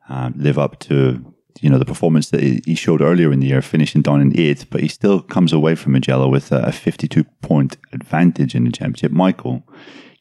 uh, 0.08 0.30
live 0.34 0.58
up 0.58 0.80
to 0.80 1.24
you 1.60 1.70
know 1.70 1.78
the 1.78 1.84
performance 1.84 2.30
that 2.30 2.40
he 2.40 2.74
showed 2.74 3.00
earlier 3.00 3.32
in 3.32 3.40
the 3.40 3.48
year, 3.48 3.62
finishing 3.62 4.02
down 4.02 4.20
in 4.20 4.38
eighth, 4.38 4.68
but 4.70 4.80
he 4.80 4.88
still 4.88 5.20
comes 5.20 5.52
away 5.52 5.74
from 5.74 5.92
Mugello 5.92 6.28
with 6.28 6.52
a 6.52 6.72
52 6.72 7.24
point 7.42 7.76
advantage 7.92 8.54
in 8.54 8.64
the 8.64 8.72
championship. 8.72 9.12
Michael, 9.12 9.62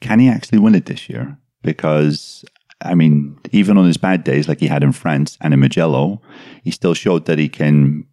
can 0.02 0.20
he 0.20 0.30
actually 0.30 0.60
win 0.60 0.76
it 0.76 0.86
this 0.86 1.10
year? 1.10 1.38
Because 1.62 2.44
I 2.82 2.96
mean, 2.96 3.38
even 3.52 3.78
on 3.78 3.86
his 3.86 3.98
bad 3.98 4.24
days, 4.24 4.48
like 4.48 4.60
he 4.60 4.68
had 4.68 4.84
in 4.84 4.92
France 4.92 5.38
and 5.42 5.54
in 5.54 5.60
Mugello, 5.60 6.22
he 6.64 6.72
still 6.72 6.94
showed 6.94 7.26
that 7.26 7.38
he 7.38 7.50
can 7.50 8.06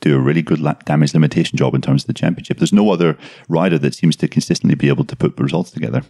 do 0.00 0.16
a 0.16 0.20
really 0.20 0.42
good 0.42 0.62
damage 0.84 1.14
limitation 1.14 1.56
job 1.56 1.74
in 1.74 1.80
terms 1.80 2.02
of 2.02 2.06
the 2.06 2.14
championship. 2.14 2.58
There's 2.58 2.72
no 2.72 2.90
other 2.90 3.16
rider 3.48 3.78
that 3.78 3.94
seems 3.94 4.16
to 4.16 4.28
consistently 4.28 4.74
be 4.74 4.88
able 4.88 5.04
to 5.04 5.16
put 5.16 5.38
results 5.38 5.70
together 5.70 6.02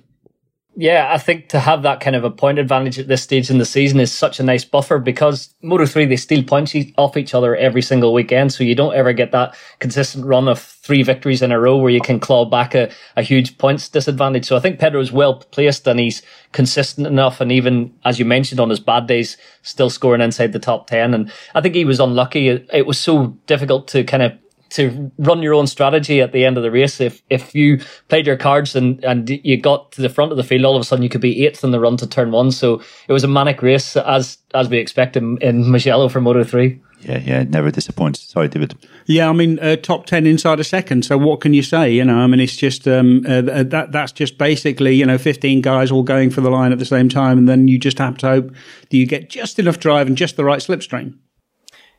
yeah, 0.78 1.08
I 1.10 1.16
think 1.16 1.48
to 1.48 1.58
have 1.58 1.82
that 1.84 2.00
kind 2.00 2.14
of 2.14 2.22
a 2.22 2.30
point 2.30 2.58
advantage 2.58 2.98
at 2.98 3.08
this 3.08 3.22
stage 3.22 3.48
in 3.48 3.56
the 3.56 3.64
season 3.64 3.98
is 3.98 4.12
such 4.12 4.38
a 4.38 4.42
nice 4.42 4.62
buffer 4.62 4.98
because 4.98 5.54
Moto 5.62 5.86
3, 5.86 6.04
they 6.04 6.16
steal 6.16 6.44
points 6.44 6.76
off 6.98 7.16
each 7.16 7.32
other 7.32 7.56
every 7.56 7.80
single 7.80 8.12
weekend. 8.12 8.52
So 8.52 8.62
you 8.62 8.74
don't 8.74 8.94
ever 8.94 9.14
get 9.14 9.32
that 9.32 9.56
consistent 9.78 10.26
run 10.26 10.48
of 10.48 10.60
three 10.60 11.02
victories 11.02 11.40
in 11.40 11.50
a 11.50 11.58
row 11.58 11.78
where 11.78 11.90
you 11.90 12.02
can 12.02 12.20
claw 12.20 12.44
back 12.44 12.74
a, 12.74 12.92
a 13.16 13.22
huge 13.22 13.56
points 13.56 13.88
disadvantage. 13.88 14.44
So 14.44 14.54
I 14.54 14.60
think 14.60 14.78
Pedro 14.78 15.00
is 15.00 15.10
well 15.10 15.36
placed 15.36 15.88
and 15.88 15.98
he's 15.98 16.20
consistent 16.52 17.06
enough. 17.06 17.40
And 17.40 17.50
even, 17.50 17.94
as 18.04 18.18
you 18.18 18.26
mentioned, 18.26 18.60
on 18.60 18.68
his 18.68 18.80
bad 18.80 19.06
days, 19.06 19.38
still 19.62 19.88
scoring 19.88 20.20
inside 20.20 20.52
the 20.52 20.58
top 20.58 20.88
10. 20.88 21.14
And 21.14 21.32
I 21.54 21.62
think 21.62 21.74
he 21.74 21.86
was 21.86 22.00
unlucky. 22.00 22.48
It 22.48 22.86
was 22.86 22.98
so 22.98 23.28
difficult 23.46 23.88
to 23.88 24.04
kind 24.04 24.22
of 24.22 24.32
to 24.76 25.10
run 25.18 25.42
your 25.42 25.54
own 25.54 25.66
strategy 25.66 26.20
at 26.20 26.32
the 26.32 26.44
end 26.44 26.56
of 26.56 26.62
the 26.62 26.70
race. 26.70 27.00
If 27.00 27.22
if 27.28 27.54
you 27.54 27.80
played 28.08 28.26
your 28.26 28.36
cards 28.36 28.76
and 28.76 29.04
and 29.04 29.28
you 29.28 29.60
got 29.60 29.92
to 29.92 30.02
the 30.02 30.08
front 30.08 30.30
of 30.30 30.36
the 30.36 30.44
field, 30.44 30.64
all 30.64 30.76
of 30.76 30.80
a 30.80 30.84
sudden 30.84 31.02
you 31.02 31.08
could 31.08 31.20
be 31.20 31.44
eighth 31.46 31.64
in 31.64 31.70
the 31.70 31.80
run 31.80 31.96
to 31.98 32.06
turn 32.06 32.30
one. 32.30 32.50
So 32.50 32.80
it 33.08 33.12
was 33.12 33.24
a 33.24 33.28
manic 33.28 33.62
race 33.62 33.96
as 33.96 34.38
as 34.54 34.68
we 34.68 34.78
expect 34.78 35.16
in, 35.16 35.38
in 35.38 35.70
Mugello 35.70 36.08
for 36.08 36.20
Moto 36.20 36.44
three. 36.44 36.80
Yeah, 37.00 37.18
yeah, 37.18 37.42
never 37.42 37.70
disappoints. 37.70 38.20
Sorry, 38.20 38.48
David. 38.48 38.74
Yeah, 39.04 39.28
I 39.28 39.32
mean, 39.32 39.58
uh, 39.58 39.76
top 39.76 40.06
ten 40.06 40.26
inside 40.26 40.58
a 40.60 40.64
second. 40.64 41.04
So 41.04 41.18
what 41.18 41.40
can 41.40 41.52
you 41.54 41.62
say? 41.62 41.92
You 41.92 42.04
know, 42.04 42.16
I 42.16 42.26
mean, 42.26 42.40
it's 42.40 42.56
just 42.56 42.88
um, 42.88 43.24
uh, 43.28 43.42
that 43.42 43.88
that's 43.92 44.12
just 44.12 44.38
basically 44.38 44.94
you 44.94 45.06
know 45.06 45.18
fifteen 45.18 45.60
guys 45.60 45.90
all 45.90 46.02
going 46.02 46.30
for 46.30 46.40
the 46.40 46.50
line 46.50 46.72
at 46.72 46.78
the 46.78 46.86
same 46.86 47.08
time, 47.08 47.38
and 47.38 47.48
then 47.48 47.68
you 47.68 47.78
just 47.78 47.98
have 47.98 48.16
to 48.18 48.26
hope 48.26 48.50
that 48.50 48.96
you 48.96 49.06
get 49.06 49.28
just 49.28 49.58
enough 49.58 49.78
drive 49.78 50.06
and 50.06 50.16
just 50.16 50.36
the 50.36 50.44
right 50.44 50.60
slipstream. 50.60 51.18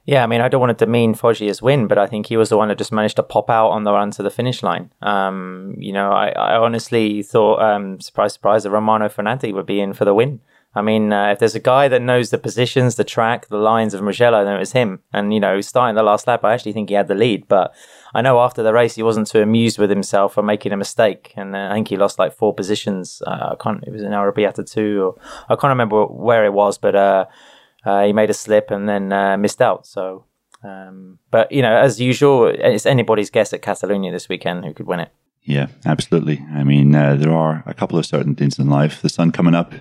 Yeah, 0.08 0.24
I 0.24 0.28
mean, 0.28 0.40
I 0.40 0.48
don't 0.48 0.62
want 0.62 0.78
to 0.78 0.86
demean 0.86 1.16
Foggia's 1.16 1.62
win, 1.62 1.88
but 1.88 1.98
I 1.98 2.08
think 2.08 2.28
he 2.28 2.38
was 2.38 2.48
the 2.48 2.56
one 2.56 2.70
that 2.70 2.78
just 2.78 2.94
managed 2.94 3.18
to 3.18 3.24
pop 3.24 3.50
out 3.50 3.72
on 3.72 3.84
the 3.84 3.92
run 3.92 4.10
to 4.12 4.24
the 4.24 4.30
finish 4.30 4.64
line. 4.64 4.90
Um, 5.02 5.76
you 5.80 5.92
know, 5.92 6.12
I, 6.12 6.30
I 6.30 6.58
honestly 6.58 7.22
thought, 7.22 7.62
um, 7.62 8.00
surprise, 8.00 8.34
surprise, 8.34 8.64
that 8.64 8.72
Romano 8.72 9.10
Fenati 9.10 9.54
would 9.54 9.66
be 9.66 9.82
in 9.82 9.92
for 9.92 10.06
the 10.06 10.14
win. 10.14 10.40
I 10.74 10.82
mean, 10.82 11.12
uh, 11.12 11.32
if 11.32 11.40
there's 11.40 11.56
a 11.56 11.60
guy 11.60 11.90
that 11.90 12.02
knows 12.02 12.30
the 12.30 12.38
positions, 12.38 12.96
the 12.96 13.04
track, 13.04 13.50
the 13.50 13.58
lines 13.58 13.94
of 13.94 14.02
Mugello, 14.02 14.46
then 14.46 14.56
it 14.56 14.60
was 14.60 14.72
him. 14.72 15.02
And, 15.12 15.34
you 15.34 15.42
know, 15.42 15.60
starting 15.60 15.96
the 15.96 16.04
last 16.04 16.26
lap, 16.26 16.46
I 16.46 16.54
actually 16.54 16.72
think 16.72 16.88
he 16.88 16.96
had 16.96 17.10
the 17.10 17.16
lead. 17.16 17.50
But 17.50 17.76
I 18.14 18.22
know 18.22 18.40
after 18.40 18.64
the 18.64 18.74
race, 18.74 18.96
he 18.96 19.04
wasn't 19.04 19.28
too 19.28 19.42
amused 19.42 19.78
with 19.78 19.90
himself 19.90 20.36
for 20.36 20.44
making 20.44 20.72
a 20.72 20.78
mistake. 20.78 21.34
And 21.36 21.54
uh, 21.54 21.68
I 21.70 21.74
think 21.74 21.90
he 21.90 21.98
lost 21.98 22.18
like 22.18 22.32
four 22.32 22.54
positions. 22.54 23.22
Uh, 23.28 23.50
I 23.52 23.56
can't, 23.62 23.84
it 23.84 23.92
was 23.92 24.04
in 24.04 24.12
Arrabbiata 24.12 24.72
2, 24.72 25.02
or 25.02 25.16
I 25.50 25.56
can't 25.56 25.72
remember 25.72 26.06
where 26.06 26.46
it 26.46 26.54
was, 26.54 26.78
but, 26.78 26.96
uh, 27.88 28.04
he 28.04 28.12
made 28.12 28.30
a 28.30 28.34
slip 28.34 28.70
and 28.70 28.88
then 28.88 29.14
uh, 29.14 29.38
missed 29.38 29.62
out. 29.62 29.88
So, 29.88 30.26
um, 30.64 31.20
but 31.32 31.52
you 31.52 31.62
know, 31.62 31.76
as 31.76 32.02
usual, 32.02 32.48
it's 32.48 32.86
anybody's 32.86 33.30
guess 33.30 33.54
at 33.54 33.62
Catalonia 33.62 34.12
this 34.12 34.28
weekend 34.28 34.66
who 34.66 34.74
could 34.74 34.88
win 34.88 35.00
it. 35.00 35.12
Yeah, 35.48 35.68
absolutely. 35.86 36.46
I 36.54 36.66
mean, 36.66 36.94
uh, 36.94 37.16
there 37.16 37.32
are 37.32 37.64
a 37.66 37.74
couple 37.74 37.98
of 37.98 38.06
certain 38.06 38.36
things 38.36 38.60
in 38.60 38.70
life. 38.70 39.02
The 39.02 39.08
sun 39.08 39.32
coming 39.32 39.56
up, 39.56 39.74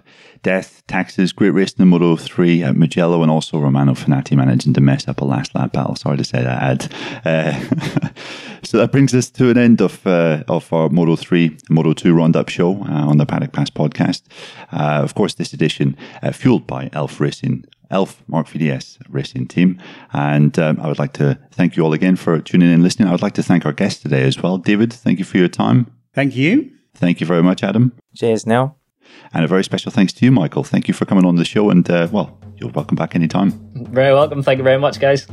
death, 0.44 0.84
taxes, 0.86 1.32
great 1.32 1.50
race 1.50 1.72
in 1.72 1.88
Moto 1.88 2.14
3 2.14 2.62
at 2.62 2.76
Mugello, 2.76 3.20
and 3.22 3.32
also 3.32 3.58
Romano 3.58 3.94
Fenati 3.94 4.36
managing 4.36 4.74
to 4.74 4.80
mess 4.80 5.08
up 5.08 5.20
a 5.20 5.24
last 5.24 5.56
lap 5.56 5.72
battle. 5.72 5.96
Sorry 5.96 6.18
to 6.18 6.22
say 6.22 6.40
that, 6.40 6.62
Ad. 6.62 6.92
Uh, 7.24 8.08
so 8.62 8.78
that 8.78 8.92
brings 8.92 9.12
us 9.12 9.28
to 9.30 9.50
an 9.50 9.58
end 9.58 9.82
of 9.82 10.06
uh, 10.06 10.44
of 10.46 10.72
our 10.72 10.88
Moto 10.88 11.16
3, 11.16 11.58
Moto 11.68 11.92
2 11.92 12.14
roundup 12.14 12.48
show 12.48 12.84
uh, 12.84 13.08
on 13.08 13.18
the 13.18 13.26
Paddock 13.26 13.50
Pass 13.50 13.68
podcast. 13.68 14.22
Uh, 14.70 15.00
of 15.02 15.16
course, 15.16 15.34
this 15.34 15.52
edition 15.52 15.96
uh, 16.22 16.30
fueled 16.30 16.68
by 16.68 16.90
Elf 16.92 17.18
Racing 17.18 17.64
Elf 17.90 18.22
Marc 18.26 18.48
VDS 18.48 18.98
racing 19.08 19.46
team. 19.46 19.80
And 20.12 20.58
um, 20.58 20.78
I 20.80 20.88
would 20.88 20.98
like 20.98 21.12
to 21.14 21.38
thank 21.52 21.76
you 21.76 21.84
all 21.84 21.92
again 21.92 22.16
for 22.16 22.40
tuning 22.40 22.68
in 22.68 22.74
and 22.74 22.82
listening. 22.82 23.08
I 23.08 23.12
would 23.12 23.22
like 23.22 23.34
to 23.34 23.42
thank 23.42 23.66
our 23.66 23.72
guest 23.72 24.02
today 24.02 24.22
as 24.22 24.42
well. 24.42 24.58
David, 24.58 24.92
thank 24.92 25.18
you 25.18 25.24
for 25.24 25.38
your 25.38 25.48
time. 25.48 25.90
Thank 26.14 26.36
you. 26.36 26.70
Thank 26.94 27.20
you 27.20 27.26
very 27.26 27.42
much, 27.42 27.62
Adam. 27.62 27.92
Cheers, 28.14 28.46
Neil. 28.46 28.76
And 29.32 29.44
a 29.44 29.48
very 29.48 29.62
special 29.62 29.92
thanks 29.92 30.12
to 30.14 30.24
you, 30.24 30.32
Michael. 30.32 30.64
Thank 30.64 30.88
you 30.88 30.94
for 30.94 31.04
coming 31.04 31.24
on 31.24 31.36
the 31.36 31.44
show. 31.44 31.70
And, 31.70 31.88
uh, 31.88 32.08
well, 32.10 32.38
you're 32.56 32.70
welcome 32.70 32.96
back 32.96 33.14
anytime. 33.14 33.52
Very 33.74 34.12
welcome. 34.12 34.42
Thank 34.42 34.58
you 34.58 34.64
very 34.64 34.78
much, 34.78 34.98
guys. 34.98 35.26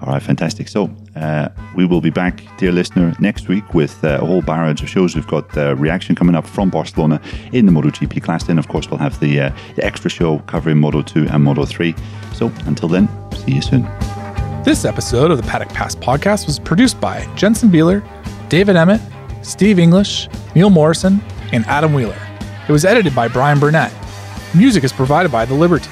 All 0.00 0.12
right, 0.12 0.22
fantastic. 0.22 0.68
So 0.68 0.88
uh, 1.16 1.48
we 1.74 1.84
will 1.84 2.00
be 2.00 2.10
back, 2.10 2.42
dear 2.56 2.70
listener, 2.70 3.14
next 3.18 3.48
week 3.48 3.74
with 3.74 4.04
uh, 4.04 4.18
a 4.20 4.24
whole 4.24 4.42
barrage 4.42 4.80
of 4.80 4.88
shows. 4.88 5.16
We've 5.16 5.26
got 5.26 5.56
uh, 5.56 5.74
reaction 5.74 6.14
coming 6.14 6.36
up 6.36 6.46
from 6.46 6.70
Barcelona 6.70 7.20
in 7.52 7.66
the 7.66 7.72
MotoGP 7.72 8.22
class. 8.22 8.44
Then, 8.44 8.58
of 8.58 8.68
course, 8.68 8.88
we'll 8.88 9.00
have 9.00 9.18
the, 9.18 9.40
uh, 9.40 9.56
the 9.74 9.84
extra 9.84 10.08
show 10.08 10.38
covering 10.40 10.78
Moto 10.78 11.02
2 11.02 11.26
and 11.28 11.42
Moto 11.42 11.64
3. 11.64 11.94
So 12.32 12.52
until 12.66 12.88
then, 12.88 13.08
see 13.32 13.52
you 13.54 13.62
soon. 13.62 13.82
This 14.64 14.84
episode 14.84 15.30
of 15.32 15.36
the 15.42 15.48
Paddock 15.48 15.70
Pass 15.70 15.96
podcast 15.96 16.46
was 16.46 16.60
produced 16.60 17.00
by 17.00 17.26
Jensen 17.34 17.68
Beeler, 17.68 18.06
David 18.48 18.76
Emmett, 18.76 19.00
Steve 19.42 19.78
English, 19.80 20.28
Neil 20.54 20.70
Morrison, 20.70 21.20
and 21.52 21.64
Adam 21.66 21.92
Wheeler. 21.92 22.18
It 22.68 22.72
was 22.72 22.84
edited 22.84 23.14
by 23.14 23.26
Brian 23.26 23.58
Burnett. 23.58 23.92
Music 24.54 24.84
is 24.84 24.92
provided 24.92 25.32
by 25.32 25.44
The 25.44 25.54
Liberty. 25.54 25.90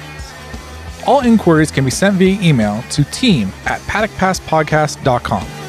All 1.07 1.21
inquiries 1.21 1.71
can 1.71 1.85
be 1.85 1.91
sent 1.91 2.17
via 2.17 2.39
email 2.41 2.81
to 2.89 3.03
team 3.05 3.51
at 3.65 3.79
paddockpasspodcast.com. 3.81 5.66